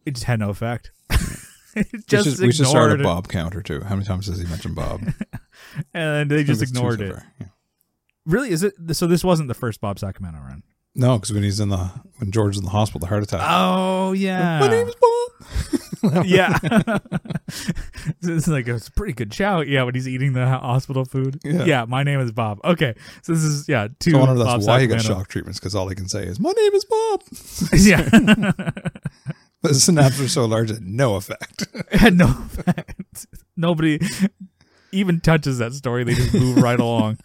it 0.06 0.14
just 0.14 0.24
had 0.24 0.40
no 0.40 0.50
effect. 0.50 0.92
it 1.74 1.86
We 1.92 1.98
just 2.06 2.30
should, 2.30 2.46
we 2.46 2.52
should 2.52 2.66
start 2.66 3.00
a. 3.00 3.02
Bob 3.02 3.28
counter 3.28 3.62
too. 3.62 3.80
How 3.80 3.94
many 3.94 4.04
times 4.04 4.26
does 4.26 4.38
he 4.38 4.46
mention 4.46 4.74
Bob? 4.74 5.00
and 5.94 6.30
they 6.30 6.44
just 6.44 6.62
ignored 6.62 7.00
it. 7.00 7.14
far, 7.14 7.26
yeah. 7.40 7.46
Really? 8.26 8.50
Is 8.50 8.62
it? 8.62 8.74
So 8.92 9.06
this 9.06 9.24
wasn't 9.24 9.48
the 9.48 9.54
first 9.54 9.80
Bob 9.80 9.98
Sacamano 9.98 10.44
run. 10.44 10.62
No, 10.94 11.18
because 11.18 11.32
when 11.32 11.42
he's 11.42 11.58
in 11.58 11.70
the 11.70 11.90
when 12.18 12.30
George's 12.30 12.58
in 12.58 12.64
the 12.64 12.70
hospital, 12.70 13.00
the 13.00 13.06
heart 13.06 13.22
attack. 13.22 13.40
Oh 13.42 14.12
yeah. 14.12 14.60
My 14.60 14.68
name 14.68 14.86
is 14.86 14.94
Bob. 14.94 15.12
yeah. 16.26 16.58
it's 18.22 18.46
like 18.48 18.68
it's 18.68 18.88
a 18.88 18.92
pretty 18.92 19.14
good 19.14 19.32
shout. 19.32 19.68
Yeah, 19.68 19.84
when 19.84 19.94
he's 19.94 20.06
eating 20.06 20.34
the 20.34 20.46
hospital 20.46 21.04
food. 21.04 21.40
Yeah. 21.44 21.86
my 21.86 22.02
name 22.02 22.20
is 22.20 22.30
Bob. 22.30 22.60
Okay, 22.64 22.94
so 23.22 23.32
this 23.32 23.42
is 23.42 23.68
yeah. 23.68 23.88
Two. 24.00 24.10
So 24.12 24.16
I 24.18 24.20
wonder 24.20 24.42
if 24.42 24.46
Bob 24.46 24.60
that's 24.60 24.68
why 24.68 24.80
he 24.80 24.86
got 24.86 25.00
shock 25.00 25.28
treatments 25.28 25.58
because 25.58 25.74
all 25.74 25.88
he 25.88 25.94
can 25.94 26.08
say 26.08 26.24
is 26.24 26.38
"My 26.38 26.52
name 26.52 26.74
is 26.74 26.84
Bob." 26.84 27.22
yeah. 27.72 28.02
The 29.62 29.68
synapses 29.68 30.24
are 30.24 30.28
so 30.28 30.44
large, 30.44 30.72
it 30.72 30.74
had 30.74 30.86
no 30.86 31.14
effect. 31.14 31.66
had 31.92 32.18
no 32.18 32.26
effect. 32.46 33.26
Nobody 33.56 34.00
even 34.90 35.20
touches 35.20 35.58
that 35.58 35.72
story. 35.72 36.04
They 36.04 36.14
just 36.14 36.34
move 36.34 36.56
right 36.56 36.80
along. 36.80 37.18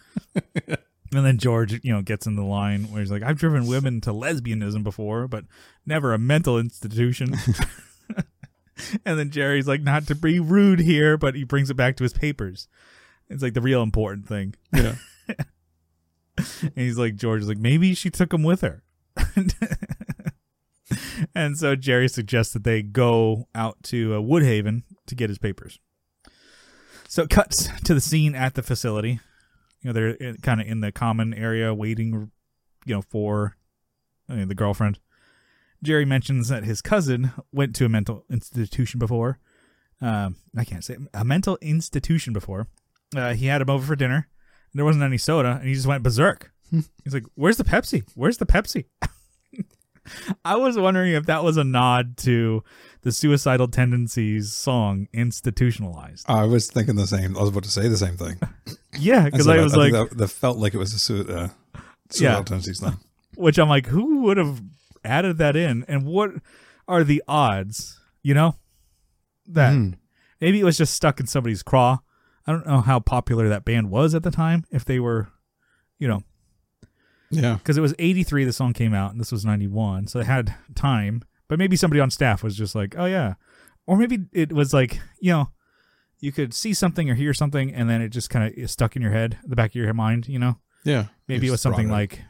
And 1.14 1.24
then 1.24 1.38
George, 1.38 1.72
you 1.82 1.92
know, 1.92 2.02
gets 2.02 2.26
in 2.26 2.36
the 2.36 2.44
line 2.44 2.84
where 2.84 3.00
he's 3.00 3.10
like, 3.10 3.22
"I've 3.22 3.38
driven 3.38 3.66
women 3.66 4.00
to 4.02 4.10
lesbianism 4.10 4.82
before, 4.82 5.26
but 5.26 5.44
never 5.86 6.12
a 6.12 6.18
mental 6.18 6.58
institution." 6.58 7.34
and 9.04 9.18
then 9.18 9.30
Jerry's 9.30 9.66
like, 9.66 9.80
"Not 9.82 10.06
to 10.08 10.14
be 10.14 10.40
rude 10.40 10.80
here, 10.80 11.16
but 11.16 11.34
he 11.34 11.44
brings 11.44 11.70
it 11.70 11.74
back 11.74 11.96
to 11.96 12.04
his 12.04 12.12
papers. 12.12 12.68
It's 13.28 13.42
like 13.42 13.54
the 13.54 13.60
real 13.60 13.82
important 13.82 14.28
thing." 14.28 14.54
yeah, 14.74 14.96
And 16.62 16.72
he's 16.76 16.98
like, 16.98 17.16
George 17.16 17.42
is 17.42 17.48
like, 17.48 17.58
maybe 17.58 17.94
she 17.94 18.10
took 18.10 18.32
him 18.32 18.42
with 18.42 18.60
her. 18.60 18.82
and 21.34 21.58
so 21.58 21.74
Jerry 21.74 22.08
suggests 22.08 22.52
that 22.52 22.64
they 22.64 22.82
go 22.82 23.48
out 23.54 23.82
to 23.84 24.14
uh, 24.14 24.18
Woodhaven 24.18 24.84
to 25.06 25.14
get 25.14 25.30
his 25.30 25.38
papers. 25.38 25.78
So 27.08 27.22
it 27.22 27.30
cuts 27.30 27.68
to 27.82 27.94
the 27.94 28.00
scene 28.00 28.34
at 28.34 28.54
the 28.54 28.62
facility. 28.62 29.20
You 29.82 29.88
know, 29.88 29.92
they're 29.92 30.34
kind 30.42 30.60
of 30.60 30.66
in 30.66 30.80
the 30.80 30.92
common 30.92 31.32
area 31.34 31.72
waiting, 31.72 32.30
you 32.84 32.94
know, 32.94 33.02
for 33.02 33.56
uh, 34.30 34.44
the 34.44 34.54
girlfriend. 34.54 34.98
Jerry 35.82 36.04
mentions 36.04 36.48
that 36.48 36.64
his 36.64 36.82
cousin 36.82 37.30
went 37.52 37.74
to 37.76 37.84
a 37.84 37.88
mental 37.88 38.24
institution 38.30 38.98
before. 38.98 39.38
Um, 40.00 40.36
I 40.56 40.64
can't 40.64 40.84
say 40.84 40.96
a 41.14 41.24
mental 41.24 41.58
institution 41.60 42.32
before. 42.32 42.66
Uh, 43.16 43.34
he 43.34 43.46
had 43.46 43.60
him 43.62 43.70
over 43.70 43.86
for 43.86 43.96
dinner. 43.96 44.28
There 44.74 44.84
wasn't 44.84 45.04
any 45.04 45.18
soda, 45.18 45.56
and 45.58 45.68
he 45.68 45.74
just 45.74 45.86
went 45.86 46.02
berserk. 46.02 46.52
He's 46.70 47.14
like, 47.14 47.24
"Where's 47.34 47.56
the 47.56 47.64
Pepsi? 47.64 48.04
Where's 48.14 48.38
the 48.38 48.46
Pepsi?" 48.46 48.84
I 50.44 50.56
was 50.56 50.78
wondering 50.78 51.12
if 51.12 51.26
that 51.26 51.42
was 51.44 51.56
a 51.56 51.64
nod 51.64 52.16
to 52.18 52.62
the 53.02 53.12
suicidal 53.12 53.68
tendencies 53.68 54.52
song 54.52 55.06
"Institutionalized." 55.12 56.24
I 56.28 56.44
was 56.44 56.70
thinking 56.70 56.96
the 56.96 57.06
same. 57.06 57.36
I 57.36 57.40
was 57.40 57.50
about 57.50 57.64
to 57.64 57.70
say 57.70 57.88
the 57.88 57.96
same 57.96 58.16
thing. 58.16 58.38
Yeah, 58.98 59.26
because 59.26 59.46
I 59.46 59.58
was 59.58 59.74
think 59.74 59.92
like, 59.92 60.08
that, 60.08 60.18
that 60.18 60.28
felt 60.28 60.56
like 60.58 60.74
it 60.74 60.78
was 60.78 60.92
a 60.94 60.98
su- 60.98 61.26
uh, 61.28 61.48
Yeah. 61.74 61.80
suicidal 62.10 62.44
tendencies 62.44 62.80
thing. 62.80 62.98
which 63.36 63.58
I'm 63.58 63.68
like, 63.68 63.86
who 63.86 64.22
would 64.22 64.38
have 64.38 64.60
added 65.04 65.36
that 65.38 65.54
in, 65.56 65.84
and 65.86 66.04
what 66.06 66.30
are 66.88 67.04
the 67.04 67.22
odds? 67.28 68.00
You 68.22 68.34
know, 68.34 68.56
that 69.46 69.74
Hmm. 69.74 69.90
maybe 70.40 70.58
it 70.58 70.64
was 70.64 70.78
just 70.78 70.94
stuck 70.94 71.20
in 71.20 71.26
somebody's 71.26 71.62
craw. 71.62 71.98
I 72.46 72.52
don't 72.52 72.66
know 72.66 72.80
how 72.80 72.98
popular 72.98 73.48
that 73.50 73.64
band 73.66 73.90
was 73.90 74.14
at 74.14 74.22
the 74.22 74.30
time. 74.30 74.64
If 74.72 74.84
they 74.86 74.98
were, 74.98 75.28
you 75.98 76.08
know, 76.08 76.22
Yeah, 77.30 77.54
because 77.54 77.76
it 77.76 77.82
was 77.82 77.94
83 77.98 78.44
the 78.44 78.52
song 78.52 78.72
came 78.72 78.94
out 78.94 79.10
and 79.10 79.20
this 79.20 79.30
was 79.30 79.44
91 79.44 80.06
so 80.06 80.18
they 80.18 80.24
had 80.24 80.54
time 80.74 81.22
but 81.46 81.58
maybe 81.58 81.76
somebody 81.76 82.00
on 82.00 82.10
staff 82.10 82.42
was 82.42 82.56
just 82.56 82.74
like 82.74 82.94
oh 82.96 83.04
yeah 83.04 83.34
or 83.86 83.98
maybe 83.98 84.20
it 84.32 84.50
was 84.52 84.72
like 84.72 84.98
you 85.20 85.32
know 85.32 85.50
you 86.20 86.32
could 86.32 86.54
see 86.54 86.72
something 86.72 87.10
or 87.10 87.14
hear 87.14 87.34
something 87.34 87.72
and 87.74 87.90
then 87.90 88.00
it 88.00 88.08
just 88.08 88.30
kind 88.30 88.50
of 88.56 88.70
stuck 88.70 88.96
in 88.96 89.02
your 89.02 89.12
head 89.12 89.38
the 89.44 89.56
back 89.56 89.72
of 89.72 89.74
your 89.74 89.92
mind 89.92 90.26
you 90.26 90.38
know 90.38 90.56
yeah. 90.84 91.06
maybe 91.26 91.48
it 91.48 91.50
was 91.50 91.60
something 91.60 91.90
like 91.90 92.20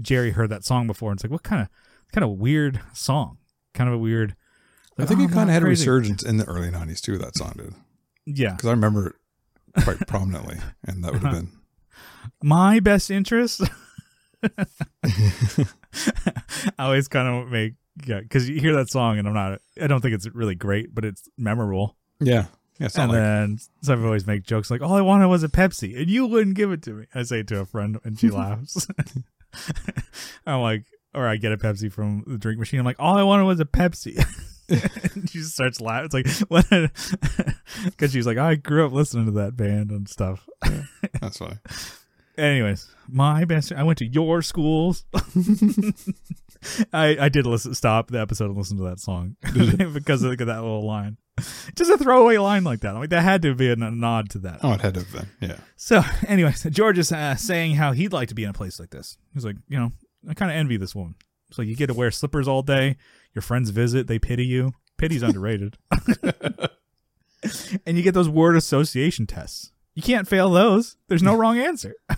jerry 0.00 0.32
heard 0.32 0.50
that 0.50 0.64
song 0.64 0.88
before 0.88 1.12
and 1.12 1.18
it's 1.18 1.24
like 1.24 1.30
what 1.30 1.44
kind 1.44 1.62
of 1.62 1.68
kind 2.12 2.24
of 2.24 2.30
weird 2.38 2.80
song. 2.92 3.38
Kind 3.74 3.88
of 3.88 3.94
a 3.94 3.98
weird. 3.98 4.36
I 4.98 5.06
think 5.06 5.20
oh, 5.20 5.24
it 5.24 5.32
kind 5.32 5.48
of 5.48 5.54
had 5.54 5.62
a 5.62 5.66
resurgence 5.66 6.22
in 6.22 6.36
the 6.36 6.44
early 6.44 6.68
'90s 6.68 7.00
too. 7.00 7.18
That 7.18 7.36
song 7.36 7.54
did 7.56 7.74
Yeah, 8.26 8.52
because 8.52 8.68
I 8.68 8.72
remember 8.72 9.08
it 9.08 9.14
quite 9.82 10.06
prominently, 10.06 10.58
and 10.84 11.02
that 11.02 11.12
would 11.12 11.22
have 11.22 11.32
been 11.34 11.52
my 12.42 12.78
best 12.80 13.10
interest. 13.10 13.62
I 16.78 16.84
always 16.84 17.08
kind 17.08 17.28
of 17.28 17.48
make 17.48 17.74
yeah, 18.06 18.20
because 18.20 18.48
you 18.48 18.60
hear 18.60 18.74
that 18.76 18.88
song 18.88 19.18
and 19.18 19.28
I'm 19.28 19.34
not. 19.34 19.60
I 19.80 19.86
don't 19.86 20.00
think 20.00 20.14
it's 20.14 20.26
really 20.34 20.54
great, 20.54 20.94
but 20.94 21.04
it's 21.04 21.28
memorable. 21.36 21.96
yeah, 22.20 22.46
yeah. 22.78 22.88
And 22.96 23.12
like 23.12 23.20
then 23.20 23.58
some 23.82 24.04
always 24.04 24.26
make 24.26 24.44
jokes 24.44 24.70
like, 24.70 24.80
"All 24.80 24.94
I 24.94 25.02
wanted 25.02 25.28
was 25.28 25.42
a 25.44 25.48
Pepsi, 25.48 25.98
and 25.98 26.08
you 26.10 26.26
wouldn't 26.26 26.56
give 26.56 26.72
it 26.72 26.82
to 26.82 26.92
me." 26.92 27.06
I 27.14 27.22
say 27.22 27.40
it 27.40 27.48
to 27.48 27.60
a 27.60 27.66
friend, 27.66 27.98
and 28.04 28.18
she 28.18 28.30
laughs. 28.30 28.86
I'm 30.46 30.60
like, 30.62 30.84
or 31.14 31.26
I 31.26 31.36
get 31.36 31.52
a 31.52 31.58
Pepsi 31.58 31.92
from 31.92 32.24
the 32.26 32.38
drink 32.38 32.58
machine. 32.58 32.80
I'm 32.80 32.86
like, 32.86 32.98
"All 32.98 33.16
I 33.16 33.22
wanted 33.22 33.44
was 33.44 33.60
a 33.60 33.66
Pepsi." 33.66 34.16
and 35.14 35.28
she 35.28 35.38
just 35.38 35.52
starts 35.52 35.80
laughing. 35.80 36.24
It's 36.24 36.40
like, 36.40 36.48
what? 36.48 36.90
Because 37.84 38.12
she's 38.12 38.26
like, 38.26 38.38
I 38.38 38.54
grew 38.54 38.86
up 38.86 38.92
listening 38.92 39.26
to 39.26 39.32
that 39.32 39.56
band 39.56 39.90
and 39.90 40.08
stuff. 40.08 40.48
that's 41.20 41.38
funny. 41.38 41.58
Anyways, 42.38 42.88
my 43.08 43.44
best. 43.44 43.72
I 43.72 43.82
went 43.82 43.98
to 43.98 44.06
your 44.06 44.42
schools. 44.42 45.04
I 46.92 47.16
I 47.20 47.28
did 47.28 47.46
listen, 47.46 47.74
stop 47.74 48.08
the 48.10 48.20
episode 48.20 48.46
and 48.46 48.56
listen 48.56 48.76
to 48.78 48.84
that 48.84 49.00
song 49.00 49.36
because 49.92 50.22
of 50.22 50.36
that 50.38 50.46
little 50.46 50.86
line. 50.86 51.18
Just 51.74 51.90
a 51.90 51.98
throwaway 51.98 52.36
line 52.36 52.62
like 52.62 52.80
that. 52.80 52.90
I'm 52.94 53.00
like 53.00 53.10
that 53.10 53.22
had 53.22 53.42
to 53.42 53.54
be 53.54 53.70
a 53.70 53.76
nod 53.76 54.30
to 54.30 54.38
that. 54.40 54.60
Oh, 54.62 54.72
it 54.72 54.80
had 54.80 54.94
to 54.94 55.00
have 55.00 55.12
been. 55.12 55.28
Yeah, 55.40 55.56
So, 55.76 56.02
anyways, 56.28 56.62
George 56.64 56.98
is 56.98 57.10
uh, 57.10 57.36
saying 57.36 57.74
how 57.76 57.92
he'd 57.92 58.12
like 58.12 58.28
to 58.28 58.34
be 58.34 58.44
in 58.44 58.50
a 58.50 58.54
place 58.54 58.78
like 58.78 58.90
this. 58.90 59.16
He's 59.34 59.44
like, 59.44 59.56
you 59.68 59.78
know, 59.78 59.92
I 60.28 60.34
kind 60.34 60.50
of 60.50 60.56
envy 60.56 60.76
this 60.76 60.94
woman. 60.94 61.14
So 61.50 61.62
you 61.62 61.74
get 61.74 61.88
to 61.88 61.94
wear 61.94 62.10
slippers 62.10 62.48
all 62.48 62.62
day. 62.62 62.96
Your 63.34 63.42
friends 63.42 63.70
visit. 63.70 64.06
They 64.06 64.18
pity 64.18 64.44
you. 64.46 64.72
Pity's 64.98 65.22
underrated. 65.22 65.76
and 67.86 67.96
you 67.96 68.02
get 68.02 68.14
those 68.14 68.28
word 68.28 68.56
association 68.56 69.26
tests. 69.26 69.72
You 69.94 70.02
can't 70.02 70.26
fail 70.26 70.50
those. 70.50 70.96
There's 71.08 71.22
no 71.22 71.36
wrong 71.36 71.58
answer. 71.58 71.94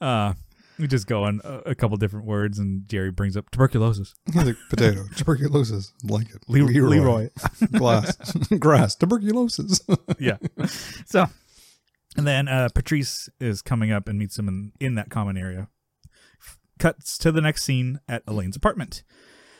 uh, 0.00 0.34
we 0.78 0.86
just 0.86 1.06
go 1.06 1.24
on 1.24 1.40
a, 1.44 1.70
a 1.70 1.74
couple 1.74 1.96
different 1.96 2.26
words, 2.26 2.58
and 2.58 2.88
Jerry 2.88 3.10
brings 3.10 3.36
up 3.36 3.50
tuberculosis. 3.50 4.14
Like 4.34 4.56
potato, 4.68 5.04
tuberculosis, 5.16 5.92
blanket, 6.02 6.42
Le- 6.48 6.64
Leroy. 6.64 7.28
glass, 7.72 8.16
grass, 8.58 8.94
tuberculosis. 8.96 9.80
yeah. 10.18 10.36
So, 11.06 11.26
and 12.16 12.26
then 12.26 12.48
uh, 12.48 12.68
Patrice 12.74 13.28
is 13.40 13.62
coming 13.62 13.92
up 13.92 14.08
and 14.08 14.18
meets 14.18 14.38
him 14.38 14.48
in, 14.48 14.72
in 14.80 14.94
that 14.94 15.10
common 15.10 15.36
area. 15.36 15.68
Cuts 16.78 17.18
to 17.18 17.30
the 17.30 17.42
next 17.42 17.64
scene 17.64 18.00
at 18.08 18.22
Elaine's 18.26 18.56
apartment. 18.56 19.02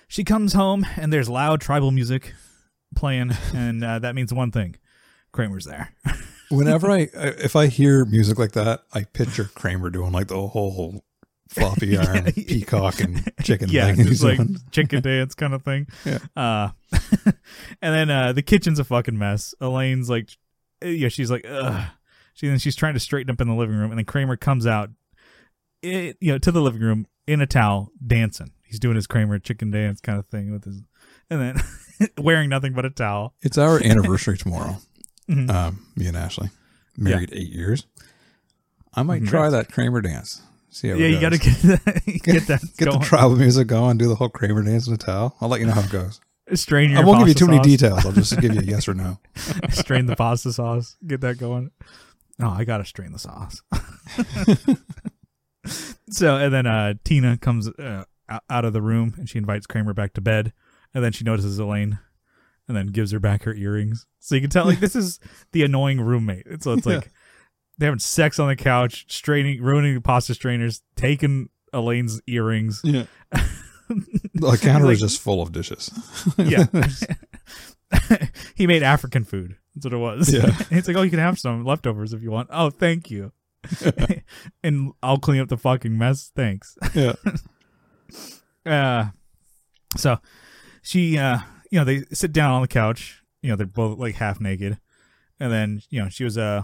She 0.08 0.24
comes 0.24 0.54
home 0.54 0.86
and 0.96 1.12
there's 1.12 1.28
loud 1.28 1.60
tribal 1.60 1.90
music 1.90 2.32
playing, 2.96 3.32
and 3.54 3.84
uh, 3.84 3.98
that 3.98 4.14
means 4.14 4.32
one 4.32 4.50
thing: 4.50 4.76
Kramer's 5.32 5.64
there. 5.64 5.92
Whenever 6.50 6.90
I, 6.90 7.08
if 7.14 7.54
I 7.56 7.66
hear 7.68 8.04
music 8.04 8.38
like 8.38 8.52
that, 8.52 8.82
I 8.92 9.04
picture 9.04 9.44
Kramer 9.54 9.90
doing 9.90 10.10
like 10.12 10.26
the 10.28 10.48
whole 10.48 11.04
floppy 11.48 11.96
arm 11.98 12.26
Yeah. 12.26 12.30
peacock 12.34 13.00
and 13.00 13.32
chicken 13.42 13.68
yeah, 13.72 13.92
thing. 13.94 14.06
just 14.06 14.22
like 14.24 14.36
doing. 14.38 14.56
chicken 14.72 15.00
dance 15.02 15.34
kind 15.34 15.54
of 15.54 15.62
thing. 15.62 15.86
Yeah. 16.04 16.18
Uh, 16.36 16.68
and 17.80 17.94
then 17.94 18.10
uh, 18.10 18.32
the 18.32 18.42
kitchen's 18.42 18.78
a 18.80 18.84
fucking 18.84 19.16
mess. 19.18 19.54
Elaine's 19.60 20.10
like, 20.10 20.30
yeah, 20.84 21.08
she's 21.08 21.30
like, 21.30 21.44
ugh. 21.48 21.84
She 22.34 22.48
then 22.48 22.58
she's 22.58 22.76
trying 22.76 22.94
to 22.94 23.00
straighten 23.00 23.30
up 23.30 23.40
in 23.40 23.48
the 23.48 23.54
living 23.54 23.76
room, 23.76 23.90
and 23.90 23.98
then 23.98 24.04
Kramer 24.06 24.36
comes 24.36 24.66
out, 24.66 24.88
it, 25.82 26.16
you 26.20 26.32
know, 26.32 26.38
to 26.38 26.50
the 26.50 26.62
living 26.62 26.80
room 26.80 27.06
in 27.26 27.40
a 27.42 27.46
towel, 27.46 27.90
dancing. 28.04 28.52
He's 28.64 28.78
doing 28.80 28.96
his 28.96 29.06
Kramer 29.06 29.38
chicken 29.38 29.70
dance 29.70 30.00
kind 30.00 30.18
of 30.18 30.26
thing 30.28 30.50
with 30.50 30.64
his, 30.64 30.80
and 31.28 31.40
then 31.40 31.62
wearing 32.18 32.48
nothing 32.48 32.72
but 32.72 32.84
a 32.86 32.90
towel. 32.90 33.34
It's 33.42 33.58
our 33.58 33.82
anniversary 33.84 34.38
tomorrow. 34.38 34.78
Mhm. 35.30 35.50
Um, 35.50 35.86
me 35.96 36.06
and 36.06 36.16
Ashley 36.16 36.50
married 36.96 37.30
eight 37.32 37.50
years. 37.50 37.86
I 38.94 39.02
might 39.02 39.24
try 39.24 39.48
that 39.50 39.70
Kramer 39.70 40.00
dance. 40.00 40.42
See 40.70 40.88
how 40.88 40.96
yeah, 40.96 41.06
it 41.06 41.10
you 41.12 41.20
got 41.20 41.30
to 41.30 41.38
get 41.38 41.56
that, 41.62 42.02
get 42.22 42.46
that 42.48 42.60
Get 42.76 42.86
going. 42.86 42.98
the 43.00 43.04
tribal 43.04 43.36
music 43.36 43.66
going, 43.68 43.98
do 43.98 44.08
the 44.08 44.14
whole 44.16 44.28
Kramer 44.28 44.62
dance 44.62 44.86
in 44.88 44.94
a 44.94 44.96
towel. 44.96 45.36
I'll 45.40 45.48
let 45.48 45.60
you 45.60 45.66
know 45.66 45.72
how 45.72 45.82
it 45.82 45.90
goes. 45.90 46.20
Strain 46.54 46.90
your 46.90 47.00
I 47.00 47.04
won't 47.04 47.20
give 47.20 47.28
you 47.28 47.34
too 47.34 47.46
many 47.46 47.60
details. 47.60 48.04
I'll 48.04 48.12
just 48.12 48.36
give 48.40 48.52
you 48.54 48.60
a 48.60 48.64
yes 48.64 48.88
or 48.88 48.94
no. 48.94 49.18
strain 49.70 50.06
the 50.06 50.16
pasta 50.16 50.52
sauce. 50.52 50.96
Get 51.06 51.20
that 51.20 51.38
going. 51.38 51.70
Oh, 52.40 52.48
I 52.50 52.64
gotta 52.64 52.84
strain 52.84 53.12
the 53.12 53.18
sauce. 53.20 53.62
so 56.10 56.36
and 56.36 56.52
then 56.52 56.66
uh, 56.66 56.94
Tina 57.04 57.36
comes 57.38 57.68
uh, 57.68 58.04
out 58.48 58.64
of 58.64 58.72
the 58.72 58.82
room 58.82 59.14
and 59.18 59.28
she 59.28 59.38
invites 59.38 59.66
Kramer 59.66 59.94
back 59.94 60.12
to 60.14 60.20
bed, 60.20 60.52
and 60.94 61.04
then 61.04 61.12
she 61.12 61.24
notices 61.24 61.58
Elaine, 61.58 61.98
and 62.70 62.76
then 62.76 62.86
gives 62.86 63.10
her 63.10 63.18
back 63.18 63.42
her 63.42 63.52
earrings. 63.52 64.06
So 64.20 64.36
you 64.36 64.40
can 64.40 64.48
tell 64.50 64.64
like 64.64 64.78
this 64.78 64.94
is 64.94 65.18
the 65.52 65.64
annoying 65.64 66.00
roommate. 66.00 66.46
So 66.62 66.74
it's 66.74 66.86
Yeah. 66.86 66.94
like 66.96 67.10
they're 67.78 67.88
having 67.88 67.98
sex 67.98 68.38
on 68.38 68.46
the 68.46 68.54
couch, 68.54 69.06
straining, 69.08 69.60
ruining 69.60 69.94
the 69.94 70.00
pasta 70.00 70.34
strainers, 70.34 70.82
taking 70.94 71.48
Elaine's 71.72 72.20
earrings. 72.28 72.80
Yeah. 72.84 73.04
The 74.34 74.56
counter 74.62 74.86
Like- 74.86 74.94
is 74.94 75.00
just 75.00 75.20
full 75.20 75.42
of 75.42 75.50
dishes. 75.50 75.90
Yeah. 76.38 76.66
he 78.54 78.68
made 78.68 78.84
African 78.84 79.24
food. 79.24 79.56
That's 79.74 79.86
what 79.86 79.92
it 79.92 79.96
was. 79.96 80.32
Yeah. 80.32 80.56
it's 80.70 80.86
like, 80.86 80.96
oh, 80.96 81.02
you 81.02 81.10
can 81.10 81.18
have 81.18 81.40
some 81.40 81.64
leftovers 81.64 82.12
if 82.12 82.22
you 82.22 82.30
want. 82.30 82.48
Oh, 82.52 82.70
thank 82.70 83.10
you. 83.10 83.32
and 84.62 84.92
I'll 85.02 85.18
clean 85.18 85.40
up 85.40 85.48
the 85.48 85.56
fucking 85.56 85.98
mess. 85.98 86.30
Thanks. 86.36 86.78
yeah. 86.94 87.14
Uh, 88.64 89.06
so 89.96 90.18
she, 90.82 91.18
uh, 91.18 91.38
you 91.70 91.78
know, 91.78 91.84
they 91.84 92.04
sit 92.12 92.32
down 92.32 92.50
on 92.52 92.62
the 92.62 92.68
couch. 92.68 93.22
You 93.42 93.50
know, 93.50 93.56
they're 93.56 93.66
both 93.66 93.98
like 93.98 94.16
half 94.16 94.40
naked, 94.40 94.78
and 95.38 95.52
then 95.52 95.82
you 95.88 96.02
know 96.02 96.08
she 96.08 96.24
was 96.24 96.36
uh, 96.36 96.62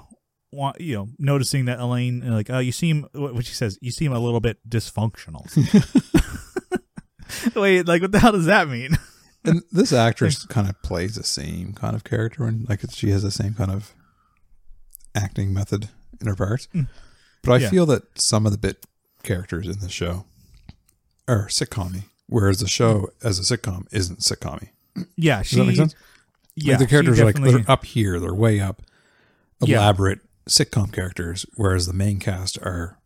you 0.79 0.95
know, 0.95 1.09
noticing 1.19 1.65
that 1.67 1.79
Elaine 1.81 2.23
uh, 2.23 2.35
like, 2.35 2.51
oh, 2.51 2.59
you 2.59 2.73
seem 2.73 3.07
what 3.13 3.45
she 3.47 3.55
says, 3.55 3.79
you 3.81 3.91
seem 3.91 4.13
a 4.13 4.19
little 4.19 4.41
bit 4.41 4.59
dysfunctional. 4.69 5.47
Wait, 7.55 7.87
like, 7.87 8.03
what 8.03 8.13
the 8.13 8.19
hell 8.19 8.33
does 8.33 8.47
that 8.47 8.69
mean? 8.69 8.99
And 9.49 9.63
this 9.71 9.93
actress 9.93 10.45
kind 10.45 10.69
of 10.69 10.83
plays 10.83 11.15
the 11.15 11.23
same 11.23 11.73
kind 11.73 11.95
of 11.95 12.03
character, 12.03 12.47
and 12.47 12.69
like 12.69 12.81
she 12.91 13.11
has 13.11 13.23
the 13.23 13.31
same 13.31 13.55
kind 13.55 13.71
of 13.71 13.95
acting 15.15 15.55
method 15.55 15.89
in 16.21 16.27
her 16.27 16.35
parts. 16.35 16.67
But 17.45 17.53
I 17.53 17.57
Yeah. 17.59 17.71
feel 17.71 17.87
that 17.87 18.21
some 18.21 18.45
of 18.45 18.51
the 18.51 18.59
bit 18.59 18.85
characters 19.23 19.69
in 19.69 19.79
the 19.79 19.89
show 19.89 20.25
are 21.29 21.47
sitcom 21.47 22.03
whereas 22.27 22.59
the 22.59 22.67
show 22.67 23.11
as 23.23 23.39
a 23.39 23.43
sitcom 23.57 23.87
isn't 23.93 24.19
sitcom 24.19 24.69
Yeah, 25.17 25.43
Does 25.43 25.51
that 25.53 25.65
make 25.65 25.77
sense? 25.77 25.95
Yeah, 26.55 26.73
like 26.75 26.81
the 26.81 26.87
characters 26.87 27.21
are 27.21 27.25
like 27.27 27.41
they're 27.41 27.65
up 27.71 27.85
here, 27.85 28.19
they're 28.19 28.35
way 28.35 28.61
up, 28.61 28.83
Yeah. 29.61 29.77
elaborate 29.79 30.21
sitcom 30.49 30.93
characters, 30.93 31.45
whereas 31.57 31.87
the 31.87 31.93
main 31.93 32.19
cast 32.19 32.57
are 32.59 32.99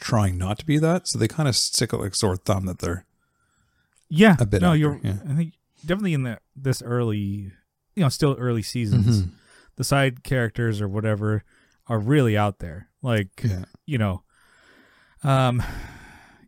trying 0.00 0.36
not 0.38 0.58
to 0.60 0.66
be 0.66 0.78
that. 0.78 1.06
So 1.08 1.18
they 1.18 1.28
kind 1.28 1.48
of 1.48 1.54
stick 1.56 1.92
out 1.94 2.00
like 2.00 2.14
sore 2.14 2.36
thumb 2.36 2.66
that 2.66 2.78
they're 2.80 3.04
Yeah, 4.08 4.36
a 4.40 4.46
bit 4.46 4.62
No, 4.62 4.70
out 4.70 4.78
you're. 4.78 4.98
yeah. 5.02 5.18
I 5.28 5.34
think 5.34 5.54
definitely 5.84 6.14
in 6.14 6.22
the 6.24 6.38
this 6.56 6.82
early, 6.82 7.52
you 7.94 8.02
know, 8.02 8.08
still 8.08 8.34
early 8.38 8.62
seasons, 8.62 9.22
Mhm. 9.22 9.30
the 9.76 9.84
side 9.84 10.22
characters 10.24 10.80
or 10.80 10.88
whatever 10.88 11.44
are 11.86 11.98
really 11.98 12.36
out 12.36 12.58
there. 12.58 12.88
Like 13.02 13.42
yeah. 13.44 13.64
you 13.86 13.98
know, 13.98 14.22
um, 15.22 15.62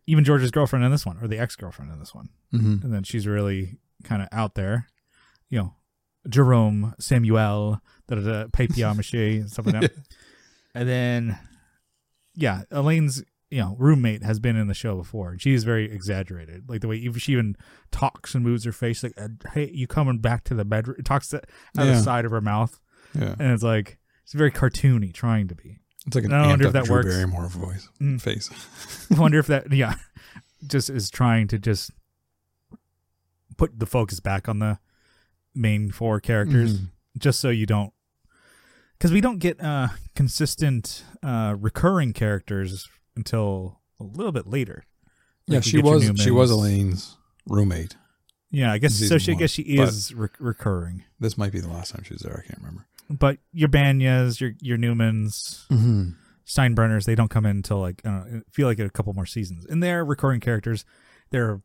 even 0.07 0.23
George's 0.23 0.51
girlfriend 0.51 0.83
in 0.83 0.91
this 0.91 1.05
one, 1.05 1.17
or 1.21 1.27
the 1.27 1.37
ex 1.39 1.55
girlfriend 1.55 1.91
in 1.91 1.99
this 1.99 2.13
one, 2.15 2.29
hmm 2.51 2.77
and 2.83 2.93
then 2.93 3.03
she's 3.03 3.27
really 3.27 3.77
kind 4.03 4.21
of 4.21 4.27
out 4.31 4.55
there. 4.55 4.87
You 5.49 5.59
know, 5.59 5.73
Jerome, 6.29 6.93
Samuel, 6.99 7.81
da 8.07 8.15
da 8.15 8.21
da, 8.21 8.47
papier 8.47 8.93
mache, 8.95 9.13
and 9.13 9.49
stuff 9.49 9.65
like 9.65 9.81
that. 9.81 9.91
And 10.73 10.87
then, 10.87 11.37
yeah, 12.35 12.63
Elaine's 12.71 13.23
you 13.49 13.59
know 13.59 13.75
roommate 13.77 14.23
has 14.23 14.39
been 14.39 14.55
in 14.55 14.67
the 14.67 14.73
show 14.73 14.95
before. 14.95 15.31
and 15.31 15.41
She's 15.41 15.63
very 15.65 15.91
exaggerated, 15.91 16.69
like 16.69 16.79
the 16.81 16.87
way 16.87 16.95
even 16.97 17.19
she 17.19 17.33
even 17.33 17.55
talks 17.91 18.33
and 18.33 18.43
moves 18.43 18.63
her 18.65 18.71
face, 18.71 19.03
like 19.03 19.13
uh, 19.17 19.27
"Hey, 19.53 19.69
you 19.73 19.87
coming 19.87 20.19
back 20.19 20.43
to 20.45 20.53
the 20.53 20.63
bedroom?" 20.65 20.97
Talks 21.03 21.27
to, 21.29 21.37
out 21.37 21.43
Yeah. 21.85 21.85
the 21.93 21.99
side 22.01 22.23
of 22.25 22.31
her 22.31 22.39
mouth, 22.41 22.79
Yeah. 23.13 23.35
and 23.39 23.51
it's 23.51 23.63
like 23.63 23.97
it's 24.23 24.33
very 24.33 24.51
cartoony, 24.51 25.13
trying 25.13 25.47
to 25.49 25.55
be. 25.55 25.79
It's 26.07 26.15
like 26.15 26.25
an 26.25 26.31
I 26.33 26.47
wonder 26.47 26.67
if 26.67 26.73
that 26.73 26.85
Drew 26.85 26.95
works. 26.95 27.07
Barrymore 27.09 27.47
voice 27.49 27.89
Mm. 28.01 28.19
face. 28.21 28.49
Wonder 29.11 29.37
if 29.37 29.47
that, 29.47 29.71
yeah, 29.71 29.95
just 30.65 30.89
is 30.89 31.09
trying 31.11 31.47
to 31.49 31.59
just 31.59 31.91
put 33.57 33.79
the 33.79 33.85
focus 33.85 34.19
back 34.19 34.47
on 34.49 34.59
the 34.59 34.79
main 35.55 35.91
four 35.91 36.19
characters, 36.19 36.79
Mhm. 36.79 36.89
just 37.17 37.39
so 37.39 37.49
you 37.49 37.65
don't, 37.65 37.93
because 38.97 39.11
we 39.11 39.21
don't 39.21 39.39
get 39.39 39.61
uh 39.61 39.89
consistent 40.15 41.03
uh 41.23 41.55
recurring 41.59 42.13
characters 42.13 42.87
until 43.15 43.79
a 43.99 44.03
little 44.03 44.31
bit 44.31 44.47
later. 44.47 44.85
Yeah, 45.47 45.57
Like, 45.57 45.65
you 45.65 45.71
she 45.71 45.81
was 45.81 46.11
she 46.21 46.31
was 46.31 46.51
Elaine's 46.51 47.17
roommate. 47.47 47.95
Yeah, 48.49 48.71
I 48.71 48.77
guess 48.77 48.95
so. 48.95 49.17
She 49.17 49.31
I 49.31 49.35
guess 49.35 49.49
she 49.51 49.61
is 49.63 50.13
re- 50.13 50.27
recurring, 50.39 51.03
This 51.19 51.37
might 51.37 51.51
be 51.51 51.59
the 51.59 51.69
last 51.69 51.91
time 51.93 52.03
she 52.03 52.13
was 52.13 52.21
there. 52.21 52.41
I 52.43 52.47
can't 52.47 52.59
remember. 52.59 52.85
but 53.09 53.39
your 53.51 53.69
Banias, 53.69 54.39
your 54.39 54.53
your 54.61 54.77
Newmans, 54.77 55.67
Mm-hmm. 55.67 56.11
Steinbrenners. 56.45 57.05
They 57.05 57.15
don't 57.15 57.29
come 57.29 57.45
in 57.45 57.57
until 57.57 57.79
like 57.79 58.01
I 58.05 58.09
don't 58.09 58.31
know, 58.33 58.41
feel 58.51 58.67
like 58.67 58.79
a 58.79 58.89
couple 58.89 59.13
more 59.13 59.25
seasons. 59.25 59.65
And 59.65 59.81
they're 59.81 60.03
recurring 60.03 60.41
characters. 60.41 60.83
They're 61.29 61.61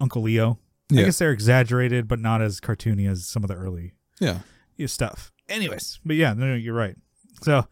Uncle 0.00 0.22
Leo. 0.22 0.58
I 0.92 0.96
guess 0.96 1.18
they're 1.18 1.30
exaggerated, 1.32 2.06
but 2.08 2.20
not 2.20 2.42
as 2.42 2.60
cartoony 2.60 3.10
as 3.10 3.26
some 3.26 3.42
of 3.42 3.48
the 3.48 3.54
early 3.56 3.94
Yeah. 4.20 4.40
stuff. 4.86 5.32
Anyways, 5.48 5.98
but 6.04 6.16
yeah, 6.16 6.32
no, 6.34 6.46
no, 6.46 6.54
you're 6.54 6.74
right. 6.74 6.96
So, 7.42 7.66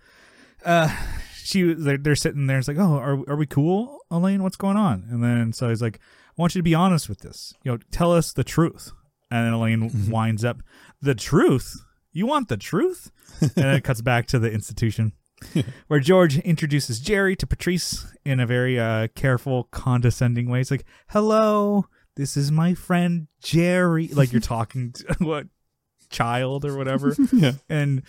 uh, 0.65 0.95
she 1.37 1.73
they're, 1.75 1.99
they're 1.99 2.15
sitting 2.17 2.47
there. 2.47 2.59
It's 2.59 2.69
like, 2.69 2.79
oh, 2.79 2.97
are 2.99 3.19
are 3.31 3.37
we 3.37 3.47
cool, 3.47 3.99
Elaine? 4.11 4.43
What's 4.43 4.57
going 4.57 4.77
on? 4.77 5.07
And 5.11 5.23
then 5.23 5.53
so 5.53 5.69
he's 5.69 5.83
like, 5.83 5.97
I 5.97 6.33
want 6.37 6.55
you 6.55 6.59
to 6.61 6.63
be 6.65 6.75
honest 6.75 7.09
with 7.09 7.21
this. 7.21 7.55
You 7.65 7.73
know, 7.73 7.79
tell 7.91 8.13
us 8.13 8.33
the 8.33 8.45
truth. 8.45 8.93
And 9.31 9.47
then 9.47 9.53
Elaine 9.55 10.11
winds 10.11 10.45
up, 10.45 10.63
the 11.01 11.15
truth. 11.15 11.81
You 12.13 12.27
want 12.27 12.49
the 12.49 12.59
truth? 12.59 13.11
and 13.41 13.51
then 13.53 13.75
it 13.77 13.85
cuts 13.85 14.03
back 14.03 14.27
to 14.27 14.39
the 14.39 14.51
institution. 14.53 15.13
Where 15.89 15.99
George 16.01 16.39
introduces 16.39 17.01
Jerry 17.01 17.35
to 17.37 17.47
Patrice 17.47 18.07
in 18.25 18.39
a 18.39 18.47
very 18.47 18.79
uh, 18.79 19.09
careful, 19.17 19.65
condescending 19.65 20.49
way. 20.49 20.61
It's 20.61 20.71
like, 20.71 20.85
"Hello, 21.09 21.87
this 22.17 22.37
is 22.37 22.51
my 22.53 22.75
friend 22.75 23.29
Jerry." 23.43 24.09
Like 24.09 24.33
you're 24.33 24.41
talking 24.57 24.93
to 24.93 25.05
what 25.19 25.47
child 26.11 26.65
or 26.65 26.77
whatever 26.77 27.15
Yeah. 27.33 27.53
and 27.71 28.03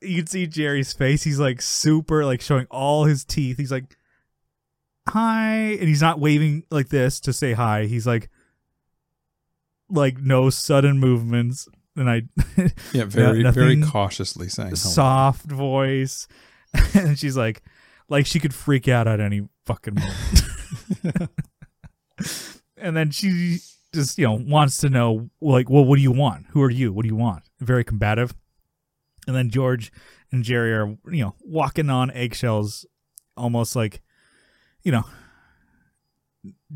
you 0.00 0.16
can 0.18 0.26
see 0.26 0.46
Jerry's 0.46 0.92
face. 0.94 1.22
He's 1.22 1.38
like 1.38 1.60
super, 1.60 2.24
like 2.24 2.40
showing 2.40 2.66
all 2.70 3.04
his 3.04 3.22
teeth. 3.24 3.58
He's 3.58 3.70
like, 3.70 3.96
"Hi," 5.08 5.52
and 5.78 5.88
he's 5.88 6.00
not 6.00 6.18
waving 6.20 6.64
like 6.70 6.88
this 6.88 7.20
to 7.20 7.32
say 7.34 7.52
hi. 7.52 7.84
He's 7.84 8.06
like, 8.06 8.30
like 9.90 10.18
no 10.18 10.48
sudden 10.48 10.98
movements, 10.98 11.68
and 11.96 12.08
I 12.08 12.22
Yeah. 12.94 13.04
Very, 13.04 13.42
nothing- 13.42 13.60
very 13.62 13.82
cautiously 13.82 14.48
saying 14.48 14.68
hello. 14.70 14.76
soft 14.76 15.44
voice, 15.44 16.26
and 16.94 17.18
she's 17.18 17.36
like, 17.36 17.62
like 18.08 18.24
she 18.24 18.40
could 18.40 18.54
freak 18.54 18.88
out 18.88 19.06
at 19.06 19.20
any 19.20 19.48
fucking 19.66 19.96
moment. 19.96 21.30
And 22.80 22.96
then 22.96 23.10
she 23.10 23.58
just 23.92 24.18
you 24.18 24.26
know 24.26 24.34
wants 24.34 24.78
to 24.78 24.90
know 24.90 25.30
like, 25.40 25.68
well, 25.68 25.84
what 25.84 25.96
do 25.96 26.02
you 26.02 26.12
want? 26.12 26.46
Who 26.50 26.62
are 26.62 26.70
you? 26.70 26.92
What 26.92 27.02
do 27.02 27.08
you 27.08 27.16
want? 27.16 27.42
Very 27.60 27.84
combative. 27.84 28.34
And 29.26 29.36
then 29.36 29.50
George 29.50 29.92
and 30.32 30.42
Jerry 30.44 30.72
are 30.72 30.96
you 31.10 31.24
know 31.24 31.34
walking 31.44 31.90
on 31.90 32.10
eggshells, 32.12 32.86
almost 33.36 33.76
like, 33.76 34.02
you 34.82 34.92
know. 34.92 35.04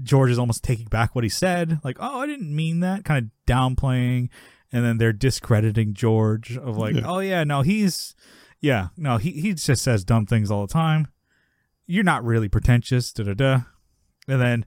George 0.02 0.30
is 0.30 0.38
almost 0.38 0.62
taking 0.62 0.86
back 0.86 1.14
what 1.14 1.24
he 1.24 1.30
said, 1.30 1.80
like, 1.84 1.96
"Oh, 1.98 2.20
I 2.20 2.26
didn't 2.26 2.54
mean 2.54 2.80
that," 2.80 3.04
kind 3.04 3.24
of 3.24 3.30
downplaying, 3.50 4.28
and 4.70 4.84
then 4.84 4.98
they're 4.98 5.12
discrediting 5.12 5.94
George 5.94 6.58
of 6.58 6.76
like, 6.76 6.96
Yeah. 6.96 7.06
"Oh 7.06 7.20
yeah, 7.20 7.44
no, 7.44 7.62
he's 7.62 8.14
yeah, 8.60 8.88
no, 8.96 9.16
he 9.16 9.30
he 9.30 9.54
just 9.54 9.82
says 9.82 10.04
dumb 10.04 10.26
things 10.26 10.50
all 10.50 10.66
the 10.66 10.72
time. 10.72 11.08
You're 11.86 12.04
not 12.04 12.24
really 12.24 12.48
pretentious, 12.48 13.10
da 13.12 13.24
da 13.24 13.32
da." 13.34 13.60
And 14.28 14.40
then 14.40 14.66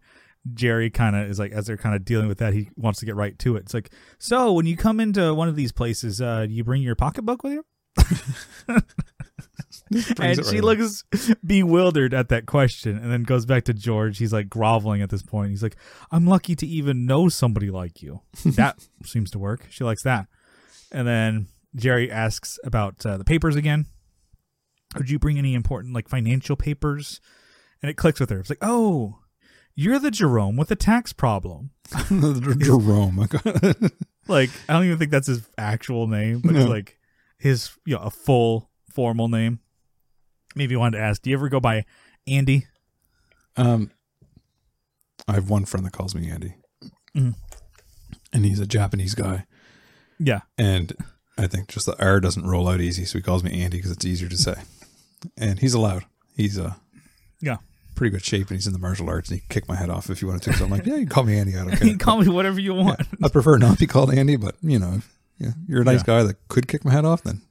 Jerry 0.54 0.90
kind 0.90 1.16
of 1.16 1.30
is 1.30 1.40
like, 1.40 1.52
as 1.52 1.68
they're 1.68 1.78
kind 1.78 1.96
of 1.96 2.06
dealing 2.06 2.28
with 2.28 2.38
that, 2.40 2.54
he 2.54 2.70
wants 2.76 3.00
to 3.00 3.06
get 3.06 3.16
right 3.16 3.38
to 3.40 3.56
it. 3.56 3.64
It's 3.64 3.74
like, 3.74 3.92
so 4.20 4.54
when 4.54 4.66
you 4.66 4.78
come 4.78 5.00
into 5.00 5.34
one 5.34 5.48
of 5.50 5.56
these 5.56 5.72
places, 5.72 6.22
uh, 6.22 6.46
do 6.46 6.54
you 6.54 6.64
bring 6.64 6.82
your 6.82 6.96
pocketbook 6.96 7.44
with 7.44 7.54
you? 7.54 7.66
And 10.20 10.46
she 10.46 10.60
right 10.60 10.60
up. 10.60 10.64
looks 10.64 11.04
bewildered 11.46 12.14
at 12.14 12.30
that 12.30 12.46
question 12.46 12.98
and 12.98 13.12
then 13.12 13.24
goes 13.24 13.46
back 13.46 13.64
to 13.66 13.74
George. 13.74 14.18
He's 14.18 14.34
like 14.34 14.50
groveling 14.50 15.02
at 15.02 15.10
this 15.10 15.22
point. 15.22 15.52
He's 15.52 15.64
like, 15.64 15.78
I'm 16.12 16.28
lucky 16.28 16.56
to 16.56 16.68
even 16.68 17.06
know 17.06 17.30
somebody 17.30 17.70
like 17.70 18.02
you. 18.02 18.22
that 18.44 18.86
seems 19.06 19.32
to 19.32 19.40
work. 19.40 19.68
She 19.70 19.84
likes 19.84 20.04
that. 20.04 20.28
And 20.92 21.08
then 21.08 21.48
Jerry 21.76 22.12
asks 22.12 22.60
about 22.64 23.06
uh, 23.06 23.18
the 23.18 23.24
papers 23.24 23.56
again. 23.56 23.86
Would 24.96 25.10
you 25.10 25.20
bring 25.20 25.38
any 25.38 25.54
important 25.54 25.94
like 25.94 26.10
financial 26.10 26.56
papers? 26.56 27.22
And 27.82 27.90
it 27.90 27.96
clicks 27.96 28.20
with 28.20 28.30
her. 28.30 28.40
It's 28.40 28.50
like, 28.50 28.60
oh, 28.62 29.20
you're 29.78 30.00
the 30.00 30.12
Jerome 30.12 30.58
with 30.58 30.68
the 30.68 30.76
tax 30.76 31.14
problem. 31.14 31.70
Jerome. 32.10 33.28
Like, 34.30 34.50
I 34.68 34.74
don't 34.74 34.84
even 34.84 34.98
think 34.98 35.10
that's 35.12 35.28
his 35.28 35.48
actual 35.58 36.06
name, 36.06 36.42
but 36.44 36.54
it's 36.54 36.68
like 36.68 36.98
his, 37.38 37.72
you 37.86 37.96
know, 37.96 38.02
a 38.02 38.10
full 38.10 38.70
formal 38.92 39.30
name. 39.30 39.60
Maybe 40.54 40.74
you 40.74 40.80
wanted 40.80 40.98
to 40.98 41.04
ask, 41.06 41.22
do 41.22 41.30
you 41.30 41.38
ever 41.38 41.48
go 41.48 41.62
by 41.62 41.86
Andy? 42.28 42.66
um, 43.56 43.90
I 45.30 45.34
have 45.36 45.50
one 45.50 45.64
friend 45.64 45.86
that 45.86 45.94
calls 45.94 46.14
me 46.14 46.30
Andy, 46.30 46.56
Mhm. 47.16 47.36
and 48.34 48.44
he's 48.46 48.60
a 48.60 48.68
Japanese 48.68 49.16
guy, 49.16 49.46
Yeah. 50.20 50.42
and 50.58 50.92
I 51.38 51.48
think 51.48 51.70
just 51.70 51.86
the 51.86 51.98
R 52.04 52.20
doesn't 52.20 52.46
roll 52.46 52.68
out 52.68 52.82
easy, 52.82 53.06
so 53.06 53.18
he 53.18 53.22
calls 53.22 53.46
me 53.46 53.62
Andy 53.64 53.78
because 53.78 53.92
it's 53.92 54.06
easier 54.06 54.28
to 54.28 54.38
say. 54.38 54.56
And 55.38 55.60
he's 55.60 55.74
allowed. 55.74 56.04
He's 56.36 56.60
uh, 56.60 56.74
Yeah. 57.40 57.58
Pretty 57.98 58.12
good 58.12 58.24
shape, 58.24 58.48
and 58.50 58.58
he's 58.58 58.68
in 58.68 58.74
the 58.74 58.80
martial 58.80 59.10
arts, 59.10 59.30
and 59.30 59.36
he 59.36 59.40
can 59.42 59.50
kick 59.50 59.68
my 59.68 59.76
head 59.76 59.90
off 59.90 60.10
if 60.10 60.22
you 60.22 60.28
want 60.30 60.42
to. 60.44 60.54
So 60.54 60.64
I'm 60.66 60.72
like, 60.72 60.86
yeah, 60.86 60.94
you 60.96 61.00
can 61.02 61.10
call 61.10 61.24
me 61.26 61.38
Andy. 61.38 61.56
I 61.58 61.64
don't 61.66 61.72
care. 61.78 61.88
You 61.88 61.98
call 61.98 62.22
me 62.22 62.30
whatever 62.30 62.60
you 62.60 62.74
want. 62.74 63.02
I 63.24 63.28
prefer 63.28 63.58
not 63.58 63.74
to 63.74 63.80
be 63.80 63.88
called 63.88 64.14
Andy, 64.14 64.36
but 64.38 64.56
you 64.62 64.80
know, 64.80 65.02
yeah, 65.40 65.52
you're 65.68 65.82
a 65.82 65.86
nice 65.86 66.00
Yeah. 66.00 66.20
guy 66.20 66.24
that 66.24 66.48
could 66.48 66.68
kick 66.68 66.86
my 66.86 66.92
head 66.94 67.04
off, 67.06 67.24
then 67.24 67.42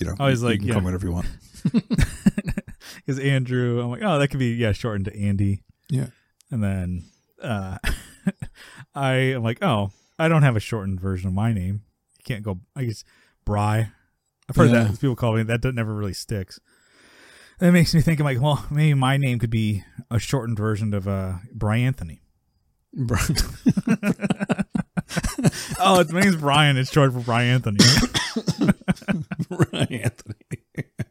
you 0.00 0.06
know, 0.06 0.14
I 0.18 0.30
was 0.30 0.42
you 0.42 0.48
like, 0.48 0.58
can 0.60 0.68
yeah. 0.68 0.74
call 0.74 0.80
me 0.80 0.84
whatever 0.86 1.06
you 1.06 1.12
want. 1.12 1.26
Because 3.06 3.18
Andrew, 3.18 3.80
I'm 3.80 3.90
like, 3.90 4.02
oh, 4.02 4.18
that 4.18 4.28
could 4.28 4.38
be, 4.38 4.50
yeah, 4.54 4.72
shortened 4.72 5.06
to 5.06 5.16
Andy. 5.18 5.62
Yeah. 5.88 6.06
And 6.50 6.62
then 6.62 7.04
uh, 7.42 7.78
I 8.94 9.12
am 9.14 9.42
like, 9.42 9.58
oh, 9.62 9.90
I 10.18 10.28
don't 10.28 10.42
have 10.42 10.56
a 10.56 10.60
shortened 10.60 11.00
version 11.00 11.28
of 11.28 11.34
my 11.34 11.52
name. 11.52 11.82
You 12.18 12.24
can't 12.24 12.42
go, 12.44 12.60
I 12.76 12.84
guess, 12.84 13.02
Bry. 13.44 13.90
I've 14.48 14.56
heard 14.56 14.70
Yeah. 14.70 14.84
that. 14.84 15.00
People 15.00 15.16
call 15.16 15.34
me 15.34 15.42
that. 15.44 15.62
That 15.62 15.74
never 15.74 15.94
really 15.94 16.12
sticks. 16.12 16.60
That 17.62 17.70
makes 17.70 17.94
me 17.94 18.00
think, 18.00 18.18
I'm 18.18 18.24
like, 18.24 18.40
well, 18.40 18.66
maybe 18.72 18.92
my 18.94 19.16
name 19.16 19.38
could 19.38 19.48
be 19.48 19.84
a 20.10 20.18
shortened 20.18 20.58
version 20.58 20.92
of 20.94 21.06
uh, 21.06 21.34
Brian 21.54 21.86
Anthony. 21.86 22.20
Oh, 25.78 26.00
it's, 26.00 26.10
my 26.12 26.20
name's 26.20 26.36
Brian. 26.36 26.76
It's 26.78 26.90
short 26.90 27.12
for 27.12 27.20
Brian 27.20 27.54
Anthony. 27.54 27.78
Ryan 29.50 29.92
Anthony. 30.02 30.36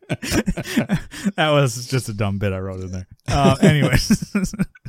that 1.35 1.49
was 1.51 1.87
just 1.87 2.09
a 2.09 2.13
dumb 2.13 2.39
bit 2.39 2.51
I 2.51 2.59
wrote 2.59 2.79
in 2.81 2.91
there. 2.91 3.07
Uh, 3.27 3.55
anyways, 3.61 4.33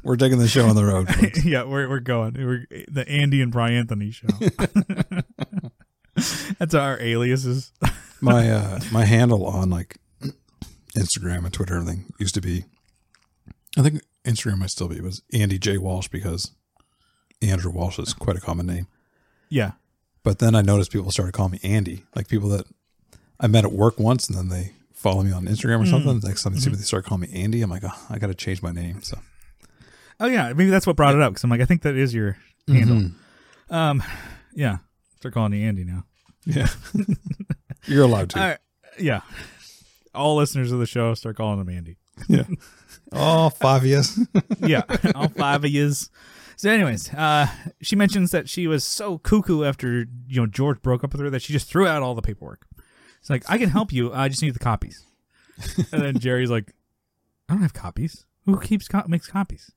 We're 0.03 0.17
taking 0.17 0.39
the 0.39 0.49
show 0.49 0.67
on 0.67 0.77
the 0.77 0.85
road. 0.85 1.09
folks. 1.09 1.45
yeah, 1.45 1.65
we're 1.65 1.89
we're 1.89 2.01
going. 2.01 2.35
We're 2.35 2.67
the 2.89 3.07
Andy 3.09 3.43
and 3.43 3.53
Brian 3.53 3.77
Anthony 3.77 4.13
show. 4.13 4.29
That's 6.59 6.75
our 6.75 6.99
aliases. 7.01 7.73
my 8.21 8.51
uh 8.51 8.81
my 8.93 9.05
handle 9.05 9.45
on 9.47 9.69
like 9.69 9.99
Instagram 10.97 11.45
and 11.45 11.53
Twitter 11.53 11.77
and 11.77 11.89
everything 11.89 12.13
used 12.19 12.35
to 12.35 12.41
be 12.41 12.65
I 13.79 13.83
think 13.83 14.03
Instagram 14.25 14.59
might 14.59 14.71
still 14.71 14.89
be 14.89 14.97
It 14.97 15.03
was 15.03 15.23
Andy 15.33 15.59
J 15.59 15.79
Walsh 15.79 16.09
because 16.09 16.53
Andrew 17.41 17.71
Walsh 17.73 17.99
is 17.99 18.13
quite 18.15 18.37
a 18.37 18.41
common 18.41 18.67
name. 18.67 18.87
Yeah, 19.49 19.73
But 20.23 20.39
then 20.39 20.55
I 20.55 20.63
noticed 20.63 20.93
people 20.93 21.11
started 21.11 21.33
calling 21.33 21.53
me 21.53 21.61
Andy, 21.63 22.05
like 22.15 22.29
people 22.29 22.49
that 22.51 22.67
I 23.41 23.47
met 23.49 23.65
at 23.65 23.73
work 23.73 23.99
once 23.99 24.29
and 24.29 24.37
then 24.39 24.49
they 24.49 24.73
follow 24.95 25.23
me 25.23 25.33
on 25.33 25.47
Instagram 25.47 25.83
or 25.83 25.87
something. 25.87 26.21
Next 26.23 26.43
time 26.45 26.53
they 26.55 26.61
see 26.61 26.71
me, 26.71 26.77
they 26.77 26.83
start 26.83 27.05
calling 27.05 27.23
me 27.23 27.43
Andy. 27.43 27.61
I'm 27.63 27.69
like, 27.71 27.83
oh, 27.85 28.07
I 28.09 28.19
got 28.19 28.29
to 28.29 28.35
change 28.35 28.63
my 28.63 28.71
name. 28.73 29.03
So 29.03 29.19
Oh 30.21 30.27
yeah, 30.27 30.49
maybe 30.53 30.71
that's 30.71 30.87
what 30.87 30.95
brought 30.97 31.15
it 31.17 31.21
up 31.23 31.33
because 31.33 31.43
I'm 31.45 31.51
like, 31.51 31.61
I 31.61 31.65
think 31.65 31.83
that 31.83 31.97
is 31.97 32.15
your 32.15 32.37
handle. 32.69 32.97
Mhm. 32.97 33.13
Um, 33.71 34.03
yeah, 34.55 34.79
start 35.19 35.35
calling 35.35 35.53
you 35.55 35.67
Andy 35.67 35.83
now. 35.85 36.05
yeah, 36.45 36.69
you're 37.87 38.05
allowed 38.05 38.31
to. 38.31 38.39
Right, 38.39 38.59
yeah, 39.01 39.23
all 40.15 40.37
listeners 40.37 40.73
of 40.73 40.79
the 40.79 40.87
show 40.87 41.15
start 41.15 41.37
calling 41.37 41.61
him 41.61 41.69
Andy. 41.69 41.97
yeah. 42.29 42.45
Oh, 43.13 43.51
five 43.51 43.85
years. 43.85 44.19
yeah, 44.61 44.83
all 45.15 45.29
five 45.29 45.65
of 45.65 45.71
yous. 45.71 46.11
So, 46.57 46.71
anyways, 46.71 47.13
uh, 47.15 47.47
she 47.81 47.97
mentions 47.97 48.31
that 48.31 48.49
she 48.49 48.67
was 48.67 48.85
so 48.85 49.19
cuckoo 49.19 49.65
after 49.65 50.07
you 50.29 50.41
know 50.41 50.47
George 50.47 50.81
broke 50.83 51.03
up 51.05 51.13
with 51.13 51.21
her 51.21 51.31
that 51.31 51.43
she 51.43 51.53
just 51.53 51.69
threw 51.69 51.87
out 51.87 52.03
all 52.03 52.15
the 52.15 52.23
paperwork. 52.23 52.67
It's 53.21 53.31
like 53.31 53.45
I 53.49 53.59
can 53.59 53.71
help 53.71 53.93
you. 53.93 54.13
I 54.13 54.29
just 54.29 54.43
need 54.43 54.55
the 54.55 54.59
copies. 54.59 55.05
And 55.93 56.03
then 56.03 56.19
Jerry's 56.19 56.51
like, 56.51 56.73
I 57.49 57.55
don't 57.55 57.63
have 57.63 57.75
copies. 57.75 58.25
Who 58.47 58.59
keeps 58.61 58.89
co- 58.89 59.05
makes 59.07 59.27
copies? 59.29 59.73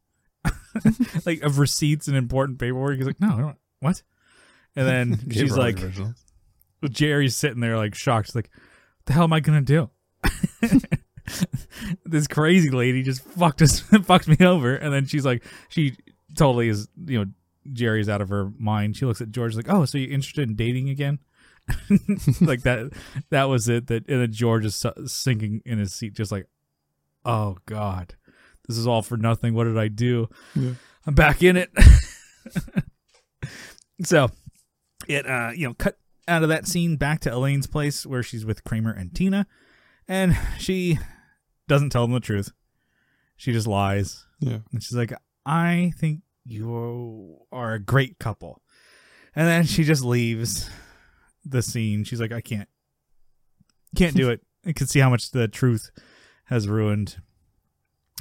like 1.25 1.41
of 1.41 1.59
receipts 1.59 2.07
and 2.07 2.17
important 2.17 2.59
paperwork. 2.59 2.97
He's 2.97 3.05
like, 3.05 3.19
no, 3.21 3.33
I 3.33 3.37
don't. 3.39 3.57
What? 3.79 4.03
And 4.75 4.87
then 4.87 5.19
she's 5.31 5.57
like. 5.57 5.79
Jerry's 6.89 7.35
sitting 7.35 7.61
there 7.61 7.77
like 7.77 7.95
shocked. 7.95 8.27
She's 8.27 8.35
like, 8.35 8.49
"What 8.53 9.05
the 9.05 9.13
hell 9.13 9.23
am 9.23 9.33
I 9.33 9.39
gonna 9.39 9.61
do?" 9.61 9.89
this 12.05 12.27
crazy 12.27 12.69
lady 12.69 13.03
just 13.03 13.23
fucked 13.23 13.61
us, 13.61 13.79
fucked 14.03 14.27
me 14.27 14.45
over, 14.45 14.75
and 14.75 14.93
then 14.93 15.05
she's 15.05 15.25
like, 15.25 15.43
she 15.69 15.95
totally 16.35 16.69
is, 16.69 16.87
you 17.05 17.19
know, 17.19 17.31
Jerry's 17.71 18.09
out 18.09 18.21
of 18.21 18.29
her 18.29 18.51
mind. 18.57 18.97
She 18.97 19.05
looks 19.05 19.21
at 19.21 19.31
George 19.31 19.55
like, 19.55 19.69
"Oh, 19.69 19.85
so 19.85 19.97
you're 19.97 20.11
interested 20.11 20.47
in 20.47 20.55
dating 20.55 20.89
again?" 20.89 21.19
like 22.41 22.61
that. 22.61 22.91
That 23.31 23.45
was 23.45 23.67
it. 23.67 23.87
That 23.87 24.07
and 24.07 24.21
then 24.21 24.31
George 24.31 24.65
is 24.65 24.85
sinking 25.05 25.61
in 25.65 25.79
his 25.79 25.93
seat, 25.93 26.13
just 26.13 26.31
like, 26.31 26.47
"Oh 27.23 27.57
God, 27.65 28.15
this 28.67 28.77
is 28.77 28.85
all 28.85 29.01
for 29.01 29.17
nothing. 29.17 29.53
What 29.53 29.63
did 29.63 29.77
I 29.77 29.87
do? 29.87 30.29
Yeah. 30.55 30.73
I'm 31.07 31.15
back 31.15 31.41
in 31.41 31.57
it." 31.57 31.71
so 34.03 34.29
it 35.07 35.27
uh 35.27 35.51
you 35.55 35.67
know 35.67 35.73
cut 35.73 35.97
out 36.27 36.43
of 36.43 36.49
that 36.49 36.67
scene 36.67 36.97
back 36.97 37.19
to 37.21 37.31
Elaine's 37.31 37.67
place 37.67 38.05
where 38.05 38.23
she's 38.23 38.45
with 38.45 38.63
Kramer 38.63 38.91
and 38.91 39.13
Tina 39.13 39.47
and 40.07 40.37
she 40.59 40.99
doesn't 41.67 41.89
tell 41.89 42.03
them 42.03 42.13
the 42.13 42.19
truth 42.19 42.51
She 43.37 43.51
just 43.51 43.67
lies. 43.67 44.25
Yeah. 44.39 44.59
And 44.71 44.81
she's 44.83 44.95
like, 44.95 45.13
I 45.45 45.91
think 45.97 46.21
you 46.45 47.39
are 47.51 47.73
a 47.73 47.79
great 47.79 48.19
couple. 48.19 48.61
And 49.35 49.47
then 49.47 49.65
she 49.65 49.83
just 49.83 50.03
leaves 50.03 50.69
the 51.43 51.61
scene. 51.61 52.03
She's 52.03 52.21
like, 52.21 52.31
I 52.31 52.41
can't, 52.41 52.69
can't 53.95 54.15
do 54.15 54.29
it. 54.29 54.41
I 54.65 54.71
can 54.71 54.87
see 54.87 54.99
how 54.99 55.09
much 55.09 55.31
the 55.31 55.47
truth 55.47 55.91
has 56.45 56.67
ruined 56.67 57.17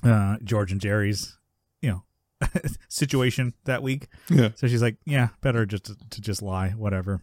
uh, 0.03 0.37
George 0.43 0.73
and 0.73 0.81
Jerry's, 0.81 1.39
you 1.81 1.91
know, 1.91 2.05
situation 2.89 3.55
that 3.65 3.83
week. 3.83 4.09
Yeah. 4.29 4.51
So 4.57 4.67
she's 4.67 4.83
like, 4.83 4.97
yeah, 5.05 5.29
better 5.41 5.67
just 5.67 5.85
to, 5.85 5.97
to 6.11 6.21
just 6.21 6.43
lie, 6.43 6.71
whatever. 6.71 7.23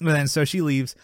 And 0.00 0.08
then 0.10 0.28
so 0.28 0.44
she 0.44 0.60
leaves, 0.60 0.94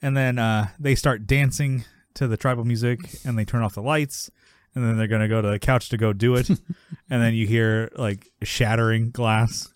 and 0.00 0.16
then 0.16 0.38
uh, 0.38 0.68
they 0.78 0.94
start 0.94 1.26
dancing 1.26 1.84
to 2.18 2.28
the 2.28 2.36
tribal 2.36 2.64
music, 2.64 2.98
and 3.24 3.38
they 3.38 3.44
turn 3.44 3.62
off 3.62 3.74
the 3.74 3.82
lights, 3.82 4.30
and 4.74 4.84
then 4.84 4.96
they're 4.98 5.06
gonna 5.08 5.28
go 5.28 5.40
to 5.40 5.48
the 5.48 5.58
couch 5.58 5.88
to 5.90 5.96
go 5.96 6.12
do 6.12 6.34
it, 6.34 6.48
and 7.10 7.22
then 7.22 7.34
you 7.34 7.46
hear 7.46 7.90
like 7.96 8.28
shattering 8.42 9.10
glass 9.10 9.72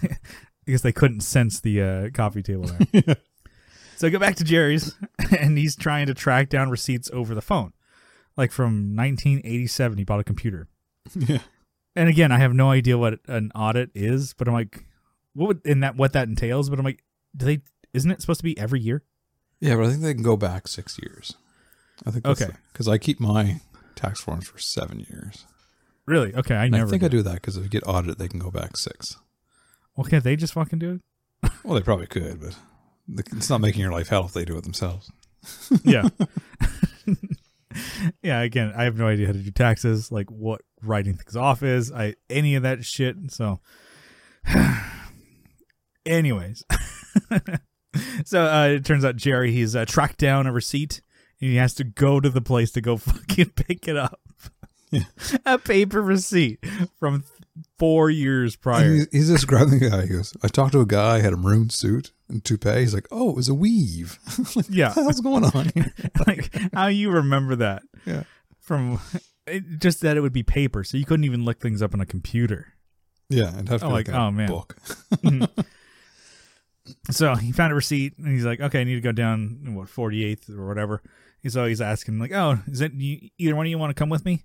because 0.64 0.82
they 0.82 0.92
couldn't 0.92 1.20
sense 1.20 1.60
the 1.60 1.82
uh, 1.82 2.10
coffee 2.14 2.42
table 2.42 2.70
there. 2.92 3.16
So 3.96 4.06
I 4.06 4.10
go 4.10 4.18
back 4.18 4.36
to 4.36 4.44
Jerry's, 4.44 4.94
and 5.38 5.58
he's 5.58 5.76
trying 5.76 6.06
to 6.06 6.14
track 6.14 6.48
down 6.48 6.70
receipts 6.70 7.10
over 7.12 7.34
the 7.34 7.42
phone, 7.42 7.74
like 8.34 8.50
from 8.50 8.96
1987. 8.96 9.98
He 9.98 10.04
bought 10.04 10.20
a 10.20 10.24
computer. 10.24 10.68
Yeah. 11.14 11.40
And 11.94 12.08
again, 12.08 12.32
I 12.32 12.38
have 12.38 12.54
no 12.54 12.70
idea 12.70 12.96
what 12.96 13.18
an 13.28 13.52
audit 13.54 13.90
is, 13.94 14.32
but 14.32 14.48
I'm 14.48 14.54
like, 14.54 14.86
what 15.34 15.48
would 15.48 15.60
and 15.66 15.82
that 15.82 15.96
what 15.96 16.14
that 16.14 16.28
entails? 16.28 16.70
But 16.70 16.78
I'm 16.78 16.84
like, 16.86 17.04
do 17.36 17.44
they? 17.44 17.60
Isn't 17.92 18.10
it 18.10 18.22
supposed 18.22 18.40
to 18.40 18.44
be 18.44 18.56
every 18.56 18.80
year? 18.80 19.02
Yeah, 19.60 19.76
but 19.76 19.84
I 19.84 19.88
think 19.90 20.00
they 20.00 20.14
can 20.14 20.22
go 20.22 20.38
back 20.38 20.66
six 20.66 20.98
years. 21.02 21.34
I 22.06 22.10
think 22.10 22.26
Okay. 22.26 22.48
because 22.72 22.88
I 22.88 22.98
keep 22.98 23.20
my 23.20 23.60
tax 23.94 24.20
forms 24.20 24.48
for 24.48 24.58
seven 24.58 25.00
years. 25.00 25.44
Really? 26.06 26.34
Okay, 26.34 26.54
I 26.54 26.64
And 26.64 26.72
never. 26.72 26.86
I 26.86 26.90
think. 26.90 27.02
I 27.04 27.08
do 27.08 27.22
that 27.22 27.34
because 27.34 27.56
if 27.56 27.62
you 27.64 27.68
get 27.68 27.86
audited, 27.86 28.18
they 28.18 28.28
can 28.28 28.38
go 28.40 28.50
back 28.50 28.76
six. 28.76 29.16
Well, 29.96 30.04
can't 30.06 30.24
they 30.24 30.34
just 30.36 30.54
fucking 30.54 30.78
do 30.78 30.94
it? 31.42 31.50
Well, 31.64 31.74
they 31.74 31.82
probably 31.82 32.06
could, 32.06 32.40
but 32.40 32.56
it's 33.34 33.50
not 33.50 33.60
making 33.60 33.80
your 33.82 33.92
life 33.92 34.08
hell 34.08 34.24
if 34.24 34.32
they 34.32 34.44
do 34.44 34.56
it 34.56 34.64
themselves. 34.64 35.10
Yeah. 35.84 36.08
yeah. 38.22 38.40
Again, 38.40 38.72
I 38.76 38.84
have 38.84 38.96
no 38.96 39.06
idea 39.06 39.26
how 39.26 39.32
to 39.32 39.38
do 39.38 39.50
taxes, 39.50 40.10
like 40.10 40.30
what 40.30 40.62
writing 40.82 41.14
things 41.14 41.36
off 41.36 41.62
is, 41.62 41.92
I 41.92 42.14
any 42.28 42.54
of 42.56 42.62
that 42.62 42.84
shit. 42.84 43.16
So, 43.28 43.60
anyways, 46.06 46.64
so 48.24 48.42
uh, 48.42 48.68
it 48.68 48.84
turns 48.84 49.04
out 49.04 49.16
Jerry 49.16 49.52
he's 49.52 49.76
uh, 49.76 49.84
tracked 49.84 50.18
down 50.18 50.46
a 50.46 50.52
receipt 50.52 51.02
he 51.40 51.56
has 51.56 51.74
to 51.74 51.84
go 51.84 52.20
to 52.20 52.28
the 52.28 52.40
place 52.40 52.70
to 52.72 52.80
go 52.80 52.96
fucking 52.98 53.50
pick 53.50 53.88
it 53.88 53.96
up. 53.96 54.20
Yeah. 54.92 55.04
a 55.46 55.56
paper 55.58 56.02
receipt 56.02 56.64
from 56.98 57.22
four 57.78 58.10
years 58.10 58.56
prior. 58.56 58.92
he's, 58.92 59.08
he's 59.12 59.28
describing 59.28 59.78
the 59.78 59.88
guy. 59.90 60.02
He 60.02 60.08
goes, 60.08 60.36
I 60.42 60.48
talked 60.48 60.72
to 60.72 60.80
a 60.80 60.86
guy, 60.86 61.20
had 61.20 61.32
a 61.32 61.36
maroon 61.36 61.70
suit 61.70 62.12
and 62.28 62.44
toupee. 62.44 62.80
He's 62.80 62.92
like, 62.94 63.06
oh, 63.12 63.30
it 63.30 63.36
was 63.36 63.48
a 63.48 63.54
weave. 63.54 64.18
like, 64.56 64.66
Yeah. 64.68 64.88
What 64.88 64.94
the 64.96 65.02
hell's 65.02 65.20
going 65.20 65.44
on 65.44 65.70
here? 65.74 65.92
like 66.26 66.52
how 66.74 66.88
you 66.88 67.10
remember 67.10 67.54
that 67.56 67.82
Yeah. 68.04 68.24
from 68.58 68.98
it, 69.46 69.62
just 69.78 70.00
that 70.00 70.16
it 70.16 70.20
would 70.20 70.32
be 70.32 70.42
paper, 70.42 70.82
so 70.84 70.96
you 70.96 71.04
couldn't 71.04 71.24
even 71.24 71.44
look 71.44 71.60
things 71.60 71.82
up 71.82 71.94
on 71.94 72.00
a 72.00 72.06
computer. 72.06 72.74
Yeah, 73.28 73.56
and 73.56 73.68
have 73.68 73.80
to 73.82 73.86
Oh, 73.86 73.90
like, 73.90 74.08
oh, 74.08 74.30
man. 74.32 74.48
book. 74.48 74.76
Mm-hmm. 75.14 75.60
So 77.10 77.34
he 77.36 77.52
found 77.52 77.72
a 77.72 77.76
receipt 77.76 78.18
and 78.18 78.26
he's 78.28 78.44
like, 78.44 78.60
okay, 78.60 78.80
I 78.80 78.84
need 78.84 78.96
to 78.96 79.00
go 79.00 79.12
down 79.12 79.74
what 79.76 79.86
48th 79.88 80.50
or 80.50 80.66
whatever. 80.66 81.02
So 81.42 81.56
always 81.56 81.80
asking 81.80 82.18
like, 82.18 82.32
oh, 82.32 82.58
is 82.66 82.80
it 82.80 82.92
you, 82.94 83.28
either 83.38 83.56
one 83.56 83.66
of 83.66 83.70
you 83.70 83.78
want 83.78 83.90
to 83.90 83.98
come 83.98 84.08
with 84.10 84.24
me? 84.24 84.44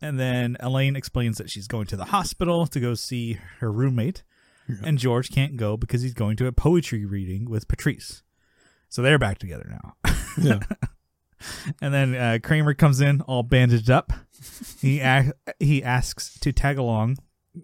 And 0.00 0.18
then 0.18 0.56
Elaine 0.60 0.96
explains 0.96 1.38
that 1.38 1.50
she's 1.50 1.66
going 1.66 1.86
to 1.86 1.96
the 1.96 2.06
hospital 2.06 2.66
to 2.68 2.80
go 2.80 2.94
see 2.94 3.38
her 3.60 3.70
roommate, 3.72 4.22
Yeah. 4.68 4.76
and 4.84 4.98
George 4.98 5.30
can't 5.30 5.56
go 5.56 5.76
because 5.76 6.02
he's 6.02 6.14
going 6.14 6.36
to 6.36 6.46
a 6.46 6.52
poetry 6.52 7.04
reading 7.04 7.48
with 7.50 7.66
Patrice. 7.68 8.22
So 8.88 9.02
they're 9.02 9.18
back 9.18 9.38
together 9.38 9.78
now. 10.04 10.12
Yeah. 10.40 10.60
And 11.80 11.94
then 11.94 12.14
uh, 12.16 12.38
Kramer 12.42 12.74
comes 12.74 13.00
in 13.00 13.20
all 13.20 13.44
bandaged 13.44 13.88
up. 13.90 14.12
He 14.80 14.98
a- 14.98 15.32
he 15.60 15.84
asks 15.84 16.36
to 16.40 16.52
tag 16.52 16.78
along, 16.78 17.18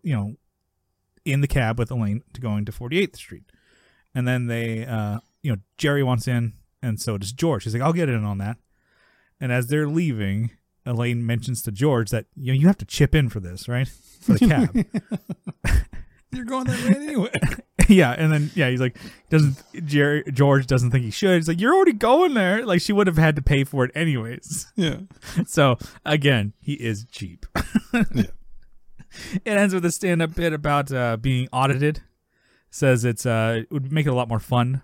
you 0.05 0.15
know, 0.15 0.35
in 1.25 1.41
the 1.41 1.49
cab 1.49 1.77
with 1.79 1.91
Elaine 1.91 2.23
to 2.35 2.41
going 2.41 2.65
to 2.67 2.73
48th 2.73 3.17
Street. 3.17 3.43
And 4.15 4.29
then 4.29 4.47
they, 4.47 4.87
uh, 4.87 5.19
you 5.43 5.51
know, 5.51 5.59
Jerry 5.77 6.05
wants 6.05 6.29
in, 6.29 6.53
and 6.85 7.01
so 7.01 7.19
does 7.19 7.33
George. 7.33 7.65
He's 7.65 7.75
like, 7.75 7.83
I'll 7.83 7.93
get 7.93 8.09
in 8.09 8.25
on 8.25 8.39
that. 8.39 8.59
And 9.41 9.51
as 9.51 9.67
they're 9.69 9.89
leaving, 9.89 10.51
Elaine 10.87 11.27
mentions 11.27 11.63
to 11.63 11.73
George 11.73 12.11
that 12.11 12.27
you 12.37 12.53
know 12.53 12.59
you 12.59 12.67
have 12.67 12.79
to 12.79 12.85
chip 12.85 13.15
in 13.15 13.29
for 13.29 13.41
this, 13.41 13.69
right? 13.69 13.89
For 13.89 14.35
the 14.35 14.47
cab. 14.47 14.75
You're 16.33 16.45
going 16.45 16.67
that 16.67 16.85
way 16.85 16.97
anyway. 16.97 17.31
yeah, 17.89 18.11
and 18.13 18.33
then 18.33 18.51
yeah, 18.55 18.69
he's 18.69 18.81
like 18.81 18.97
doesn't 19.31 19.63
Jerry 19.85 20.25
George 20.33 20.67
doesn't 20.67 20.91
think 20.91 21.05
he 21.05 21.11
should. 21.11 21.37
He's 21.37 21.49
like, 21.49 21.61
You're 21.61 21.75
already 21.75 21.93
going 21.93 22.35
there. 22.35 22.67
Like 22.67 22.81
she 22.81 22.93
would 22.93 23.07
have 23.07 23.17
had 23.17 23.37
to 23.37 23.43
pay 23.43 23.65
for 23.65 23.85
it 23.85 23.93
anyways. 23.95 24.73
yeah. 24.77 24.99
So 25.47 25.79
again, 26.05 26.53
he 26.61 26.75
is 26.75 27.07
cheap. 27.11 27.47
Yeah. 27.93 28.25
It 29.45 29.57
ends 29.57 29.73
with 29.73 29.85
a 29.85 29.93
stand-up 29.93 30.35
bit 30.35 30.53
about 30.53 30.93
uh, 30.93 31.17
being 31.17 31.49
audited. 31.53 32.03
Says 32.71 33.05
it's 33.05 33.25
uh, 33.25 33.61
it 33.61 33.73
would 33.73 33.93
make 33.93 34.07
it 34.07 34.11
a 34.11 34.15
lot 34.15 34.29
more 34.29 34.41
fun 34.41 34.83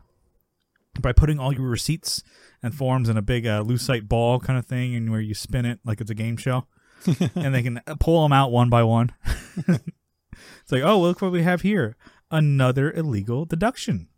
by 1.00 1.12
putting 1.12 1.38
all 1.38 1.52
your 1.52 1.68
receipts 1.68 2.22
and 2.62 2.74
forms 2.74 3.08
in 3.08 3.16
a 3.16 3.22
big 3.22 3.46
uh, 3.46 3.62
lucite 3.62 4.08
ball 4.08 4.40
kind 4.40 4.58
of 4.58 4.66
thing, 4.66 4.94
and 4.94 5.10
where 5.10 5.20
you 5.20 5.34
spin 5.34 5.64
it 5.64 5.78
like 5.84 6.00
it's 6.00 6.10
a 6.10 6.14
game 6.14 6.36
show, 6.36 6.66
and 7.34 7.54
they 7.54 7.62
can 7.62 7.80
pull 7.98 8.22
them 8.22 8.32
out 8.32 8.50
one 8.50 8.68
by 8.70 8.82
one. 8.82 9.12
it's 9.68 10.72
like, 10.72 10.82
oh, 10.82 11.00
look 11.00 11.22
what 11.22 11.32
we 11.32 11.42
have 11.42 11.62
here: 11.62 11.96
another 12.30 12.90
illegal 12.92 13.44
deduction. 13.44 14.08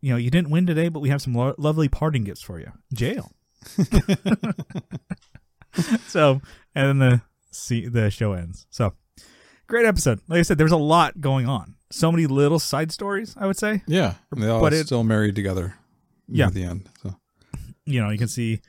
You 0.00 0.12
know, 0.12 0.16
you 0.18 0.30
didn't 0.30 0.50
win 0.50 0.66
today, 0.66 0.88
but 0.88 1.00
we 1.00 1.08
have 1.08 1.22
some 1.22 1.34
lo- 1.34 1.54
lovely 1.58 1.88
parting 1.88 2.24
gifts 2.24 2.42
for 2.42 2.60
you. 2.60 2.70
Jail. 2.94 3.32
so, 6.06 6.40
and 6.74 6.88
then 6.88 6.98
the 6.98 7.20
see 7.50 7.86
the 7.88 8.10
show 8.10 8.32
ends. 8.32 8.66
So, 8.70 8.94
great 9.66 9.86
episode. 9.86 10.20
Like 10.28 10.38
I 10.38 10.42
said, 10.42 10.58
there's 10.58 10.72
a 10.72 10.76
lot 10.76 11.20
going 11.20 11.48
on. 11.48 11.74
So 11.90 12.10
many 12.12 12.26
little 12.26 12.58
side 12.58 12.92
stories. 12.92 13.34
I 13.38 13.46
would 13.46 13.56
say. 13.58 13.82
Yeah. 13.86 14.14
They 14.36 14.48
all 14.48 14.60
But 14.60 14.72
it- 14.72 14.86
still 14.86 15.04
married 15.04 15.34
together. 15.34 15.74
Yeah. 16.28 16.46
At 16.48 16.54
the 16.54 16.64
end. 16.64 16.88
So 17.02 17.16
You 17.84 18.02
know, 18.02 18.10
you 18.10 18.18
can 18.18 18.28
see 18.28 18.60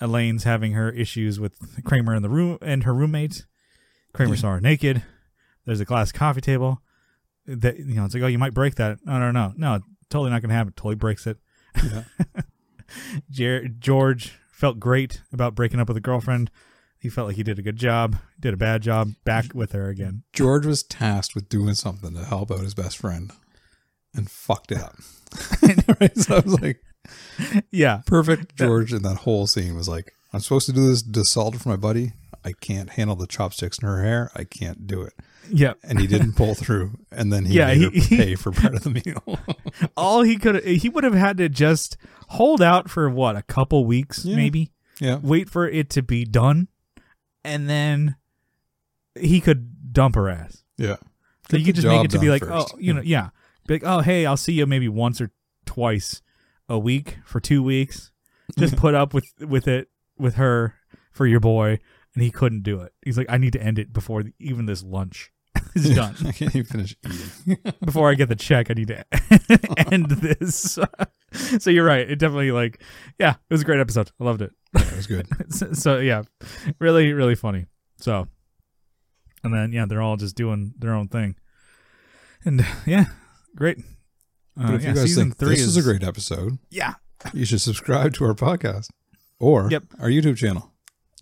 Elaine's 0.00 0.44
having 0.44 0.72
her 0.72 0.90
issues 0.90 1.38
with 1.40 1.56
Kramer 1.84 2.14
in 2.14 2.22
the 2.22 2.28
room 2.28 2.58
and 2.62 2.84
her 2.84 2.94
roommate. 2.94 3.46
Kramer 4.12 4.34
Yeah. 4.34 4.40
saw 4.40 4.50
her 4.54 4.60
naked. 4.60 5.02
There's 5.66 5.80
a 5.80 5.84
glass 5.84 6.12
coffee 6.12 6.40
table. 6.40 6.82
That 7.46 7.78
you 7.78 7.94
know, 7.94 8.04
it's 8.04 8.14
like, 8.14 8.22
oh, 8.22 8.26
you 8.28 8.38
might 8.38 8.54
break 8.54 8.76
that. 8.76 8.98
No, 9.04 9.18
no, 9.18 9.30
no, 9.30 9.52
no. 9.56 9.80
Totally 10.08 10.30
not 10.30 10.42
gonna 10.42 10.54
happen. 10.54 10.72
Totally 10.74 10.94
breaks 10.94 11.26
it. 11.26 11.38
yeah. 11.76 12.04
Jer- 13.30 13.68
George 13.68 14.32
felt 14.52 14.80
great 14.80 15.22
about 15.32 15.54
breaking 15.54 15.80
up 15.80 15.88
with 15.88 15.96
a 15.96 16.00
girlfriend. 16.02 16.50
He 16.98 17.08
felt 17.08 17.28
like 17.28 17.36
he 17.36 17.42
did 17.42 17.58
a 17.58 17.62
good 17.62 17.76
job. 17.76 18.16
Did 18.38 18.52
a 18.54 18.56
bad 18.58 18.82
job. 18.82 19.12
Back 19.24 19.54
with 19.54 19.72
her 19.72 19.88
again. 19.88 20.22
George 20.32 20.66
was 20.66 20.82
tasked 20.82 21.34
with 21.34 21.48
doing 21.48 21.74
something 21.74 22.12
to 22.14 22.24
help 22.24 22.50
out 22.50 22.60
his 22.60 22.74
best 22.74 22.98
friend 22.98 23.32
and 24.14 24.30
fucked 24.30 24.72
it 24.72 24.78
up. 24.78 24.96
right? 26.00 26.16
So 26.16 26.36
I 26.36 26.40
was 26.40 26.60
like, 26.60 26.82
Yeah. 27.70 28.02
perfect 28.06 28.56
George 28.56 28.92
in 28.92 29.02
that 29.02 29.18
whole 29.18 29.46
scene 29.46 29.74
was 29.74 29.88
like, 29.88 30.14
I'm 30.32 30.40
supposed 30.40 30.66
to 30.66 30.72
do 30.72 30.88
this 30.88 31.02
to 31.02 31.24
for 31.58 31.68
my 31.68 31.76
buddy. 31.76 32.12
I 32.44 32.52
can't 32.52 32.90
handle 32.90 33.16
the 33.16 33.26
chopsticks 33.26 33.78
in 33.78 33.86
her 33.88 34.02
hair. 34.02 34.30
I 34.34 34.44
can't 34.44 34.86
do 34.86 35.02
it. 35.02 35.12
Yeah. 35.50 35.74
And 35.82 36.00
he 36.00 36.06
didn't 36.06 36.34
pull 36.36 36.54
through. 36.54 36.92
And 37.10 37.32
then 37.32 37.44
he 37.44 37.54
Yeah, 37.54 37.66
made 37.66 37.92
he- 37.92 38.16
her 38.16 38.22
pay 38.24 38.34
for 38.36 38.52
part 38.52 38.74
of 38.74 38.82
the 38.84 38.90
meal. 38.90 39.38
All 39.96 40.22
he 40.22 40.36
could 40.36 40.64
he 40.64 40.88
would 40.88 41.04
have 41.04 41.14
had 41.14 41.36
to 41.38 41.48
just 41.48 41.96
hold 42.28 42.62
out 42.62 42.88
for 42.88 43.10
what 43.10 43.36
a 43.36 43.42
couple 43.42 43.84
weeks 43.84 44.24
Yeah. 44.24 44.36
maybe. 44.36 44.70
yeah. 45.00 45.16
Wait 45.22 45.50
for 45.50 45.68
it 45.68 45.90
to 45.90 46.02
be 46.02 46.24
done, 46.24 46.68
and 47.44 47.68
then 47.68 48.16
he 49.18 49.40
could 49.40 49.92
dump 49.92 50.14
her 50.14 50.28
ass. 50.28 50.62
Yeah. 50.78 50.96
So 51.50 51.56
you 51.56 51.64
Get 51.64 51.66
could 51.66 51.74
just 51.82 51.88
make 51.88 52.04
it 52.04 52.10
to 52.12 52.18
be 52.20 52.30
like, 52.30 52.42
first. 52.44 52.72
oh, 52.74 52.78
you 52.78 52.94
know, 52.94 53.02
yeah, 53.02 53.30
be 53.66 53.74
like, 53.74 53.84
oh, 53.84 54.00
hey, 54.00 54.24
I'll 54.24 54.36
see 54.36 54.52
you 54.52 54.66
maybe 54.66 54.88
once 54.88 55.20
or 55.20 55.30
twice 55.66 56.22
a 56.70 56.78
week 56.78 57.18
for 57.26 57.40
two 57.40 57.62
weeks. 57.62 58.12
Just 58.58 58.76
put 58.76 58.94
up 58.94 59.12
with 59.12 59.26
with 59.40 59.68
it 59.68 59.88
with 60.16 60.36
her 60.36 60.76
for 61.12 61.26
your 61.26 61.40
boy, 61.40 61.78
and 62.14 62.22
he 62.22 62.30
couldn't 62.30 62.62
do 62.62 62.80
it. 62.80 62.92
He's 63.04 63.18
like, 63.18 63.26
I 63.28 63.36
need 63.36 63.52
to 63.52 63.62
end 63.62 63.78
it 63.78 63.92
before 63.92 64.24
even 64.38 64.66
this 64.66 64.82
lunch 64.82 65.30
is 65.74 65.94
done. 65.94 66.14
I 66.24 66.32
can't 66.32 66.54
even 66.54 66.64
finish 66.64 66.96
eating. 67.04 67.58
before 67.84 68.10
I 68.10 68.14
get 68.14 68.28
the 68.28 68.36
check, 68.36 68.70
I 68.70 68.74
need 68.74 68.88
to 68.88 69.04
end 69.92 70.10
this. 70.10 70.78
so 71.58 71.70
you're 71.70 71.84
right. 71.84 72.08
It 72.08 72.18
definitely 72.18 72.52
like, 72.52 72.82
yeah, 73.18 73.32
it 73.32 73.54
was 73.54 73.62
a 73.62 73.64
great 73.64 73.80
episode. 73.80 74.10
I 74.20 74.24
loved 74.24 74.42
it. 74.42 74.52
Yeah, 74.74 74.88
it 74.88 74.96
was 74.96 75.06
good. 75.06 75.28
so, 75.52 75.72
so, 75.72 75.98
yeah, 75.98 76.22
really, 76.78 77.12
really 77.12 77.34
funny. 77.34 77.66
So, 77.98 78.28
and 79.44 79.52
then 79.52 79.72
yeah, 79.72 79.86
they're 79.86 80.02
all 80.02 80.16
just 80.16 80.36
doing 80.36 80.74
their 80.78 80.94
own 80.94 81.08
thing, 81.08 81.36
and 82.44 82.64
yeah, 82.86 83.06
great. 83.54 83.78
Uh, 84.58 84.66
But 84.66 84.74
if 84.74 84.82
yeah, 84.82 84.88
you 84.90 84.94
guys 84.94 85.04
season 85.04 85.24
think 85.30 85.38
three 85.38 85.48
this 85.50 85.60
is, 85.60 85.76
a 85.76 85.82
great 85.82 86.02
episode, 86.02 86.58
yeah, 86.70 86.94
you 87.32 87.44
should 87.44 87.60
subscribe 87.60 88.14
to 88.14 88.24
our 88.24 88.34
podcast 88.34 88.88
or 89.38 89.68
Yep. 89.70 89.82
Mm-hmm. 89.84 90.02
our 90.02 90.08
YouTube 90.08 90.36
channel. 90.36 90.72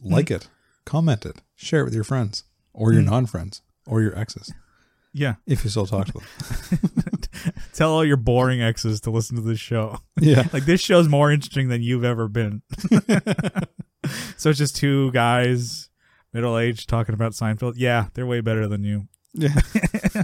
Like 0.03 0.31
it, 0.31 0.49
comment 0.85 1.27
it, 1.27 1.43
share 1.57 1.81
it 1.81 1.85
with 1.85 1.95
your 1.95 2.05
friends 2.05 2.45
or 2.73 2.93
your 2.93 3.03
Mm. 3.03 3.07
non-friends 3.11 3.63
or 3.87 4.01
your 4.03 4.17
exes 4.17 4.53
Yeah. 5.13 5.35
if 5.47 5.65
you 5.65 5.71
still 5.71 5.87
talk 5.87 6.07
to 6.07 6.13
them. 6.13 7.19
Tell 7.73 7.91
all 7.93 8.05
your 8.05 8.17
boring 8.17 8.61
exes 8.63 9.01
to 9.03 9.11
listen 9.11 9.37
to 9.37 9.43
this 9.43 9.59
show. 9.61 9.99
Yeah. 10.21 10.47
Like 10.53 10.65
this 10.67 10.81
show's 10.81 11.09
more 11.09 11.31
interesting 11.33 11.69
than 11.69 11.83
you've 11.83 12.05
ever 12.05 12.29
been. 12.29 12.63
so 14.37 14.51
it's 14.51 14.59
just 14.59 14.77
two 14.77 15.11
guys, 15.13 15.91
middle 16.33 16.57
aged, 16.59 16.89
talking 16.89 17.15
about 17.15 17.33
Seinfeld. 17.33 17.75
Yeah, 17.77 18.07
they're 18.15 18.27
way 18.27 18.41
better 18.41 18.67
than 18.69 18.83
you. 18.85 19.09
Yeah. 19.35 19.55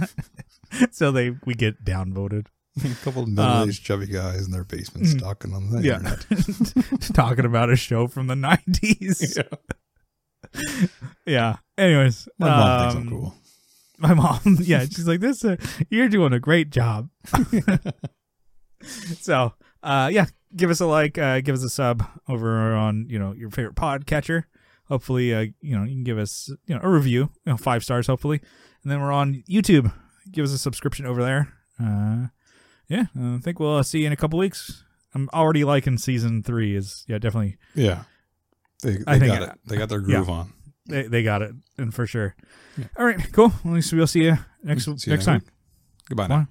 so 0.91 1.11
they 1.11 1.35
we 1.45 1.53
get 1.53 1.83
downvoted. 1.85 2.47
A 2.83 2.95
couple 3.03 3.23
of 3.23 3.29
middle-aged 3.29 3.85
chubby 3.85 4.07
guys 4.07 4.45
in 4.45 4.51
their 4.51 4.65
basements 4.65 5.13
mm. 5.13 5.19
talking 5.19 5.53
on 5.53 5.69
the 5.69 5.81
Yeah. 5.81 5.97
internet. 5.97 6.99
talking 7.13 7.45
about 7.45 7.69
a 7.69 7.75
show 7.75 8.07
from 8.07 8.27
the 8.27 8.35
nineties. 8.35 9.37
Yeah. 11.25 11.57
Anyways, 11.77 12.29
My 12.37 12.49
mom 12.49 12.79
thinks 12.79 12.95
I'm 12.95 13.01
um, 13.01 13.09
cool. 13.09 13.35
My 13.97 14.13
mom, 14.13 14.57
yeah, 14.61 14.81
she's 14.81 15.07
like, 15.07 15.19
"This, 15.19 15.43
uh, 15.43 15.55
you're 15.89 16.07
doing 16.07 16.33
a 16.33 16.39
great 16.39 16.69
job." 16.69 17.09
so, 19.21 19.53
uh, 19.83 20.09
yeah, 20.13 20.25
give 20.55 20.69
us 20.69 20.79
a 20.79 20.85
like, 20.85 21.17
uh, 21.17 21.41
give 21.41 21.55
us 21.55 21.63
a 21.63 21.69
sub 21.69 22.05
over 22.27 22.73
on 22.73 23.07
you 23.09 23.17
know 23.19 23.33
your 23.33 23.49
favorite 23.49 23.75
podcatcher. 23.75 24.43
Hopefully, 24.87 25.33
uh, 25.33 25.47
you 25.61 25.77
know 25.77 25.83
you 25.83 25.95
can 25.95 26.03
give 26.03 26.17
us 26.17 26.49
you 26.67 26.75
know 26.75 26.81
a 26.83 26.89
review, 26.89 27.29
you 27.45 27.51
know 27.51 27.57
five 27.57 27.83
stars, 27.83 28.07
hopefully, 28.07 28.39
and 28.83 28.91
then 28.91 29.01
we're 29.01 29.11
on 29.11 29.43
YouTube. 29.49 29.91
Give 30.31 30.45
us 30.45 30.51
a 30.51 30.57
subscription 30.57 31.05
over 31.05 31.23
there. 31.23 31.53
Uh, 31.81 32.27
yeah, 32.87 33.05
I 33.19 33.37
think 33.39 33.59
we'll 33.59 33.77
uh, 33.77 33.83
see 33.83 33.99
you 34.01 34.07
in 34.07 34.13
a 34.13 34.15
couple 34.17 34.39
weeks. 34.39 34.83
I'm 35.13 35.29
already 35.33 35.63
liking 35.63 35.97
season 35.97 36.43
three. 36.43 36.75
Is 36.75 37.05
yeah, 37.07 37.17
definitely 37.19 37.57
Yeah. 37.73 38.03
They, 38.83 38.97
they 38.97 39.03
I 39.07 39.17
think 39.19 39.31
got 39.33 39.41
it-. 39.43 39.59
They 39.65 39.77
got 39.77 39.89
their 39.89 40.01
groove 40.01 40.29
on. 40.29 40.51
they, 40.87 41.03
they 41.07 41.23
got 41.23 41.41
it, 41.41 41.53
and 41.77 41.93
for 41.93 42.05
sure. 42.05 42.35
Yeah. 42.77 42.85
All 42.97 43.05
right, 43.05 43.31
cool. 43.31 43.53
At 43.63 43.71
least 43.71 43.93
we'll 43.93 44.07
see 44.07 44.23
you 44.25 44.37
next 44.63 44.85
See 44.85 44.91
you 45.09 45.15
next 45.15 45.25
time. 45.25 45.39
week. 45.41 45.49
Goodbye 46.09 46.27
now. 46.27 46.39
Bye. 46.41 46.47